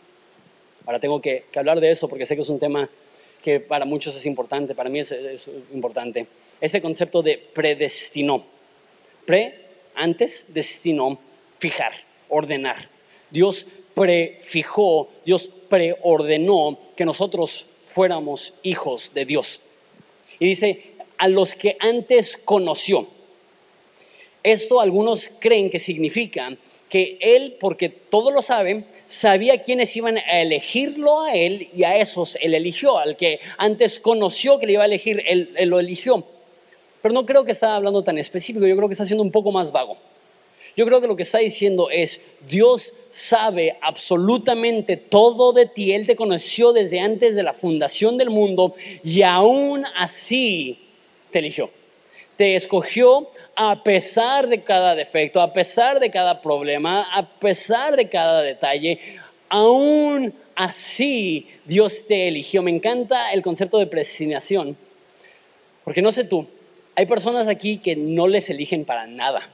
Ahora 0.86 1.00
tengo 1.00 1.20
que, 1.20 1.44
hablar 1.54 1.80
de 1.80 1.90
eso 1.90 2.08
porque 2.08 2.24
sé 2.24 2.34
que 2.34 2.40
es 2.40 2.48
un 2.48 2.58
tema 2.58 2.88
que 3.42 3.60
para 3.60 3.84
muchos 3.84 4.16
es 4.16 4.24
importante, 4.24 4.74
para 4.74 4.88
mí 4.88 5.00
es, 5.00 5.12
es 5.12 5.50
importante. 5.74 6.26
Ese 6.62 6.80
concepto 6.80 7.20
de 7.20 7.36
predestinó. 7.36 8.44
Pre, 9.26 9.54
antes, 9.94 10.46
destinó, 10.48 11.18
fijar, 11.58 11.92
ordenar. 12.30 12.88
Dios 13.28 13.66
prefijó, 13.94 15.10
Dios 15.26 15.50
preordenó 15.68 16.78
que 16.96 17.04
nosotros 17.04 17.68
fuéramos 17.88 18.54
hijos 18.62 19.12
de 19.14 19.24
Dios. 19.24 19.60
Y 20.38 20.46
dice, 20.46 20.92
a 21.16 21.28
los 21.28 21.54
que 21.54 21.76
antes 21.80 22.36
conoció. 22.36 23.08
Esto 24.42 24.80
algunos 24.80 25.30
creen 25.40 25.70
que 25.70 25.78
significa 25.78 26.56
que 26.88 27.18
Él, 27.20 27.56
porque 27.60 27.88
todo 27.88 28.30
lo 28.30 28.40
sabe, 28.40 28.84
sabía 29.06 29.60
quiénes 29.60 29.94
iban 29.96 30.18
a 30.18 30.40
elegirlo 30.40 31.22
a 31.22 31.32
Él 31.32 31.68
y 31.74 31.84
a 31.84 31.96
esos 31.98 32.36
Él 32.40 32.54
eligió. 32.54 32.98
Al 32.98 33.16
que 33.16 33.40
antes 33.56 34.00
conoció 34.00 34.58
que 34.58 34.66
le 34.66 34.74
iba 34.74 34.82
a 34.82 34.86
elegir, 34.86 35.22
Él, 35.26 35.52
él 35.56 35.68
lo 35.68 35.80
eligió. 35.80 36.24
Pero 37.02 37.14
no 37.14 37.26
creo 37.26 37.44
que 37.44 37.52
está 37.52 37.76
hablando 37.76 38.02
tan 38.02 38.18
específico, 38.18 38.66
yo 38.66 38.76
creo 38.76 38.88
que 38.88 38.94
está 38.94 39.04
siendo 39.04 39.22
un 39.22 39.32
poco 39.32 39.52
más 39.52 39.72
vago. 39.72 39.96
Yo 40.76 40.86
creo 40.86 41.00
que 41.00 41.08
lo 41.08 41.16
que 41.16 41.22
está 41.22 41.38
diciendo 41.38 41.90
es, 41.90 42.20
Dios 42.48 42.94
sabe 43.10 43.78
absolutamente 43.80 44.96
todo 44.96 45.52
de 45.52 45.66
ti, 45.66 45.92
Él 45.92 46.06
te 46.06 46.16
conoció 46.16 46.72
desde 46.72 47.00
antes 47.00 47.34
de 47.34 47.42
la 47.42 47.54
fundación 47.54 48.18
del 48.18 48.30
mundo 48.30 48.74
y 49.02 49.22
aún 49.22 49.84
así 49.96 50.78
te 51.30 51.38
eligió. 51.38 51.70
Te 52.36 52.54
escogió 52.54 53.30
a 53.56 53.82
pesar 53.82 54.46
de 54.48 54.62
cada 54.62 54.94
defecto, 54.94 55.40
a 55.40 55.52
pesar 55.52 55.98
de 55.98 56.10
cada 56.10 56.40
problema, 56.40 57.02
a 57.12 57.26
pesar 57.26 57.96
de 57.96 58.08
cada 58.08 58.42
detalle, 58.42 59.00
aún 59.48 60.32
así 60.54 61.48
Dios 61.64 62.06
te 62.06 62.28
eligió. 62.28 62.62
Me 62.62 62.70
encanta 62.70 63.32
el 63.32 63.42
concepto 63.42 63.78
de 63.78 63.86
predestinación, 63.86 64.76
porque 65.84 66.02
no 66.02 66.12
sé 66.12 66.24
tú, 66.24 66.46
hay 66.94 67.06
personas 67.06 67.48
aquí 67.48 67.78
que 67.78 67.96
no 67.96 68.28
les 68.28 68.50
eligen 68.50 68.84
para 68.84 69.06
nada 69.06 69.50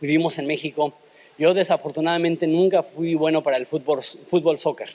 vivimos 0.00 0.38
en 0.38 0.46
México. 0.46 0.94
Yo 1.40 1.54
desafortunadamente 1.54 2.46
nunca 2.46 2.82
fui 2.82 3.14
bueno 3.14 3.42
para 3.42 3.56
el 3.56 3.64
fútbol, 3.64 4.02
fútbol 4.02 4.58
soccer. 4.58 4.94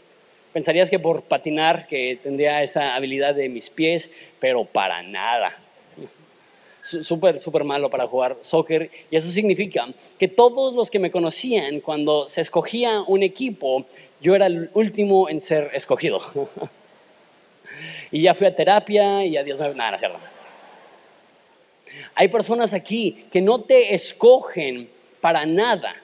Pensarías 0.54 0.92
que 0.92 1.00
por 1.00 1.24
patinar 1.24 1.88
que 1.88 2.20
tendría 2.22 2.62
esa 2.62 2.94
habilidad 2.94 3.34
de 3.34 3.50
mis 3.50 3.72
pies, 3.72 4.12
pero 4.40 4.64
para 4.64 5.02
nada. 5.02 5.58
Súper, 6.82 7.40
súper 7.40 7.64
malo 7.64 7.90
para 7.90 8.06
jugar 8.06 8.38
soccer. 8.42 8.92
Y 9.10 9.16
eso 9.16 9.28
significa 9.30 9.88
que 10.20 10.28
todos 10.28 10.76
los 10.76 10.92
que 10.92 11.00
me 11.00 11.10
conocían, 11.10 11.80
cuando 11.80 12.28
se 12.28 12.42
escogía 12.42 13.02
un 13.02 13.24
equipo, 13.24 13.88
yo 14.22 14.36
era 14.36 14.46
el 14.46 14.70
último 14.76 15.28
en 15.28 15.42
ser 15.42 15.72
escogido. 15.74 16.22
y 18.12 18.22
ya 18.22 18.36
fui 18.36 18.46
a 18.46 18.56
terapia 18.56 19.26
y 19.26 19.36
adiós, 19.36 19.60
nada, 19.76 19.98
no. 20.10 20.20
Hay 22.14 22.28
personas 22.28 22.72
aquí 22.76 23.26
que 23.32 23.42
no 23.42 23.58
te 23.58 23.96
escogen 23.96 24.88
para 25.22 25.44
nada. 25.48 25.96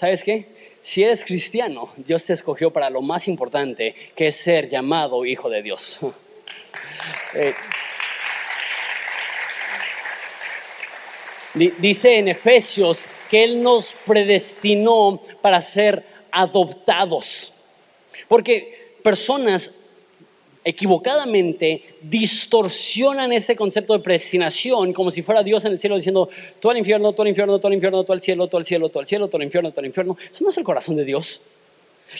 ¿Sabes 0.00 0.24
qué? 0.24 0.46
Si 0.80 1.04
eres 1.04 1.22
cristiano, 1.22 1.90
Dios 1.98 2.24
te 2.24 2.32
escogió 2.32 2.70
para 2.70 2.88
lo 2.88 3.02
más 3.02 3.28
importante, 3.28 3.94
que 4.16 4.28
es 4.28 4.36
ser 4.36 4.66
llamado 4.66 5.26
hijo 5.26 5.50
de 5.50 5.62
Dios. 5.62 6.00
Eh, 7.34 7.54
dice 11.78 12.18
en 12.18 12.28
Efesios 12.28 13.08
que 13.28 13.42
Él 13.42 13.62
nos 13.62 13.96
predestinó 14.06 15.20
para 15.42 15.60
ser 15.60 16.04
adoptados. 16.30 17.52
Porque 18.28 18.96
personas 19.02 19.72
equivocadamente 20.64 21.82
distorsionan 22.02 23.32
ese 23.32 23.56
concepto 23.56 23.94
de 23.94 24.00
predestinación 24.00 24.92
como 24.92 25.10
si 25.10 25.22
fuera 25.22 25.42
Dios 25.42 25.64
en 25.64 25.72
el 25.72 25.78
cielo 25.78 25.96
diciendo, 25.96 26.28
tú 26.60 26.70
al 26.70 26.78
infierno, 26.78 27.12
tú 27.12 27.22
al 27.22 27.28
infierno, 27.28 27.58
tú 27.58 27.66
al 27.66 27.74
infierno, 27.74 28.04
tú 28.04 28.12
al 28.12 28.20
cielo, 28.20 28.46
tú 28.46 28.56
al 28.56 28.64
cielo, 28.64 28.88
tú 28.88 28.98
al 28.98 29.06
cielo, 29.06 29.28
tú 29.28 29.36
al 29.36 29.42
infierno, 29.42 29.72
tú 29.72 29.80
al 29.80 29.86
infierno. 29.86 30.16
Eso 30.32 30.44
no 30.44 30.50
es 30.50 30.58
el 30.58 30.64
corazón 30.64 30.96
de 30.96 31.04
Dios. 31.04 31.40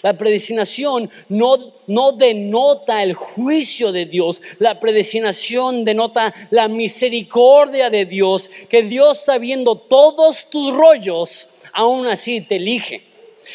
La 0.02 0.16
predestinación 0.16 1.10
no, 1.28 1.72
no 1.88 2.12
denota 2.12 3.02
el 3.02 3.14
juicio 3.14 3.90
de 3.90 4.06
Dios, 4.06 4.40
la 4.58 4.78
predestinación 4.78 5.84
denota 5.84 6.32
la 6.50 6.68
misericordia 6.68 7.90
de 7.90 8.04
Dios, 8.04 8.50
que 8.68 8.84
Dios 8.84 9.24
sabiendo 9.24 9.74
todos 9.74 10.48
tus 10.48 10.72
rollos, 10.72 11.48
aún 11.72 12.06
así 12.06 12.40
te 12.40 12.56
elige. 12.56 13.09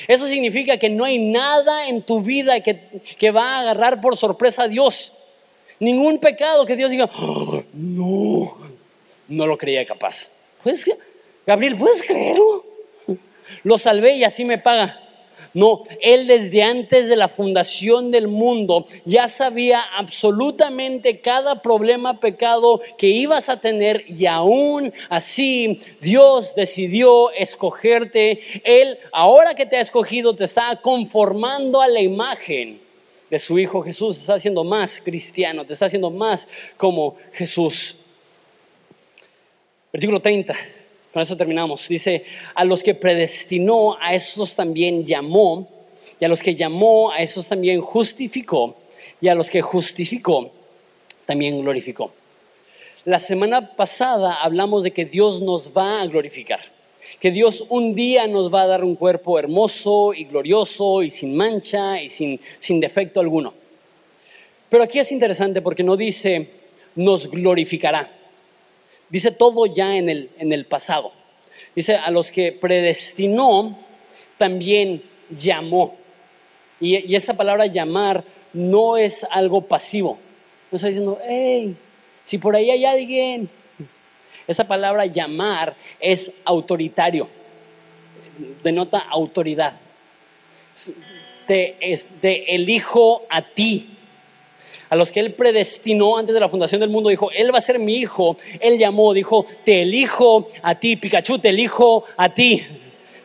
Eso 0.07 0.27
significa 0.27 0.77
que 0.77 0.89
no 0.89 1.05
hay 1.05 1.17
nada 1.19 1.87
en 1.87 2.01
tu 2.01 2.21
vida 2.21 2.59
que, 2.61 3.31
va 3.31 3.57
a 3.57 3.59
agarrar 3.61 4.01
por 4.01 4.15
sorpresa 4.17 4.63
a 4.63 4.67
Dios. 4.67 5.13
Ningún 5.79 6.19
pecado 6.19 6.65
que 6.65 6.75
Dios 6.75 6.91
diga, 6.91 7.09
oh, 7.17 7.63
no, 7.73 8.57
no 9.27 9.47
lo 9.47 9.57
creía 9.57 9.85
capaz. 9.85 10.31
¿Puedes, 10.63 10.85
Gabriel, 11.45 11.75
¿puedes 11.75 12.01
creerlo? 12.03 12.65
Lo 13.63 13.77
salvé 13.77 14.15
y 14.15 14.23
así 14.23 14.45
me 14.45 14.57
paga. 14.57 14.99
No, 15.55 15.83
Él 16.01 16.27
desde 16.27 16.63
antes 16.63 17.07
de 17.07 17.15
la 17.15 17.29
fundación 17.29 18.11
del 18.11 18.27
mundo 18.27 18.85
ya 19.05 19.29
sabía 19.29 19.81
absolutamente 19.97 21.21
cada 21.21 21.61
problema, 21.61 22.19
pecado 22.19 22.81
que 22.97 23.07
ibas 23.07 23.47
a 23.47 23.61
tener 23.61 24.03
y 24.05 24.25
aún 24.25 24.93
así 25.07 25.79
Dios 26.01 26.55
decidió 26.55 27.31
escogerte. 27.31 28.41
Él, 28.65 28.97
ahora 29.13 29.55
que 29.55 29.65
te 29.65 29.77
ha 29.77 29.79
escogido, 29.79 30.35
te 30.35 30.43
está 30.43 30.75
conformando 30.81 31.81
a 31.81 31.87
la 31.87 32.01
imagen 32.01 32.81
de 33.29 33.39
su 33.39 33.57
Hijo 33.57 33.81
Jesús, 33.81 34.17
está 34.17 34.33
haciendo 34.33 34.65
más 34.65 34.99
cristiano, 34.99 35.65
te 35.65 35.71
está 35.71 35.85
haciendo 35.85 36.11
más 36.11 36.49
como 36.75 37.15
Jesús. 37.31 37.97
Versículo 39.93 40.19
30. 40.19 40.53
Con 41.15 41.21
eso 41.21 41.37
terminamos. 41.37 41.87
Dice, 41.87 42.25
a 42.53 42.65
los 42.65 42.83
que 42.83 42.93
predestinó, 42.93 43.95
a 44.01 44.13
esos 44.13 44.53
también 44.53 45.05
llamó, 45.05 45.65
y 46.19 46.25
a 46.25 46.27
los 46.27 46.43
que 46.43 46.55
llamó, 46.55 47.09
a 47.09 47.19
esos 47.19 47.47
también 47.47 47.79
justificó, 47.79 48.75
y 49.21 49.29
a 49.29 49.33
los 49.33 49.49
que 49.49 49.61
justificó, 49.61 50.51
también 51.25 51.61
glorificó. 51.61 52.11
La 53.05 53.19
semana 53.19 53.77
pasada 53.77 54.43
hablamos 54.43 54.83
de 54.83 54.91
que 54.91 55.05
Dios 55.05 55.39
nos 55.39 55.71
va 55.71 56.01
a 56.01 56.05
glorificar, 56.05 56.59
que 57.21 57.31
Dios 57.31 57.65
un 57.69 57.95
día 57.95 58.27
nos 58.27 58.53
va 58.53 58.63
a 58.63 58.67
dar 58.67 58.83
un 58.83 58.95
cuerpo 58.95 59.39
hermoso 59.39 60.13
y 60.13 60.25
glorioso 60.25 61.01
y 61.01 61.09
sin 61.09 61.33
mancha 61.33 62.01
y 62.01 62.09
sin, 62.09 62.41
sin 62.59 62.81
defecto 62.81 63.21
alguno. 63.21 63.53
Pero 64.67 64.83
aquí 64.83 64.99
es 64.99 65.13
interesante 65.13 65.61
porque 65.61 65.81
no 65.81 65.95
dice 65.95 66.49
nos 66.93 67.31
glorificará 67.31 68.11
Dice 69.09 69.31
todo 69.31 69.65
ya 69.65 69.95
en 69.95 70.09
el, 70.09 70.29
en 70.37 70.51
el 70.51 70.65
pasado. 70.65 71.11
Dice, 71.75 71.95
a 71.95 72.09
los 72.11 72.31
que 72.31 72.51
predestinó, 72.51 73.77
también 74.37 75.03
llamó. 75.29 75.95
Y, 76.79 77.11
y, 77.11 77.15
esa 77.15 77.35
palabra 77.35 77.67
llamar 77.67 78.23
no 78.53 78.97
es 78.97 79.25
algo 79.29 79.61
pasivo. 79.61 80.17
No 80.71 80.75
está 80.75 80.87
diciendo, 80.87 81.19
hey, 81.25 81.75
si 82.25 82.37
por 82.37 82.55
ahí 82.55 82.69
hay 82.69 82.85
alguien. 82.85 83.49
Esa 84.47 84.67
palabra 84.67 85.05
llamar 85.05 85.75
es 85.99 86.31
autoritario. 86.43 87.27
Denota 88.63 88.99
autoridad. 88.99 89.79
Te, 91.47 91.77
es, 91.79 92.11
te 92.21 92.53
elijo 92.53 93.23
a 93.29 93.41
ti 93.41 93.94
a 94.89 94.95
los 94.95 95.11
que 95.11 95.19
Él 95.19 95.33
predestinó 95.33 96.17
antes 96.17 96.33
de 96.33 96.39
la 96.39 96.49
fundación 96.49 96.81
del 96.81 96.89
mundo, 96.89 97.09
dijo, 97.09 97.31
Él 97.31 97.53
va 97.53 97.57
a 97.57 97.61
ser 97.61 97.79
mi 97.79 97.95
hijo. 97.95 98.37
Él 98.59 98.77
llamó, 98.77 99.13
dijo, 99.13 99.45
te 99.63 99.81
elijo 99.81 100.47
a 100.61 100.75
ti, 100.75 100.95
Pikachu, 100.95 101.39
te 101.39 101.49
elijo 101.49 102.03
a 102.17 102.33
ti. 102.33 102.61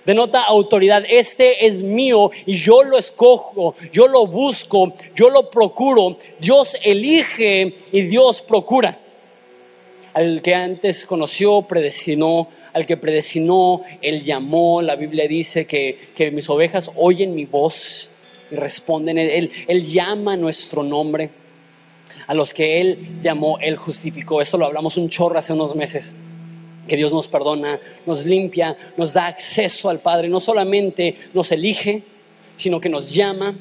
Denota 0.05 0.43
autoridad, 0.43 1.05
este 1.09 1.67
es 1.67 1.83
mío 1.83 2.31
y 2.47 2.55
yo 2.55 2.83
lo 2.83 2.97
escojo, 2.97 3.75
yo 3.93 4.09
lo 4.09 4.27
busco, 4.27 4.95
yo 5.15 5.29
lo 5.29 5.51
procuro. 5.51 6.17
Dios 6.41 6.77
elige 6.83 7.75
y 7.93 8.03
Dios 8.03 8.41
procura. 8.41 8.99
Al 10.15 10.43
que 10.43 10.55
antes 10.55 11.05
conoció, 11.05 11.63
predestinó, 11.63 12.49
al 12.73 12.87
que 12.87 12.97
predestinó, 12.97 13.83
Él 14.01 14.25
llamó. 14.25 14.81
La 14.81 14.97
Biblia 14.97 15.29
dice 15.29 15.67
que, 15.67 16.09
que 16.17 16.31
mis 16.31 16.49
ovejas 16.49 16.91
oyen 16.97 17.35
mi 17.35 17.45
voz 17.45 18.11
y 18.51 18.57
responden. 18.57 19.19
Él, 19.19 19.51
él 19.69 19.85
llama 19.85 20.37
nuestro 20.37 20.83
nombre 20.83 21.31
a 22.27 22.35
los 22.35 22.53
que 22.53 22.81
Él 22.81 23.21
llamó, 23.21 23.59
Él 23.59 23.77
justificó. 23.77 24.41
Eso 24.41 24.59
lo 24.59 24.67
hablamos 24.67 24.97
un 24.97 25.09
chorro 25.09 25.39
hace 25.39 25.53
unos 25.53 25.75
meses. 25.75 26.15
Que 26.89 26.97
Dios 26.97 27.13
nos 27.13 27.29
perdona, 27.29 27.79
nos 28.07 28.27
limpia, 28.27 28.77
nos 28.97 29.13
da 29.13 29.27
acceso 29.27 29.89
al 29.89 30.01
Padre. 30.01 30.29
No 30.29 30.41
solamente 30.41 31.17
nos 31.35 31.53
elige, 31.53 32.03
sino 32.57 32.81
que 32.81 32.89
nos 32.89 33.13
llama. 33.13 33.55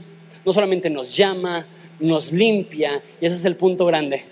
No 0.45 0.51
solamente 0.51 0.89
nos 0.89 1.15
llama, 1.15 1.65
nos 1.99 2.31
limpia. 2.31 3.01
Y 3.19 3.25
ese 3.25 3.35
es 3.35 3.45
el 3.45 3.55
punto 3.55 3.85
grande. 3.85 4.25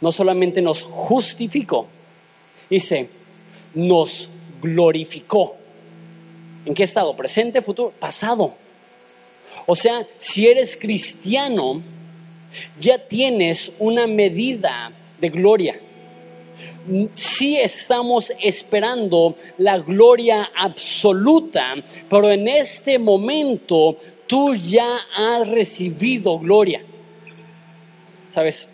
No 0.00 0.12
solamente 0.12 0.62
nos 0.62 0.84
justificó, 0.84 1.88
dice, 2.70 3.08
nos 3.74 4.30
glorificó. 4.62 5.56
¿En 6.64 6.74
qué 6.74 6.84
estado? 6.84 7.16
Presente, 7.16 7.62
futuro, 7.62 7.92
pasado. 7.98 8.54
O 9.66 9.74
sea, 9.74 10.06
si 10.18 10.46
eres 10.46 10.76
cristiano, 10.76 11.82
ya 12.78 12.98
tienes 12.98 13.72
una 13.78 14.06
medida 14.06 14.92
de 15.20 15.28
gloria. 15.28 15.80
Sí 17.14 17.56
estamos 17.56 18.32
esperando 18.42 19.36
la 19.58 19.78
gloria 19.78 20.50
absoluta, 20.56 21.74
pero 22.08 22.30
en 22.30 22.48
este 22.48 22.98
momento 22.98 23.96
tú 24.26 24.54
ya 24.54 24.98
has 25.14 25.48
recibido 25.48 26.38
gloria. 26.38 26.82
¿Sabes? 28.30 28.68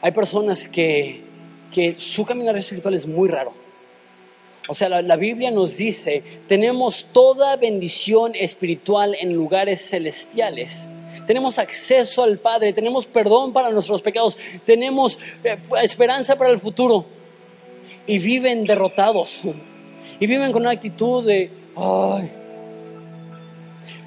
Hay 0.00 0.12
personas 0.12 0.68
que, 0.68 1.22
que 1.72 1.96
su 1.98 2.24
caminar 2.24 2.56
espiritual 2.56 2.94
es 2.94 3.06
muy 3.06 3.28
raro. 3.28 3.52
O 4.68 4.74
sea, 4.74 4.88
la, 4.88 5.02
la, 5.02 5.16
Biblia 5.16 5.50
nos 5.50 5.76
dice, 5.76 6.22
tenemos 6.48 7.06
toda 7.12 7.56
bendición 7.56 8.32
espiritual 8.34 9.16
en 9.20 9.32
lugares 9.32 9.88
celestiales 9.88 10.88
tenemos 11.26 11.58
acceso 11.58 12.22
al 12.22 12.38
Padre, 12.38 12.72
tenemos 12.72 13.06
perdón 13.06 13.52
para 13.52 13.70
nuestros 13.70 14.00
pecados, 14.00 14.36
tenemos 14.64 15.18
eh, 15.42 15.58
esperanza 15.82 16.36
para 16.36 16.50
el 16.50 16.58
futuro. 16.58 17.04
Y 18.06 18.18
viven 18.18 18.64
derrotados. 18.64 19.42
Y 20.20 20.26
viven 20.26 20.52
con 20.52 20.62
una 20.62 20.70
actitud 20.70 21.26
de, 21.26 21.50
ay, 21.76 22.30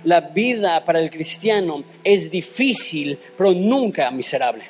la 0.05 0.21
vida 0.21 0.83
para 0.85 0.99
el 0.99 1.09
cristiano 1.09 1.83
es 2.03 2.31
difícil, 2.31 3.19
pero 3.37 3.51
nunca 3.51 4.09
miserable. 4.11 4.63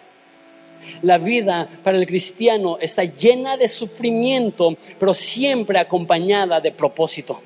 La 1.04 1.18
vida 1.18 1.70
para 1.84 1.97
el 1.97 2.08
cristiano 2.08 2.78
está 2.80 3.04
llena 3.04 3.56
de 3.58 3.68
sufrimiento, 3.68 4.76
pero 4.97 5.14
siempre 5.14 5.80
acompañada 5.80 6.60
de 6.60 6.72
propósito. 6.72 7.41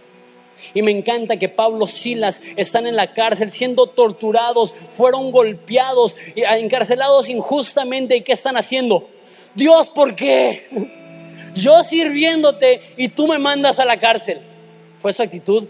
Y 0.73 0.81
me 0.81 0.91
encanta 0.91 1.37
que 1.37 1.49
Pablo 1.49 1.85
Silas 1.85 2.41
están 2.55 2.87
en 2.87 2.95
la 2.95 3.13
cárcel 3.13 3.51
siendo 3.51 3.87
torturados, 3.87 4.73
fueron 4.93 5.31
golpeados, 5.31 6.15
encarcelados 6.35 7.29
injustamente. 7.29 8.17
¿Y 8.17 8.21
qué 8.21 8.33
están 8.33 8.57
haciendo? 8.57 9.09
Dios, 9.55 9.89
¿por 9.89 10.15
qué? 10.15 10.67
Yo 11.55 11.83
sirviéndote 11.83 12.81
y 12.97 13.09
tú 13.09 13.27
me 13.27 13.37
mandas 13.37 13.79
a 13.79 13.85
la 13.85 13.99
cárcel. 13.99 14.41
Fue 15.01 15.13
su 15.13 15.21
actitud. 15.21 15.67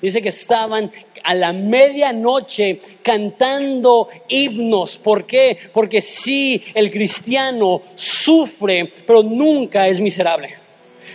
Dice 0.00 0.20
que 0.20 0.30
estaban 0.30 0.90
a 1.22 1.34
la 1.34 1.52
medianoche 1.52 2.80
cantando 3.02 4.08
himnos. 4.28 4.98
¿Por 4.98 5.26
qué? 5.26 5.56
Porque 5.72 6.00
sí, 6.00 6.60
el 6.74 6.90
cristiano 6.90 7.82
sufre, 7.94 8.90
pero 9.06 9.22
nunca 9.22 9.86
es 9.86 10.00
miserable. 10.00 10.61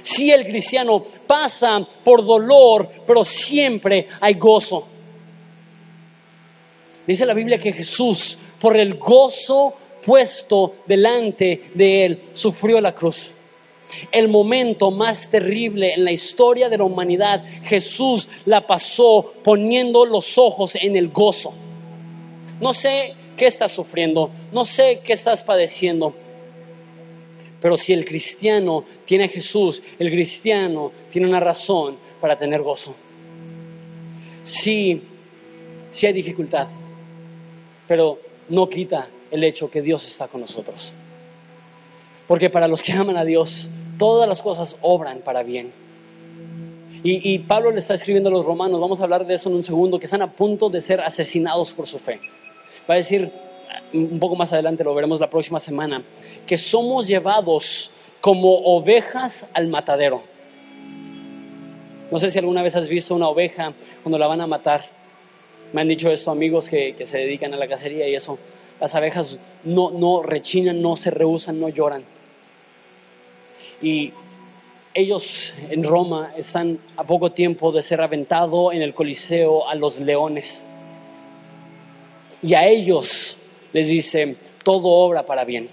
Si 0.02 0.32
el 0.32 0.46
cristiano 0.46 1.04
pasa 1.26 1.80
por 2.04 2.26
dolor, 2.26 2.90
pero 3.06 3.24
siempre 3.24 4.08
hay 4.20 4.34
gozo. 4.36 4.88
Dice 7.06 7.26
la 7.26 7.34
Biblia 7.34 7.58
que 7.58 7.72
Jesús, 7.72 8.38
por 8.60 8.76
el 8.76 8.96
gozo 8.96 9.74
puesto 10.06 10.76
delante 10.86 11.72
de 11.74 12.06
él, 12.06 12.22
sufrió 12.34 12.82
la 12.82 12.94
cruz. 12.94 13.34
El 14.12 14.28
momento 14.28 14.92
más 14.92 15.30
terrible 15.30 15.94
en 15.94 16.04
la 16.04 16.12
historia 16.12 16.68
de 16.68 16.78
la 16.78 16.84
humanidad, 16.84 17.44
Jesús 17.64 18.28
la 18.46 18.68
pasó 18.68 19.34
poniendo 19.44 20.06
los 20.06 20.38
ojos 20.38 20.76
en 20.76 20.98
el 20.98 21.10
gozo. 21.10 21.54
No 22.60 22.74
sé 22.74 23.14
qué 23.38 23.48
estás 23.48 23.72
sufriendo, 23.72 24.32
no 24.52 24.66
sé 24.66 25.02
qué 25.04 25.14
estás 25.14 25.44
padeciendo, 25.44 26.14
pero 27.62 27.76
si 27.78 27.94
el 27.94 28.06
cristiano 28.06 28.84
tiene 29.06 29.26
a 29.26 29.30
Jesús, 29.30 29.82
el 29.98 30.12
cristiano 30.12 30.92
tiene 31.12 31.28
una 31.28 31.40
razón 31.40 31.98
para 32.22 32.38
tener 32.38 32.62
gozo. 32.62 32.96
Sí, 34.44 35.02
sí 35.90 36.06
hay 36.06 36.14
dificultad, 36.14 36.68
pero 37.88 38.20
no 38.50 38.70
quita 38.70 39.10
el 39.32 39.44
hecho 39.44 39.70
que 39.70 39.82
Dios 39.82 40.08
está 40.08 40.28
con 40.28 40.42
nosotros. 40.42 40.94
Porque 42.28 42.50
para 42.50 42.68
los 42.68 42.84
que 42.84 42.94
aman 42.94 43.18
a 43.18 43.26
Dios, 43.26 43.70
todas 43.98 44.28
las 44.28 44.42
cosas 44.42 44.78
obran 44.82 45.20
para 45.20 45.44
bien. 45.44 45.72
Y, 47.04 47.34
y, 47.34 47.40
Pablo 47.40 47.72
le 47.72 47.80
está 47.80 47.94
escribiendo 47.94 48.30
a 48.30 48.34
los 48.34 48.46
romanos, 48.46 48.82
vamos 48.82 49.00
a 49.00 49.04
hablar 49.04 49.26
de 49.26 49.36
eso 49.36 49.50
en 49.50 49.56
un 49.56 49.64
segundo, 49.64 50.00
que 50.00 50.06
están 50.06 50.22
a 50.22 50.32
punto 50.32 50.70
de 50.70 50.82
ser 50.82 51.00
asesinados 51.00 51.72
por 51.74 51.88
su 51.88 52.00
fe. 52.00 52.20
Va 52.90 52.96
a 52.96 52.98
decir, 52.98 53.32
un 53.94 54.20
poco 54.20 54.36
más 54.36 54.52
adelante 54.54 54.84
lo 54.84 54.94
veremos 54.94 55.20
la 55.20 55.30
próxima 55.30 55.60
semana, 55.60 56.04
que 56.46 56.58
somos 56.58 57.08
llevados 57.08 57.92
como 58.22 58.58
ovejas 58.60 59.48
al 59.54 59.68
matadero. 59.68 60.22
No 62.12 62.20
sé 62.20 62.32
si 62.32 62.40
alguna 62.40 62.62
vez 62.62 62.76
has 62.76 62.88
visto 62.88 63.16
una 63.16 63.28
oveja 63.28 63.74
cuando 64.04 64.18
la 64.18 64.28
van 64.28 64.42
a 64.42 64.48
matar. 64.48 64.86
Me 65.74 65.82
han 65.82 65.88
dicho 65.90 66.10
esto 66.10 66.32
amigos 66.32 66.70
que, 66.70 66.96
que 66.96 67.06
se 67.06 67.18
dedican 67.18 67.54
a 67.54 67.58
la 67.58 67.68
cacería 67.68 68.08
y 68.08 68.16
eso. 68.16 68.40
Las 68.80 68.96
abejas 68.96 69.38
no, 69.64 69.92
no 69.92 70.24
rechinan, 70.24 70.82
no 70.82 70.96
se 70.96 71.12
rehusan, 71.12 71.60
no 71.60 71.68
lloran. 71.68 72.04
Y 73.82 74.14
ellos 74.94 75.54
en 75.70 75.84
Roma 75.84 76.32
están 76.38 76.80
a 76.96 77.04
poco 77.04 77.32
tiempo 77.32 77.72
de 77.72 77.82
ser 77.82 78.02
aventado 78.02 78.72
en 78.72 78.82
el 78.82 78.94
Coliseo 78.94 79.68
a 79.68 79.76
los 79.76 80.00
leones. 80.00 80.64
Y 82.42 82.54
a 82.54 82.66
ellos 82.68 83.38
les 83.74 83.88
dice, 83.88 84.38
todo 84.64 84.88
obra 84.88 85.26
para 85.26 85.46
bien. 85.46 85.70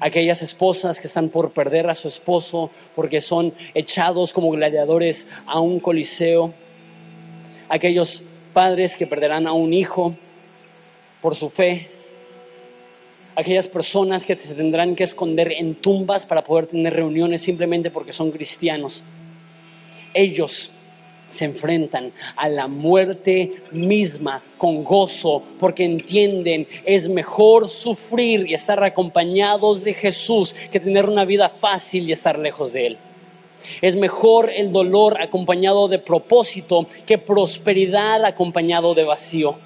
Aquellas 0.00 0.42
esposas 0.42 1.00
que 1.00 1.06
están 1.06 1.30
por 1.30 1.52
perder 1.52 1.88
a 1.88 1.94
su 1.94 2.08
esposo 2.08 2.70
porque 2.94 3.20
son 3.20 3.54
echados 3.74 4.32
como 4.32 4.50
gladiadores 4.50 5.26
a 5.46 5.60
un 5.60 5.80
coliseo. 5.80 6.52
Aquellos 7.68 8.22
padres 8.52 8.96
que 8.96 9.06
perderán 9.06 9.46
a 9.46 9.52
un 9.52 9.72
hijo 9.72 10.14
por 11.22 11.34
su 11.34 11.48
fe. 11.48 11.88
Aquellas 13.34 13.68
personas 13.68 14.24
que 14.26 14.38
se 14.38 14.54
tendrán 14.54 14.94
que 14.94 15.04
esconder 15.04 15.52
en 15.52 15.74
tumbas 15.76 16.26
para 16.26 16.44
poder 16.44 16.66
tener 16.66 16.92
reuniones 16.92 17.42
simplemente 17.42 17.90
porque 17.90 18.12
son 18.12 18.30
cristianos. 18.30 19.02
Ellos 20.12 20.72
se 21.30 21.44
enfrentan 21.44 22.12
a 22.36 22.48
la 22.48 22.68
muerte 22.68 23.62
misma 23.72 24.42
con 24.58 24.84
gozo 24.84 25.42
porque 25.58 25.84
entienden 25.84 26.66
es 26.84 27.08
mejor 27.08 27.68
sufrir 27.68 28.48
y 28.48 28.54
estar 28.54 28.82
acompañados 28.82 29.84
de 29.84 29.94
Jesús 29.94 30.54
que 30.70 30.80
tener 30.80 31.06
una 31.06 31.24
vida 31.24 31.48
fácil 31.48 32.08
y 32.08 32.12
estar 32.12 32.38
lejos 32.38 32.72
de 32.72 32.86
Él. 32.86 32.98
Es 33.80 33.96
mejor 33.96 34.50
el 34.50 34.70
dolor 34.72 35.20
acompañado 35.20 35.88
de 35.88 35.98
propósito 35.98 36.86
que 37.06 37.18
prosperidad 37.18 38.24
acompañado 38.24 38.94
de 38.94 39.04
vacío. 39.04 39.56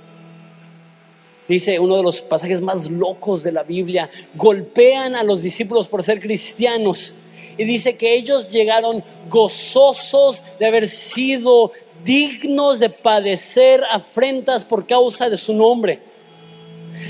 Dice 1.48 1.80
uno 1.80 1.96
de 1.96 2.04
los 2.04 2.20
pasajes 2.20 2.60
más 2.60 2.88
locos 2.88 3.42
de 3.42 3.50
la 3.50 3.64
Biblia, 3.64 4.08
golpean 4.34 5.16
a 5.16 5.24
los 5.24 5.42
discípulos 5.42 5.88
por 5.88 6.02
ser 6.02 6.20
cristianos 6.20 7.16
y 7.60 7.64
dice 7.66 7.94
que 7.94 8.14
ellos 8.14 8.48
llegaron 8.48 9.04
gozosos 9.28 10.42
de 10.58 10.64
haber 10.64 10.88
sido 10.88 11.72
dignos 12.02 12.78
de 12.78 12.88
padecer 12.88 13.84
afrentas 13.90 14.64
por 14.64 14.86
causa 14.86 15.28
de 15.28 15.36
su 15.36 15.52
nombre. 15.52 16.00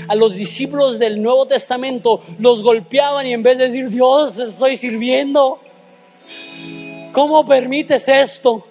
A 0.09 0.13
los 0.13 0.35
discípulos 0.35 0.99
del 0.99 1.21
Nuevo 1.21 1.45
Testamento 1.45 2.21
los 2.37 2.63
golpeaban 2.63 3.27
y 3.27 3.31
en 3.31 3.43
vez 3.43 3.59
de 3.59 3.67
decir, 3.67 3.87
Dios, 3.87 4.37
estoy 4.39 4.75
sirviendo, 4.75 5.57
¿cómo 7.13 7.45
permites 7.45 8.09
esto? 8.09 8.67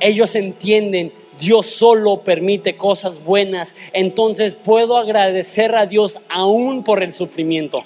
Ellos 0.00 0.34
entienden, 0.34 1.14
Dios 1.40 1.64
solo 1.64 2.20
permite 2.20 2.76
cosas 2.76 3.24
buenas, 3.24 3.74
entonces 3.94 4.54
puedo 4.54 4.98
agradecer 4.98 5.74
a 5.74 5.86
Dios 5.86 6.20
aún 6.28 6.84
por 6.84 7.02
el 7.02 7.14
sufrimiento 7.14 7.82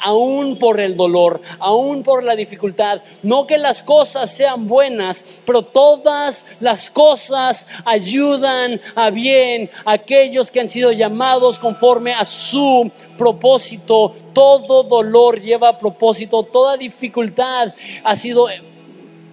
aún 0.00 0.58
por 0.58 0.80
el 0.80 0.96
dolor, 0.96 1.40
aún 1.58 2.02
por 2.02 2.24
la 2.24 2.36
dificultad. 2.36 3.02
No 3.22 3.46
que 3.46 3.58
las 3.58 3.82
cosas 3.82 4.30
sean 4.30 4.68
buenas, 4.68 5.42
pero 5.44 5.62
todas 5.62 6.46
las 6.60 6.90
cosas 6.90 7.66
ayudan 7.84 8.80
a 8.94 9.10
bien 9.10 9.70
a 9.84 9.92
aquellos 9.92 10.50
que 10.50 10.60
han 10.60 10.68
sido 10.68 10.92
llamados 10.92 11.58
conforme 11.58 12.14
a 12.14 12.24
su 12.24 12.90
propósito. 13.16 14.14
Todo 14.32 14.82
dolor 14.82 15.40
lleva 15.40 15.78
propósito, 15.78 16.42
toda 16.44 16.76
dificultad 16.76 17.74
ha 18.04 18.16
sido 18.16 18.46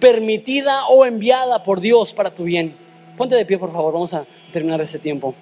permitida 0.00 0.86
o 0.88 1.04
enviada 1.04 1.62
por 1.62 1.80
Dios 1.80 2.12
para 2.12 2.32
tu 2.32 2.44
bien. 2.44 2.76
Ponte 3.16 3.34
de 3.34 3.44
pie, 3.44 3.58
por 3.58 3.72
favor, 3.72 3.92
vamos 3.92 4.14
a 4.14 4.24
terminar 4.52 4.80
este 4.80 4.98
tiempo. 4.98 5.34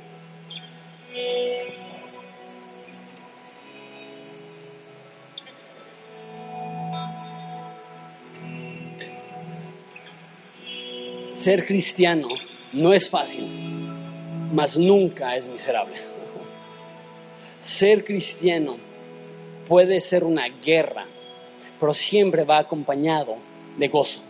Ser 11.47 11.65
cristiano 11.65 12.27
no 12.73 12.93
es 12.93 13.09
fácil, 13.09 13.47
mas 14.53 14.77
nunca 14.77 15.37
es 15.37 15.47
miserable. 15.47 15.95
Ser 17.61 18.05
cristiano 18.05 18.79
puede 19.69 20.01
ser 20.01 20.25
una 20.25 20.49
guerra, 20.49 21.07
pero 21.79 21.95
siempre 21.95 22.43
va 22.43 22.59
acompañado 22.59 23.37
de 23.79 23.87
gozo. 23.87 24.23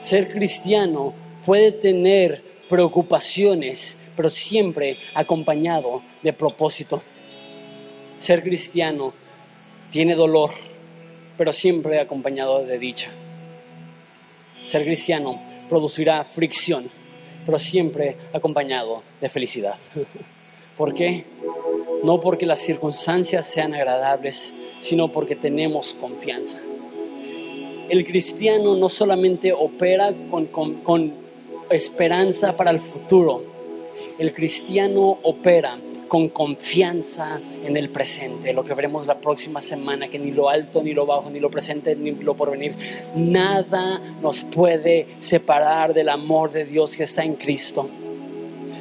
Ser 0.00 0.32
cristiano 0.32 1.14
puede 1.44 1.70
tener 1.70 2.42
preocupaciones, 2.68 4.00
pero 4.16 4.30
siempre 4.30 4.98
acompañado 5.14 6.02
de 6.24 6.32
propósito. 6.32 7.04
Ser 8.18 8.42
cristiano 8.42 9.12
tiene 9.92 10.16
dolor, 10.16 10.50
pero 11.38 11.52
siempre 11.52 12.00
acompañado 12.00 12.64
de 12.66 12.80
dicha. 12.80 13.12
Ser 14.68 14.84
cristiano 14.84 15.40
producirá 15.68 16.24
fricción, 16.24 16.88
pero 17.44 17.58
siempre 17.58 18.16
acompañado 18.32 19.02
de 19.20 19.28
felicidad. 19.28 19.76
¿Por 20.76 20.92
qué? 20.92 21.24
No 22.04 22.20
porque 22.20 22.44
las 22.44 22.58
circunstancias 22.58 23.46
sean 23.46 23.74
agradables, 23.74 24.52
sino 24.80 25.10
porque 25.10 25.36
tenemos 25.36 25.94
confianza. 25.94 26.60
El 27.88 28.04
cristiano 28.04 28.76
no 28.76 28.88
solamente 28.88 29.52
opera 29.52 30.12
con, 30.30 30.46
con 30.46 31.14
esperanza 31.70 32.56
para 32.56 32.72
el 32.72 32.80
futuro, 32.80 33.42
el 34.18 34.32
cristiano 34.34 35.18
opera 35.22 35.78
con 36.08 36.28
confianza 36.28 37.40
en 37.64 37.76
el 37.76 37.90
presente, 37.90 38.52
lo 38.52 38.64
que 38.64 38.74
veremos 38.74 39.06
la 39.06 39.18
próxima 39.20 39.60
semana, 39.60 40.08
que 40.08 40.18
ni 40.18 40.30
lo 40.30 40.48
alto, 40.48 40.82
ni 40.82 40.92
lo 40.92 41.06
bajo, 41.06 41.30
ni 41.30 41.40
lo 41.40 41.50
presente, 41.50 41.94
ni 41.96 42.12
lo 42.12 42.34
porvenir, 42.34 42.76
nada 43.14 44.00
nos 44.20 44.44
puede 44.44 45.16
separar 45.18 45.94
del 45.94 46.08
amor 46.08 46.52
de 46.52 46.64
Dios 46.64 46.96
que 46.96 47.04
está 47.04 47.24
en 47.24 47.34
Cristo 47.34 47.88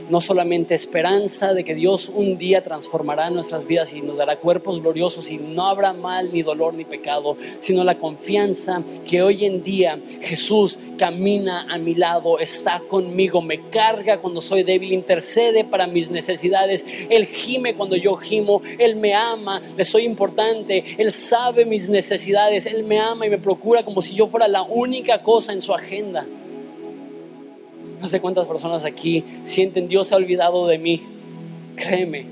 no 0.10 0.22
solamente 0.22 0.76
esperanza 0.76 1.54
de 1.54 1.64
que 1.64 1.76
Dios 1.76 2.10
un 2.14 2.38
día 2.38 2.64
transformará 2.64 3.30
nuestras 3.30 3.66
vidas 3.66 3.94
y 3.94 4.02
nos 4.02 4.18
dará 4.18 4.38
cuerpos 4.38 4.82
gloriosos 4.82 5.30
y 5.32 5.38
no 5.38 5.66
habrá 5.66 5.94
mal, 5.94 6.32
ni 6.32 6.44
dolor, 6.44 6.74
ni 6.74 6.86
pecado, 6.86 7.38
sino 7.60 7.84
la 7.84 7.98
confianza 7.98 8.84
que 9.08 9.22
hoy 9.22 9.46
en 9.46 9.64
día 9.64 10.00
Jesús 10.22 10.80
camina 10.98 11.66
a 11.70 11.78
mi 11.78 11.96
lado, 11.96 12.40
está 12.40 12.82
conmigo, 12.88 13.42
me 13.42 13.70
carga 13.70 14.20
cuando 14.20 14.42
soy 14.42 14.64
débil, 14.64 14.94
intercede 14.94 15.64
para 15.64 15.88
mis 15.88 16.10
necesidades, 16.10 16.86
Él 17.10 17.26
gime 17.28 17.76
cuando 17.76 17.96
yo 17.96 18.16
gimo, 18.16 18.62
Él 18.80 18.96
me 18.96 19.14
ama, 19.14 19.62
le 19.76 19.86
soy 19.86 20.04
importante, 20.04 20.96
Él 20.98 21.12
sabe 21.12 21.66
mis 21.66 21.90
necesidades, 21.90 22.66
Él 22.66 22.84
me 22.84 23.00
ama 23.00 23.26
y 23.26 23.30
me 23.30 23.38
procura 23.38 23.84
como 23.84 24.02
si 24.02 24.16
yo 24.16 24.28
fuera 24.28 24.48
la 24.48 24.64
única 24.64 25.22
cosa 25.22 25.54
en 25.54 25.62
su 25.62 25.74
agenda. 25.74 26.26
No 28.00 28.08
sé 28.08 28.20
cuántas 28.20 28.48
personas 28.48 28.86
aquí 28.86 29.24
sienten 29.44 29.88
Dios 29.88 30.12
ha 30.12 30.18
olvidado 30.18 30.68
de 30.68 30.78
mí. 30.78 31.02
Créeme, 31.76 32.26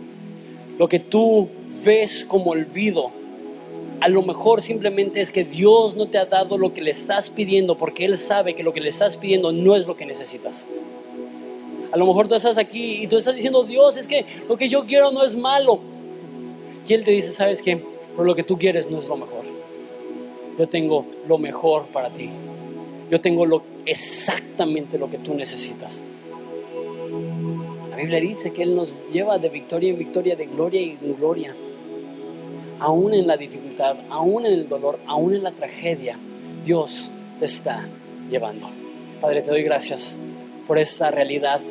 lo 0.78 0.88
que 0.88 1.00
tú 1.00 1.50
ves 1.84 2.26
como 2.26 2.52
olvido, 2.52 3.12
a 4.00 4.10
lo 4.10 4.22
mejor 4.22 4.62
simplemente 4.62 5.22
es 5.22 5.32
que 5.32 5.44
Dios 5.44 5.96
no 5.96 6.08
te 6.08 6.18
ha 6.18 6.26
dado 6.26 6.58
lo 6.58 6.74
que 6.74 6.82
le 6.82 6.92
estás 6.92 7.30
pidiendo 7.30 7.78
porque 7.78 8.06
Él 8.06 8.18
sabe 8.18 8.54
que 8.54 8.64
lo 8.64 8.74
que 8.74 8.82
le 8.82 8.90
estás 8.90 9.18
pidiendo 9.18 9.52
no 9.52 9.76
es 9.76 9.88
lo 9.88 9.96
que 9.96 10.06
necesitas. 10.06 10.68
A 11.92 11.98
lo 11.98 12.08
mejor 12.08 12.28
tú 12.28 12.36
estás 12.36 12.58
aquí 12.58 13.04
y 13.04 13.08
tú 13.08 13.18
estás 13.18 13.36
diciendo, 13.36 13.64
Dios, 13.64 13.98
es 13.98 14.08
que 14.08 14.26
lo 14.50 14.58
que 14.58 14.68
yo 14.68 14.86
quiero 14.86 15.12
no 15.12 15.24
es 15.24 15.36
malo. 15.36 15.80
Y 16.88 16.94
Él 16.94 17.04
te 17.04 17.12
dice, 17.12 17.32
¿sabes 17.32 17.62
qué? 17.62 17.82
Pero 18.12 18.24
lo 18.24 18.36
que 18.36 18.44
tú 18.44 18.58
quieres 18.58 18.90
no 18.90 18.98
es 18.98 19.08
lo 19.08 19.16
mejor. 19.16 19.44
Yo 20.58 20.68
tengo 20.68 21.06
lo 21.28 21.38
mejor 21.38 21.86
para 21.94 22.10
ti. 22.10 22.30
Yo 23.10 23.22
tengo 23.22 23.46
lo, 23.46 23.64
exactamente 23.86 24.98
lo 24.98 25.10
que 25.10 25.18
tú 25.18 25.34
necesitas. 25.34 26.02
La 27.90 27.98
Biblia 27.98 28.20
dice 28.20 28.52
que 28.52 28.64
Él 28.64 28.76
nos 28.76 28.96
lleva 29.12 29.38
de 29.38 29.50
victoria 29.50 29.92
en 29.92 30.00
victoria, 30.00 30.36
de 30.36 30.46
gloria 30.46 30.82
en 30.82 31.16
gloria. 31.16 31.56
Aún 32.80 33.14
en 33.14 33.28
la 33.28 33.38
dificultad, 33.38 33.98
aún 34.10 34.46
en 34.46 34.54
el 34.54 34.68
dolor, 34.68 35.00
aún 35.06 35.36
en 35.36 35.44
la 35.44 35.52
tragedia, 35.52 36.18
Dios 36.66 37.12
te 37.40 37.46
está 37.46 37.88
llevando. 38.30 38.68
Padre, 39.22 39.42
te 39.42 39.52
doy 39.52 39.64
gracias 39.64 40.18
por 40.68 40.78
esta 40.78 41.12
realidad, 41.12 41.62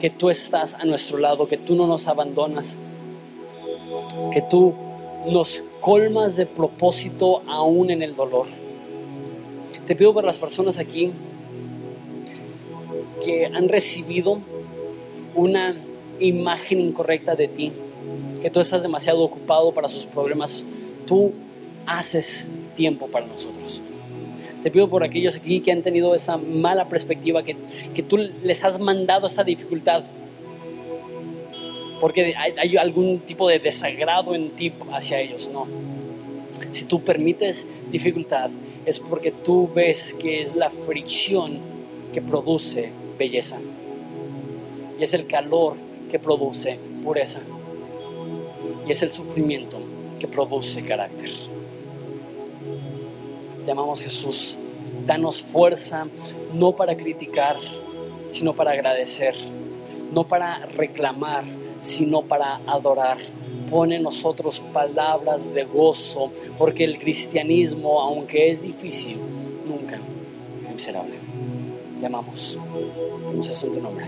que 0.00 0.10
tú 0.10 0.28
estás 0.28 0.74
a 0.74 0.84
nuestro 0.84 1.18
lado, 1.18 1.48
que 1.48 1.56
tú 1.56 1.74
no 1.74 1.86
nos 1.86 2.06
abandonas, 2.06 2.76
que 4.32 4.42
tú 4.42 4.74
nos 5.26 5.62
colmas 5.80 6.36
de 6.36 6.46
propósito 6.46 7.42
aún 7.46 7.90
en 7.90 8.02
el 8.02 8.14
dolor. 8.14 8.46
Te 9.86 9.94
pido 9.94 10.12
por 10.12 10.24
las 10.24 10.36
personas 10.36 10.78
aquí 10.78 11.12
que 13.24 13.46
han 13.46 13.68
recibido 13.68 14.40
una 15.34 15.76
imagen 16.18 16.80
incorrecta 16.80 17.36
de 17.36 17.46
ti, 17.46 17.72
que 18.42 18.50
tú 18.50 18.60
estás 18.60 18.82
demasiado 18.82 19.22
ocupado 19.22 19.72
para 19.72 19.88
sus 19.88 20.06
problemas, 20.06 20.64
tú 21.06 21.32
haces 21.86 22.48
tiempo 22.74 23.06
para 23.06 23.26
nosotros. 23.26 23.80
Te 24.64 24.70
pido 24.72 24.88
por 24.88 25.04
aquellos 25.04 25.36
aquí 25.36 25.60
que 25.60 25.70
han 25.70 25.82
tenido 25.82 26.14
esa 26.14 26.36
mala 26.36 26.88
perspectiva, 26.88 27.44
que, 27.44 27.56
que 27.94 28.02
tú 28.02 28.16
les 28.16 28.64
has 28.64 28.80
mandado 28.80 29.28
esa 29.28 29.44
dificultad, 29.44 30.02
porque 32.00 32.34
hay, 32.36 32.54
hay 32.58 32.76
algún 32.76 33.20
tipo 33.20 33.48
de 33.48 33.60
desagrado 33.60 34.34
en 34.34 34.50
ti 34.50 34.72
hacia 34.90 35.20
ellos, 35.20 35.48
no 35.52 35.66
Si 36.70 36.84
tú 36.84 37.02
permites 37.02 37.66
dificultad, 37.90 38.50
es 38.84 39.00
porque 39.00 39.32
tú 39.32 39.68
ves 39.74 40.14
que 40.14 40.40
es 40.40 40.54
la 40.54 40.70
fricción 40.70 41.58
que 42.12 42.22
produce 42.22 42.90
belleza. 43.18 43.58
Y 44.98 45.02
es 45.02 45.12
el 45.12 45.26
calor 45.26 45.74
que 46.10 46.18
produce 46.18 46.78
pureza. 47.02 47.40
Y 48.86 48.92
es 48.92 49.02
el 49.02 49.10
sufrimiento 49.10 49.78
que 50.18 50.28
produce 50.28 50.80
carácter. 50.82 51.30
Te 53.64 53.70
amamos 53.70 54.00
Jesús. 54.00 54.56
Danos 55.06 55.42
fuerza, 55.42 56.06
no 56.54 56.72
para 56.72 56.96
criticar, 56.96 57.56
sino 58.30 58.54
para 58.54 58.70
agradecer. 58.70 59.34
No 60.12 60.24
para 60.24 60.66
reclamar, 60.66 61.44
sino 61.80 62.22
para 62.22 62.60
adorar. 62.66 63.18
Pone 63.70 63.98
nosotros 63.98 64.60
palabras 64.72 65.52
de 65.52 65.64
gozo, 65.64 66.30
porque 66.58 66.84
el 66.84 66.98
cristianismo, 66.98 68.00
aunque 68.00 68.50
es 68.50 68.62
difícil, 68.62 69.18
nunca 69.66 69.98
es 70.64 70.72
miserable. 70.72 71.14
Te 72.00 72.06
amamos. 72.06 72.58
Muchas 73.34 73.60
tu 73.60 73.80
nombre. 73.80 74.06